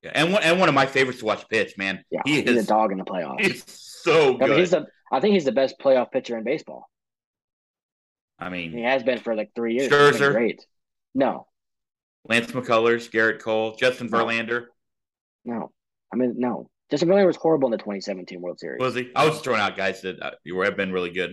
[0.03, 2.03] Yeah, and one and one of my favorites to watch pitch, man.
[2.09, 2.63] Yeah, he he's is.
[2.65, 3.41] a dog in the playoffs.
[3.41, 4.49] He's so I good.
[4.49, 4.85] mean, he's the.
[5.11, 6.89] I think he's the best playoff pitcher in baseball.
[8.39, 9.91] I mean, He has been for like three years.
[9.91, 10.31] Scherzer.
[10.31, 10.65] great.
[11.15, 11.47] No,
[12.27, 14.09] Lance McCullers, Gerrit Cole, Justin.
[14.09, 14.65] Verlander.
[15.45, 15.71] no.
[16.11, 16.69] I mean, no.
[16.89, 18.79] Justin Verlander was horrible in the 2017 World Series.
[18.79, 19.11] Was he?
[19.15, 21.31] I was throwing out guys that uh, you were have been really good.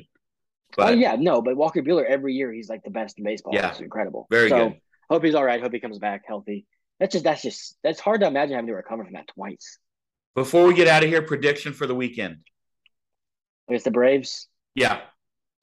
[0.77, 3.55] Oh But yeah, no, but Walker Buehler every year he's like the best in baseball.
[3.55, 3.71] Yeah.
[3.71, 4.27] It's incredible.
[4.31, 4.81] Very so, good.
[5.09, 5.61] Hope he's all right.
[5.61, 6.67] Hope he comes back healthy.
[6.99, 9.79] That's just that's just that's hard to imagine having to recover from that twice.
[10.35, 12.39] before we get out of here, prediction for the weekend.
[13.69, 14.49] against the Braves.
[14.75, 15.01] Yeah.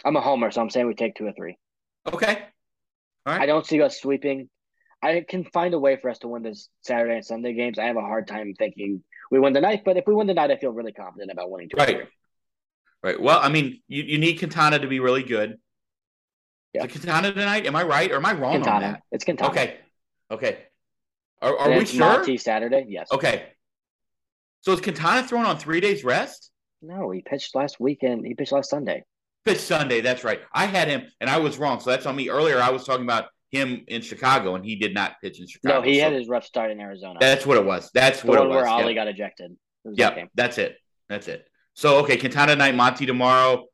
[0.05, 1.57] I'm a homer, so I'm saying we take two or three.
[2.11, 2.41] Okay.
[3.25, 3.41] All right.
[3.41, 4.49] I don't see us sweeping.
[5.03, 7.79] I can find a way for us to win this Saturday and Sunday games.
[7.79, 10.33] I have a hard time thinking we win the night, but if we win the
[10.33, 11.77] night, I feel really confident about winning two.
[11.77, 12.07] Right.
[13.03, 13.19] Right.
[13.19, 15.57] Well, I mean, you, you need Quintana to be really good.
[16.73, 16.85] Yeah.
[16.85, 17.65] Quintana tonight?
[17.65, 19.01] Am I right or am I wrong on that?
[19.11, 19.49] It's Quintana.
[19.49, 19.77] Okay.
[20.29, 20.57] Okay.
[21.41, 21.99] Are, are we sure?
[21.99, 22.85] Monty Saturday?
[22.87, 23.07] Yes.
[23.11, 23.47] Okay.
[24.61, 26.51] So is Quintana thrown on three days rest?
[26.83, 28.25] No, he pitched last weekend.
[28.25, 29.03] He pitched last Sunday.
[29.43, 30.01] Pitch Sunday.
[30.01, 30.41] That's right.
[30.53, 31.79] I had him, and I was wrong.
[31.79, 32.29] So that's on me.
[32.29, 35.79] Earlier, I was talking about him in Chicago, and he did not pitch in Chicago.
[35.79, 37.19] No, he So had his rough start in Arizona.
[37.19, 37.91] That's what it was.
[37.93, 38.55] That's the what it was.
[38.55, 39.01] where Ollie yeah.
[39.01, 39.57] got ejected.
[39.85, 40.77] Yeah, that that's it.
[41.09, 41.45] That's it.
[41.73, 43.65] So okay, Quintana night, Monty tomorrow,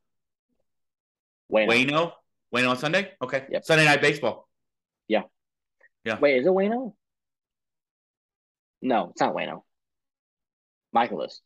[1.51, 1.67] Waino.
[1.69, 2.11] Waino,
[2.53, 3.11] Waino on Sunday.
[3.21, 3.65] Okay, Yep.
[3.65, 4.47] Sunday night baseball.
[5.07, 5.23] Yeah.
[6.03, 6.17] Yeah.
[6.19, 6.93] Wait, is it Waino?
[8.81, 9.63] No, it's not Waino.
[10.95, 11.39] Mikolas.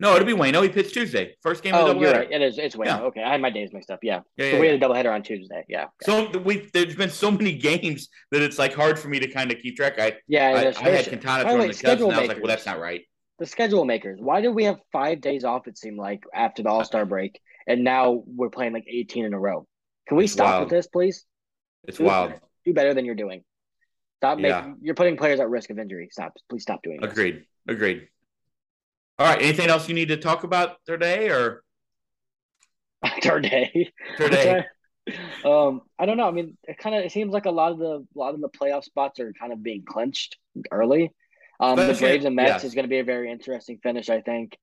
[0.00, 0.62] No, it'll be Waino.
[0.62, 2.18] He pitched Tuesday, first game of Oh, the you're doubleheader.
[2.18, 2.32] right.
[2.32, 2.58] It is.
[2.58, 2.86] It's Waino.
[2.86, 3.00] Yeah.
[3.02, 4.00] Okay, I had my days mixed up.
[4.02, 4.20] Yeah.
[4.36, 5.64] Yeah, so we had a doubleheader on Tuesday.
[5.68, 5.86] Yeah.
[6.02, 9.28] So th- we there's been so many games that it's like hard for me to
[9.28, 9.98] kind of keep track.
[9.98, 10.48] I Yeah.
[10.48, 12.66] I, I had Quintana the throwing the Cubs, schedule and I was like, well, that's
[12.66, 13.02] not right.
[13.38, 14.18] the schedule makers.
[14.20, 15.68] Why did we have five days off?
[15.68, 19.24] It seemed like after the All Star uh, break, and now we're playing like 18
[19.26, 19.66] in a row.
[20.08, 21.24] Can we stop with this, please?
[21.86, 22.30] It's Do wild.
[22.30, 22.42] better.
[22.66, 23.44] Do better than you're doing.
[24.18, 24.60] Stop Yeah.
[24.60, 24.76] making.
[24.82, 26.08] You're putting players at risk of injury.
[26.10, 26.32] Stop.
[26.50, 27.12] Please stop doing this.
[27.12, 27.44] Agreed.
[29.18, 29.40] All right.
[29.40, 31.62] Anything else you need to talk about today or
[33.20, 33.92] Today.
[34.16, 34.64] today?
[35.44, 36.26] um, I don't know.
[36.26, 38.40] I mean, it kind of it seems like a lot of the a lot of
[38.40, 40.38] the playoff spots are kind of being clinched
[40.70, 41.12] early.
[41.60, 42.64] Um, the Braves and Mets yes.
[42.64, 44.56] is going to be a very interesting finish, I think.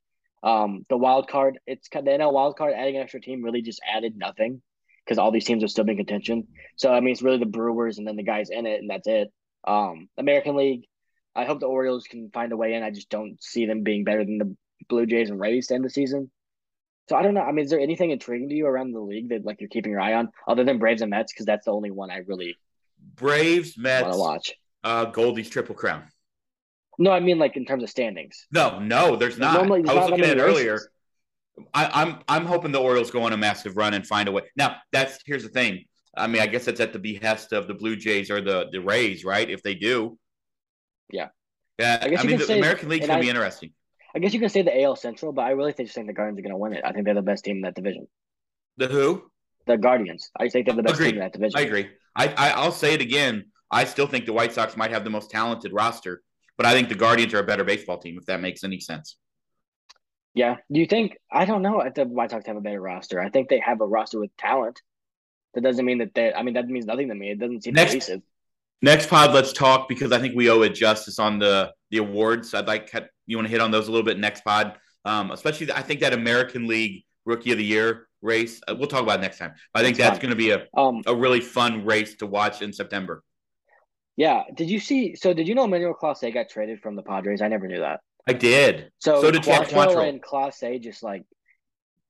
[0.44, 3.44] Um, the wild card, it's kind of the NL wild card adding an extra team
[3.44, 4.62] really just added nothing
[5.06, 6.48] because all these teams are still in contention.
[6.78, 9.08] So I mean, it's really the Brewers and then the guys in it, and that's
[9.08, 9.30] it.
[9.66, 10.86] Um, American League.
[11.36, 12.84] I hope the Orioles can find a way in.
[12.84, 14.56] I just don't see them being better than the
[14.90, 16.30] Blue Jays and Rays to end the season.
[17.10, 17.42] So I don't know.
[17.42, 19.92] I mean, is there anything intriguing to you around the league that like you're keeping
[19.92, 21.34] your eye on, other than Braves and Mets?
[21.34, 22.58] Because that's the only one I really
[23.16, 24.54] Braves, want Mets, to watch.
[24.84, 26.04] uh, Goldy's triple crown.
[27.00, 28.46] No, I mean like in terms of standings.
[28.52, 29.54] No, no, there's not.
[29.56, 30.80] Normally, there's I was not looking at it earlier.
[31.74, 34.44] I, I'm I'm hoping the Orioles go on a massive run and find a way.
[34.56, 35.86] Now that's here's the thing.
[36.16, 38.80] I mean, I guess that's at the behest of the Blue Jays or the the
[38.82, 39.50] Rays, right?
[39.50, 40.18] If they do,
[41.12, 41.28] Yeah.
[41.80, 42.00] yeah.
[42.02, 43.72] I I, guess you mean, the say- American League's and gonna be interesting.
[44.14, 46.14] I guess you can say the AL Central, but I really think just think the
[46.14, 46.82] Guardians are going to win it.
[46.84, 48.08] I think they're the best team in that division.
[48.76, 49.24] The who?
[49.68, 50.30] The Guardians.
[50.38, 51.12] I think they're the best Agreed.
[51.12, 51.58] team in that division.
[51.58, 51.90] I agree.
[52.16, 53.46] I, I I'll say it again.
[53.72, 56.22] I still think the White Sox might have the most talented roster,
[56.58, 58.18] but I think the Guardians are a better baseball team.
[58.18, 59.16] If that makes any sense.
[60.34, 60.58] Yeah.
[60.72, 61.18] Do you think?
[61.32, 63.22] I don't know if the White Sox have a better roster.
[63.22, 64.82] I think they have a roster with talent.
[65.54, 66.34] That doesn't mean that they.
[66.34, 67.32] I mean, that means nothing to me.
[67.32, 68.22] It doesn't seem Next- cohesive.
[68.82, 72.54] Next pod, let's talk because I think we owe it justice on the the awards.
[72.54, 72.92] I'd like
[73.28, 76.00] you want to hit on those a little bit next pod, um, especially I think
[76.00, 78.62] that American League Rookie of the Year race.
[78.68, 79.54] Uh, we'll talk about it next time.
[79.74, 81.02] But I think That's that's going to be a, Um.
[81.06, 83.24] a really fun race to watch in September.
[84.18, 84.44] Yeah.
[84.54, 85.16] Did you see?
[85.16, 87.42] So did you know Emmanuel Clase got traded from the Padres?
[87.42, 88.02] I never knew that.
[88.28, 88.92] I did.
[89.00, 90.10] So, So did Quantrill Quantrill.
[90.10, 91.24] and Clase just like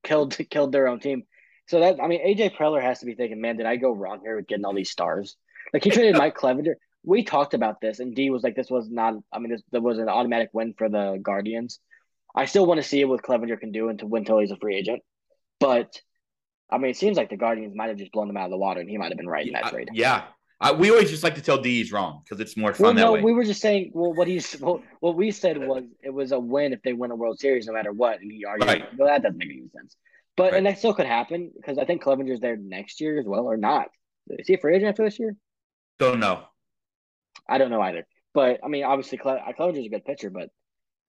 [0.03, 1.23] killed killed their own team.
[1.67, 4.19] So that I mean, AJ Preller has to be thinking, man, did I go wrong
[4.23, 5.37] here with getting all these stars?
[5.73, 6.73] Like he traded Mike Clevinger.
[7.03, 9.15] We talked about this, and D was like, this was not.
[9.33, 11.79] I mean, this, there was an automatic win for the Guardians.
[12.35, 14.57] I still want to see what Clevinger can do and to win till he's a
[14.57, 15.01] free agent.
[15.59, 15.99] But
[16.69, 18.57] I mean, it seems like the Guardians might have just blown him out of the
[18.57, 19.89] water, and he might have been right in that I- trade.
[19.93, 20.23] yeah.
[20.63, 22.93] I, we always just like to tell D he's wrong because it's more fun Well,
[22.93, 23.21] that no, way.
[23.23, 23.89] we were just saying.
[23.95, 27.09] Well, what he's well, what we said was it was a win if they win
[27.09, 28.21] a World Series, no matter what.
[28.21, 28.83] And he argued, Right.
[28.95, 29.95] well, that doesn't make any sense.
[30.37, 30.57] But Right.
[30.59, 33.57] and that still could happen because I think Clevinger's there next year as well, or
[33.57, 33.87] not.
[34.29, 35.35] Is he a free agent after this year?
[36.01, 36.41] Don't know.
[37.47, 38.07] I don't know either.
[38.33, 40.31] But I mean, obviously, Cle- Clevinger's a good pitcher.
[40.31, 40.49] But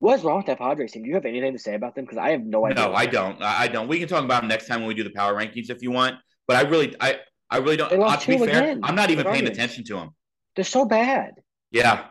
[0.01, 1.03] what's wrong with that Padres team?
[1.03, 2.05] Do you have anything to say about them?
[2.05, 2.85] Because I have no idea.
[2.85, 3.41] No, I don't.
[3.41, 3.89] I I don't.
[3.89, 5.91] We can talk about them next time when we do the power rankings if you
[5.91, 6.17] want.
[6.47, 7.89] But I really, I, I really don't.
[7.89, 10.11] They lost uh, to be fair, again, I'm not even paying attention to them.
[10.57, 11.37] They're so bad.
[11.71, 12.09] Yeah,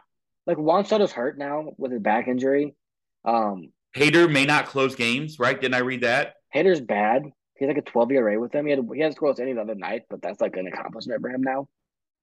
[0.47, 2.73] Like Juan Soto's hurt now with his back injury.
[3.25, 5.59] Um, Hader may not close games, right?
[5.61, 6.33] Didn't I read that?
[6.55, 7.25] Hader's bad.
[7.59, 8.65] He's like a 12 ERA with them.
[8.65, 11.29] He had he hasn't scored any the other night, but that's like an accomplishment for
[11.29, 11.67] him now.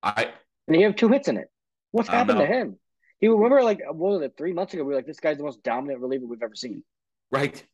[0.02, 0.32] I
[0.68, 1.48] And he have two hits in it.
[1.90, 2.78] What's happened to him?
[3.18, 4.84] He remember like what was it three months ago?
[4.84, 6.84] We were like, this guy's the most dominant reliever we've ever seen.
[7.32, 7.64] right,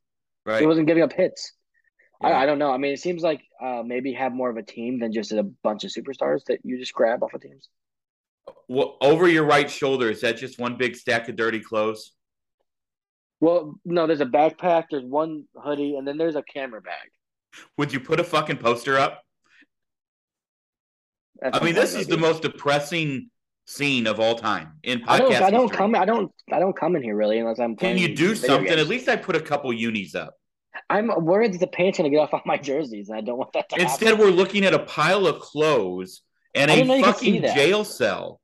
[0.46, 0.60] right.
[0.60, 1.52] He wasn't giving up hits.
[2.22, 2.28] Yeah.
[2.28, 2.70] I, I don't know.
[2.70, 5.42] I mean, it seems like uh, maybe have more of a team than just a
[5.42, 7.68] bunch of superstars that you just grab off of teams.
[8.68, 12.12] Well, over your right shoulder is that just one big stack of dirty clothes?
[13.40, 17.10] Well, no, there's a backpack, there's one hoodie, and then there's a camera bag.
[17.76, 19.23] Would you put a fucking poster up?
[21.42, 23.30] I mean, this is the most depressing
[23.66, 25.42] scene of all time in podcast I don't.
[25.42, 25.94] I don't come.
[25.94, 26.32] I don't.
[26.52, 27.76] I don't come in here really unless I'm.
[27.76, 28.66] Can you do something?
[28.66, 28.80] games.
[28.80, 30.34] At least I put a couple unis up.
[30.90, 33.52] I'm worried that the paint's gonna get off on my jerseys, and I don't want
[33.54, 34.24] that to Instead, happen.
[34.24, 36.22] we're looking at a pile of clothes
[36.54, 38.40] and I didn't know a you could see fucking jail cell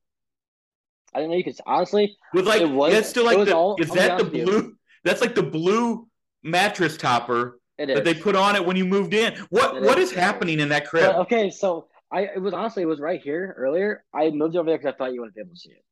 [1.13, 1.57] I didn't know you could.
[1.65, 4.25] Honestly, with like It was- that's still like the all- is be that the honest
[4.31, 4.45] with you.
[4.45, 4.75] blue?
[5.03, 6.07] That's like the blue
[6.41, 9.33] mattress topper that they put on it when you moved in.
[9.49, 10.11] What It what is.
[10.11, 11.11] is happening in that crib?
[11.11, 14.03] But, okay, so I it was honestly it was right here earlier.
[14.13, 15.83] I moved over there because I thought you wouldn't be able to see it.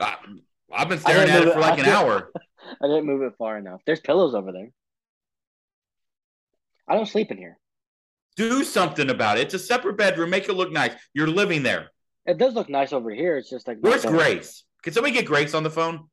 [0.00, 0.16] I,
[0.72, 2.30] I've been staring at it for it- like an hour.
[2.82, 3.80] I didn't move it far enough.
[3.86, 4.70] There's pillows over there.
[6.88, 7.58] I don't sleep in here.
[8.36, 9.42] Do something about it.
[9.42, 10.30] It's a separate bedroom.
[10.30, 10.92] Make it look nice.
[11.12, 11.90] You're living there.
[12.26, 13.36] It does look nice over here.
[13.36, 14.04] It's just like Where's.
[14.04, 14.64] Grace?
[14.82, 16.08] Can somebody get Grace on the phone?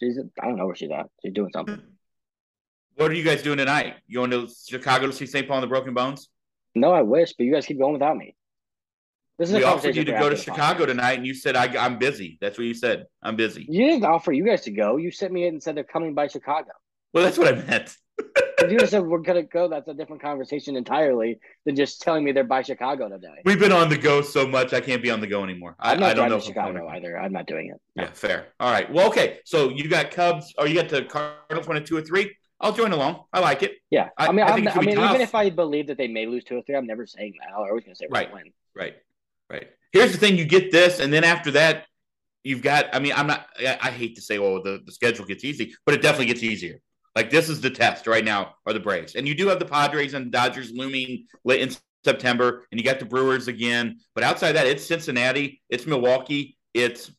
[0.00, 1.06] She's I don't know where she's at.
[1.22, 1.80] She's doing something.
[2.96, 3.96] What are you guys doing tonight?
[4.06, 5.46] You going to Chicago to see St.
[5.48, 6.28] Paul and the Broken Bones?
[6.74, 8.34] No, I wish, but you guys keep going without me.
[9.38, 11.66] This is a We offered you to go to Chicago tonight, and you said I,
[11.76, 12.38] I'm busy.
[12.40, 13.06] That's what you said.
[13.22, 13.66] I'm busy.
[13.68, 14.96] You didn't offer you guys to go.
[14.96, 16.70] You sent me in and said they're coming by Chicago.
[17.12, 17.96] Well, that's what I meant.
[18.64, 22.32] If you said we're gonna go, that's a different conversation entirely than just telling me
[22.32, 23.42] they're by Chicago today.
[23.44, 25.76] We've been on the go so much, I can't be on the go anymore.
[25.78, 26.38] I, I'm not I don't know.
[26.38, 27.18] to if I'm Chicago either.
[27.18, 27.80] I'm not doing it.
[27.96, 28.48] Yeah, fair.
[28.60, 28.90] All right.
[28.90, 29.40] Well, okay.
[29.44, 32.34] So you got Cubs, or you got the Cardinals one and two or three.
[32.60, 33.24] I'll join along.
[33.32, 33.72] I like it.
[33.90, 34.64] Yeah, I- I, mean, I I, mean,
[34.96, 35.10] tough.
[35.10, 37.48] even if I believe that they may lose two or three, I'm never saying that.
[37.48, 38.32] I'm always gonna say we're Right.
[38.32, 38.52] win.
[38.74, 38.94] Right.
[39.50, 39.68] Right.
[39.92, 41.86] Here's the thing: you get this, and then after that,
[42.42, 42.86] you've got.
[42.94, 43.46] I mean, I'm not.
[43.58, 46.42] I, I hate to say, oh, the, the schedule gets easy, but it definitely gets
[46.42, 46.80] easier.
[47.14, 49.66] Like this is the test right now, are the Braves, and you do have the
[49.66, 51.70] Padres and Dodgers looming late in
[52.04, 53.98] September, and you got the Brewers again.
[54.14, 57.12] But outside that, it's Cincinnati, it's Milwaukee, it's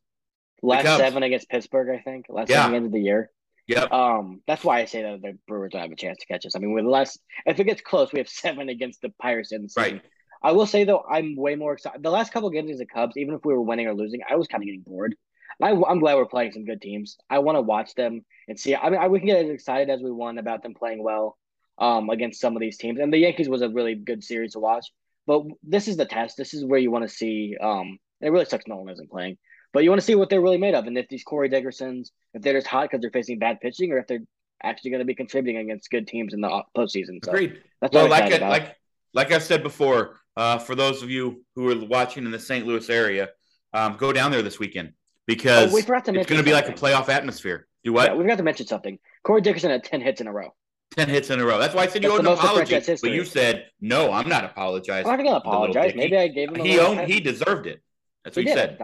[0.61, 2.25] Last seven against Pittsburgh, I think.
[2.27, 2.63] Last Yeah.
[2.63, 3.29] seven games of the year.
[3.67, 6.45] Yep, Um, that's why I say that the Brewers don't have a chance to catch
[6.45, 6.55] us.
[6.55, 9.63] I mean, with less, if it gets close, we have seven against the Pirates in
[9.63, 9.93] the season.
[9.93, 10.01] right.
[10.43, 12.03] I will say though, I'm way more excited.
[12.03, 14.35] The last couple games against the Cubs, even if we were winning or losing, I
[14.35, 15.15] was kind of getting bored.
[15.61, 17.17] I, I'm glad we're playing some good teams.
[17.29, 18.75] I want to watch them and see.
[18.75, 21.37] I mean, I, we can get as excited as we want about them playing well
[21.77, 22.99] um, against some of these teams.
[22.99, 24.85] And the Yankees was a really good series to watch.
[25.25, 26.37] But this is the test.
[26.37, 27.55] This is where you want to see.
[27.59, 29.37] Um, it really sucks Nolan isn't playing,
[29.75, 32.11] but you want to see what they're really made of, and if these Corey Dickersons,
[32.33, 34.21] if they're just hot because they're facing bad pitching, or if they're
[34.63, 37.19] actually going to be contributing against good teams in the postseason.
[37.25, 37.61] So Agreed.
[37.81, 38.77] that's Well, like I, like
[39.13, 42.65] like I've said before, uh, for those of you who are watching in the St.
[42.65, 43.31] Louis area,
[43.73, 44.93] um, go down there this weekend
[45.27, 47.67] because Oh, we forgot to it's going to be like a playoff atmosphere.
[47.83, 48.11] Do what?
[48.11, 48.97] Yeah, we forgot to mention something.
[49.23, 50.55] Corey Dickerson had ten hits in a row.
[50.91, 51.59] Ten hits in a row.
[51.59, 54.13] That's why I said you That's owed an apology, but you said no.
[54.13, 55.11] I'm not apologizing.
[55.11, 55.91] I'm not gonna apologize.
[55.97, 56.61] Maybe I gave him.
[56.61, 56.99] A He owned.
[56.99, 57.09] pep.
[57.09, 57.81] He deserved it.
[58.23, 58.77] That's He what you did at said.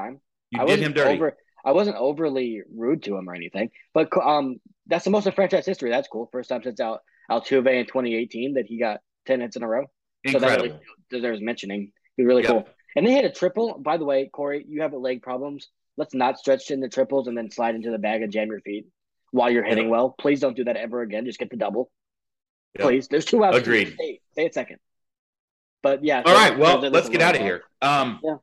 [0.51, 1.15] You I did wasn't him dirty.
[1.15, 4.57] Over, I wasn't overly rude to him or anything, but um,
[4.87, 5.89] that's the most in franchise history.
[5.89, 6.27] That's cool.
[6.31, 9.85] First time since Al Altuve in 2018 that he got 10 hits in a row.
[10.27, 10.63] So that Incredible.
[10.67, 10.79] really
[11.09, 11.91] deserves mentioning.
[12.17, 12.51] He's really Yep.
[12.51, 12.67] cool.
[12.95, 13.77] And they hit a triple.
[13.79, 15.69] By the way, Corey, you have leg problems.
[15.97, 18.59] Let's not stretch in the triples and then slide into the bag and jam your
[18.61, 18.87] feet
[19.31, 19.91] while you're hitting Yep.
[19.91, 20.15] well.
[20.19, 21.25] Please don't do that ever again.
[21.25, 21.89] Just get the double.
[22.77, 22.83] Yep.
[22.87, 23.07] Please.
[23.07, 23.57] There's two outs.
[23.57, 23.93] Agreed.
[23.93, 24.77] Stay, stay a second.
[25.83, 26.21] But yeah.
[26.25, 26.57] All right.
[26.57, 27.63] Well, let's get out of here.
[27.81, 28.35] Um, Yeah.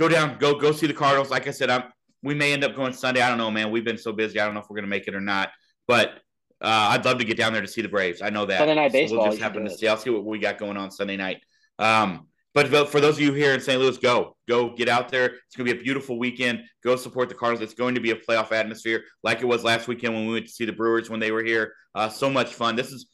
[0.00, 0.38] Go down.
[0.38, 1.28] Go go see the Cardinals.
[1.28, 1.84] Like I said, I'm.
[2.22, 3.20] We may end up going Sunday.
[3.20, 3.70] I don't know, man.
[3.70, 4.40] We've been so busy.
[4.40, 5.50] I don't know if we're going to make it or not.
[5.86, 6.14] But
[6.62, 8.22] uh, I'd love to get down there to see the Braves.
[8.22, 8.60] I know that.
[8.60, 9.88] Sunday night So baseball, We'll just happen to see.
[9.88, 11.42] I'll see what we got going on Sunday night.
[11.78, 13.78] Um, but but for those of you here in St.
[13.78, 15.26] Louis, go go get out there.
[15.26, 16.60] It's going to be a beautiful weekend.
[16.82, 17.62] Go support the Cardinals.
[17.62, 20.46] It's going to be a playoff atmosphere like it was last weekend when we went
[20.46, 21.74] to see the Brewers when they were here.
[21.94, 22.74] Uh, so much fun.
[22.74, 23.06] This is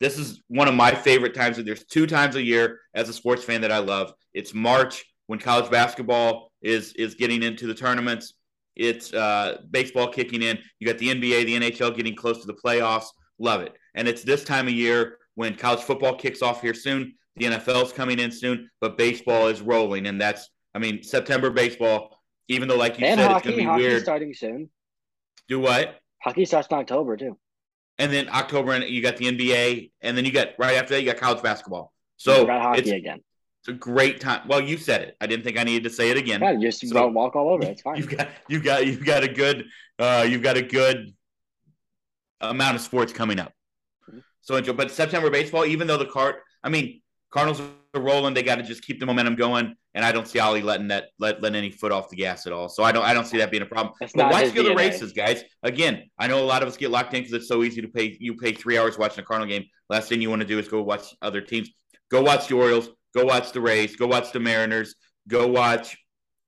[0.00, 1.62] this is one of my favorite times.
[1.62, 4.14] There's two times a year as a sports fan that I love.
[4.32, 8.34] It's March when college basketball is is getting into the tournaments.
[8.74, 10.58] It's uh, baseball kicking in.
[10.80, 13.06] You got the NBA, the NHL getting close to the playoffs.
[13.38, 13.72] Love it.
[13.94, 17.14] And it's this time of year when college football kicks off here soon.
[17.36, 22.18] The NFL's coming in soon, but baseball is rolling, and that's I mean September baseball.
[22.48, 24.02] Even though, like you And said, it's going to be weird.
[24.02, 24.68] starting soon.
[25.46, 26.00] Do what?
[26.24, 27.38] Hockey starts in October too.
[27.98, 31.02] And then October, and you got the NBA, and then you got right after that,
[31.02, 31.92] you got college basketball.
[32.16, 33.20] So hockey it's, again.
[33.60, 34.48] It's a great time.
[34.48, 35.16] Well, you said it.
[35.20, 36.40] I didn't think I needed to say it again.
[36.40, 37.68] Yeah, just So- go walk all over it.
[37.68, 37.96] It's fine.
[37.98, 39.66] You've got you've got you've got a good
[39.98, 41.14] uh you've got a good
[42.40, 43.52] amount of sports coming up.
[44.40, 44.72] So enjoy.
[44.72, 47.60] But September baseball, even though the cart, I mean, Cardinals
[47.94, 49.76] are rolling, they got to just keep the momentum going.
[49.94, 52.52] And I don't see Ollie letting that let letting any foot off the gas at
[52.52, 52.68] all.
[52.68, 53.92] So I don't I don't see that being a problem.
[54.00, 55.42] That's but watch the races, guys.
[55.64, 57.88] Again, I know a lot of us get locked in because it's so easy to
[57.88, 58.16] pay.
[58.18, 59.66] You pay three hours watching a Cardinal game.
[59.90, 61.70] Last thing you want to do is go watch other teams.
[62.10, 62.88] Go watch the Orioles.
[63.14, 63.96] Go watch the Rays.
[63.96, 64.94] Go watch the Mariners.
[65.28, 65.96] Go watch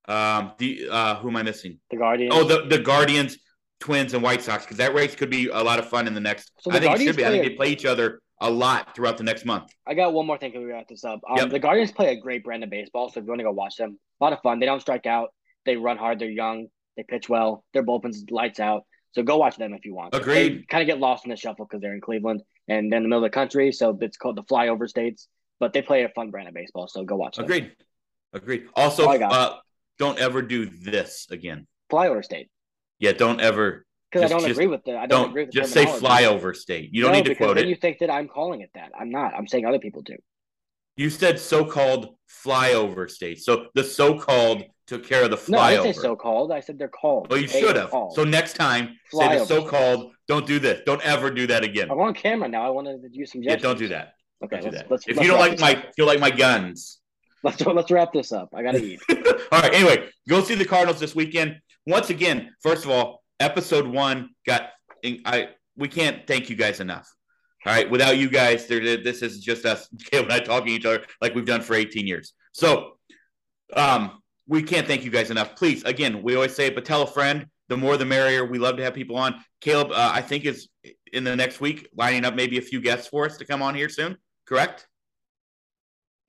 [0.09, 1.79] um the uh who am I missing?
[1.91, 2.35] The Guardians.
[2.35, 3.39] Oh, the the Guardians,
[3.81, 6.21] Twins, and White Sox because that race could be a lot of fun in the
[6.21, 6.53] next.
[6.61, 7.25] So the I think it Guardians should be.
[7.27, 9.73] I think a- they play each other a lot throughout the next month.
[9.87, 11.21] I got one more thing to we wrap this up.
[11.31, 11.51] Um, Yep.
[11.51, 13.77] The Guardians play a great brand of baseball, so if you want to go watch
[13.77, 14.59] them, a lot of fun.
[14.59, 15.29] They don't strike out.
[15.65, 16.19] They run hard.
[16.19, 16.67] They're young.
[16.97, 17.65] They pitch well.
[17.73, 18.83] Their bullpen's lights out.
[19.13, 20.15] So go watch them if you want.
[20.15, 20.67] Agreed.
[20.69, 23.09] Kind of get lost in the shuffle because they're in Cleveland and they're in the
[23.09, 25.29] middle of the country, so it's called the flyover states.
[25.63, 27.37] But they play a fun brand of baseball, so go watch.
[27.37, 27.45] Them.
[27.45, 27.71] Agreed.
[28.33, 28.67] Agreed.
[28.75, 29.59] Also, uh,
[29.97, 31.69] don't ever do this again.
[31.89, 32.51] Flyover state.
[32.99, 33.87] Yeah, don't ever.
[34.11, 34.99] Because I don't just, agree with the.
[34.99, 36.91] I don't, don't agree with just say flyover state.
[36.93, 37.69] You don't no, need to quote then it.
[37.69, 38.91] You think that I'm calling it that?
[38.99, 39.35] I'm not.
[39.35, 40.17] I'm saying other people do.
[40.97, 43.47] You said so-called flyover states.
[43.47, 45.49] So the so-called took care of the flyover.
[45.51, 46.51] No, I didn't say so-called.
[46.51, 47.31] I said they're called.
[47.31, 47.91] Well, you they should have.
[47.91, 48.17] Called.
[48.17, 50.13] So next time, flyover say the so-called.
[50.27, 50.81] Don't do this.
[50.85, 51.89] Don't ever do that again.
[51.89, 52.67] I'm on camera now.
[52.67, 53.43] I want to do some.
[53.43, 53.63] Gestures.
[53.63, 54.15] Yeah, don't do that.
[54.45, 54.91] Okay, don't let's.
[54.91, 56.99] Let's, if let's you don't like my, if you like my guns.
[57.43, 58.51] Let's let's wrap this up.
[58.55, 59.01] I gotta eat.
[59.11, 59.75] all right.
[59.75, 61.57] Anyway, go see the Cardinals this weekend.
[61.87, 64.71] Once again, first of all, episode one got.
[65.05, 67.13] I we can't thank you guys enough.
[67.65, 70.73] All right, without you guys, there, this is just us, Caleb and I talking to
[70.73, 72.33] each other like we've done for 18 years.
[72.53, 72.97] So,
[73.77, 75.55] um, we can't thank you guys enough.
[75.55, 77.47] Please, again, we always say but tell a friend.
[77.69, 78.45] The more, the merrier.
[78.45, 79.37] We love to have people on.
[79.61, 80.69] Caleb, uh, I think is
[81.13, 83.75] in the next week lining up maybe a few guests for us to come on
[83.75, 84.19] here soon.
[84.47, 84.87] Correct?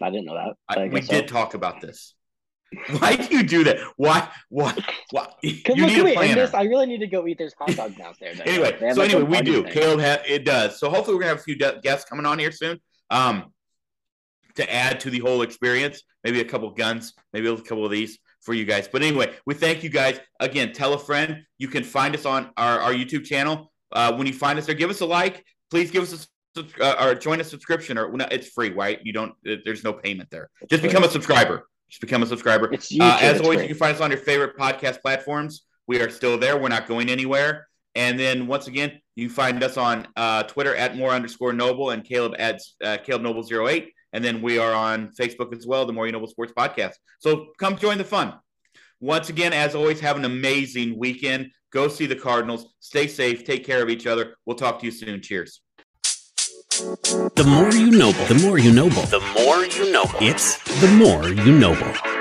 [0.01, 0.55] I didn't know that.
[0.67, 2.13] I, we did talk about this.
[2.99, 3.77] Why do you do that?
[3.97, 4.27] Why?
[4.49, 4.75] Why?
[5.11, 5.27] Why?
[5.41, 6.35] Can, you need a planner.
[6.35, 6.53] This?
[6.53, 8.39] I really need to go eat this hot dog downstairs.
[8.45, 9.63] anyway, so like anyway, we do.
[9.63, 10.79] Caleb, ha- it does.
[10.79, 12.79] So hopefully, we're gonna have a few de- guests coming on here soon.
[13.09, 13.53] Um,
[14.55, 18.19] to add to the whole experience, maybe a couple guns, maybe a couple of these
[18.41, 18.87] for you guys.
[18.87, 20.73] But anyway, we thank you guys again.
[20.73, 21.43] Tell a friend.
[21.57, 23.71] You can find us on our, our YouTube channel.
[23.91, 25.45] Uh, when you find us there, give us a like.
[25.69, 26.27] Please give us a
[26.57, 28.99] uh, or join a subscription or it's free, right?
[29.03, 29.33] You don't.
[29.43, 30.49] There's no payment there.
[30.69, 31.67] Just become a subscriber.
[31.89, 32.73] Just become a subscriber.
[32.73, 35.65] Uh, as always, you can find us on your favorite podcast platforms.
[35.87, 36.57] We are still there.
[36.57, 37.67] We're not going anywhere.
[37.95, 42.03] And then once again, you find us on uh, Twitter at more underscore noble and
[42.03, 43.91] Caleb at uh, Caleb Noble 08.
[44.13, 46.93] And then we are on Facebook as well, the More You Noble Sports Podcast.
[47.19, 48.33] So come join the fun.
[48.99, 51.51] Once again, as always, have an amazing weekend.
[51.71, 52.73] Go see the Cardinals.
[52.79, 53.43] Stay safe.
[53.43, 54.35] Take care of each other.
[54.45, 55.21] We'll talk to you soon.
[55.21, 55.62] Cheers.
[56.73, 61.29] The more you know, the more you know, the more you know, it's the more
[61.29, 62.12] you know.